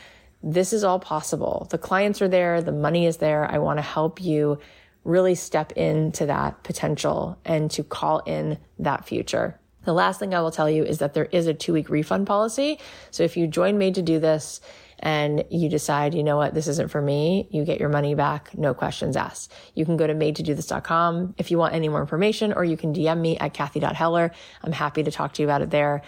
This 0.43 0.73
is 0.73 0.83
all 0.83 0.99
possible. 0.99 1.67
The 1.69 1.77
clients 1.77 2.21
are 2.21 2.27
there, 2.27 2.61
the 2.61 2.71
money 2.71 3.05
is 3.05 3.17
there. 3.17 3.49
I 3.49 3.59
want 3.59 3.77
to 3.77 3.83
help 3.83 4.21
you 4.21 4.59
really 5.03 5.35
step 5.35 5.71
into 5.73 6.25
that 6.27 6.63
potential 6.63 7.37
and 7.45 7.69
to 7.71 7.83
call 7.83 8.19
in 8.19 8.57
that 8.79 9.05
future. 9.05 9.59
The 9.83 9.93
last 9.93 10.19
thing 10.19 10.33
I 10.35 10.41
will 10.41 10.51
tell 10.51 10.69
you 10.69 10.83
is 10.83 10.99
that 10.99 11.13
there 11.15 11.25
is 11.25 11.47
a 11.47 11.53
two 11.53 11.73
week 11.73 11.89
refund 11.89 12.27
policy. 12.27 12.79
So 13.09 13.23
if 13.23 13.35
you 13.35 13.47
join 13.47 13.77
Made 13.77 13.95
to 13.95 14.03
Do 14.03 14.19
This 14.19 14.61
and 15.01 15.43
you 15.49 15.69
decide, 15.69 16.13
you 16.13 16.23
know 16.23 16.37
what, 16.37 16.53
this 16.53 16.67
isn't 16.67 16.91
for 16.91 17.01
me, 17.01 17.47
you 17.49 17.65
get 17.65 17.79
your 17.79 17.89
money 17.89 18.13
back, 18.13 18.55
no 18.57 18.73
questions 18.73 19.17
asked. 19.17 19.51
You 19.73 19.85
can 19.85 19.97
go 19.97 20.05
to 20.05 20.13
made 20.13 20.35
to 20.35 20.43
do 20.43 20.51
madetodothis.com 20.51 21.35
if 21.37 21.51
you 21.51 21.57
want 21.57 21.73
any 21.73 21.89
more 21.89 22.01
information, 22.01 22.53
or 22.53 22.63
you 22.63 22.77
can 22.77 22.93
DM 22.93 23.19
me 23.19 23.37
at 23.37 23.53
Cathy.Heller. 23.53 24.31
I'm 24.63 24.71
happy 24.71 25.03
to 25.03 25.11
talk 25.11 25.33
to 25.33 25.41
you 25.41 25.47
about 25.47 25.61
it 25.61 25.69
there. 25.69 26.01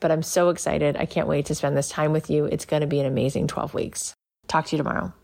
But 0.00 0.10
I'm 0.10 0.22
so 0.22 0.48
excited. 0.48 0.96
I 0.96 1.04
can't 1.04 1.28
wait 1.28 1.46
to 1.46 1.54
spend 1.54 1.76
this 1.76 1.90
time 1.90 2.12
with 2.12 2.30
you. 2.30 2.46
It's 2.46 2.64
going 2.64 2.80
to 2.80 2.86
be 2.86 3.00
an 3.00 3.06
amazing 3.06 3.48
12 3.48 3.74
weeks. 3.74 4.14
Talk 4.48 4.66
to 4.66 4.76
you 4.76 4.82
tomorrow. 4.82 5.12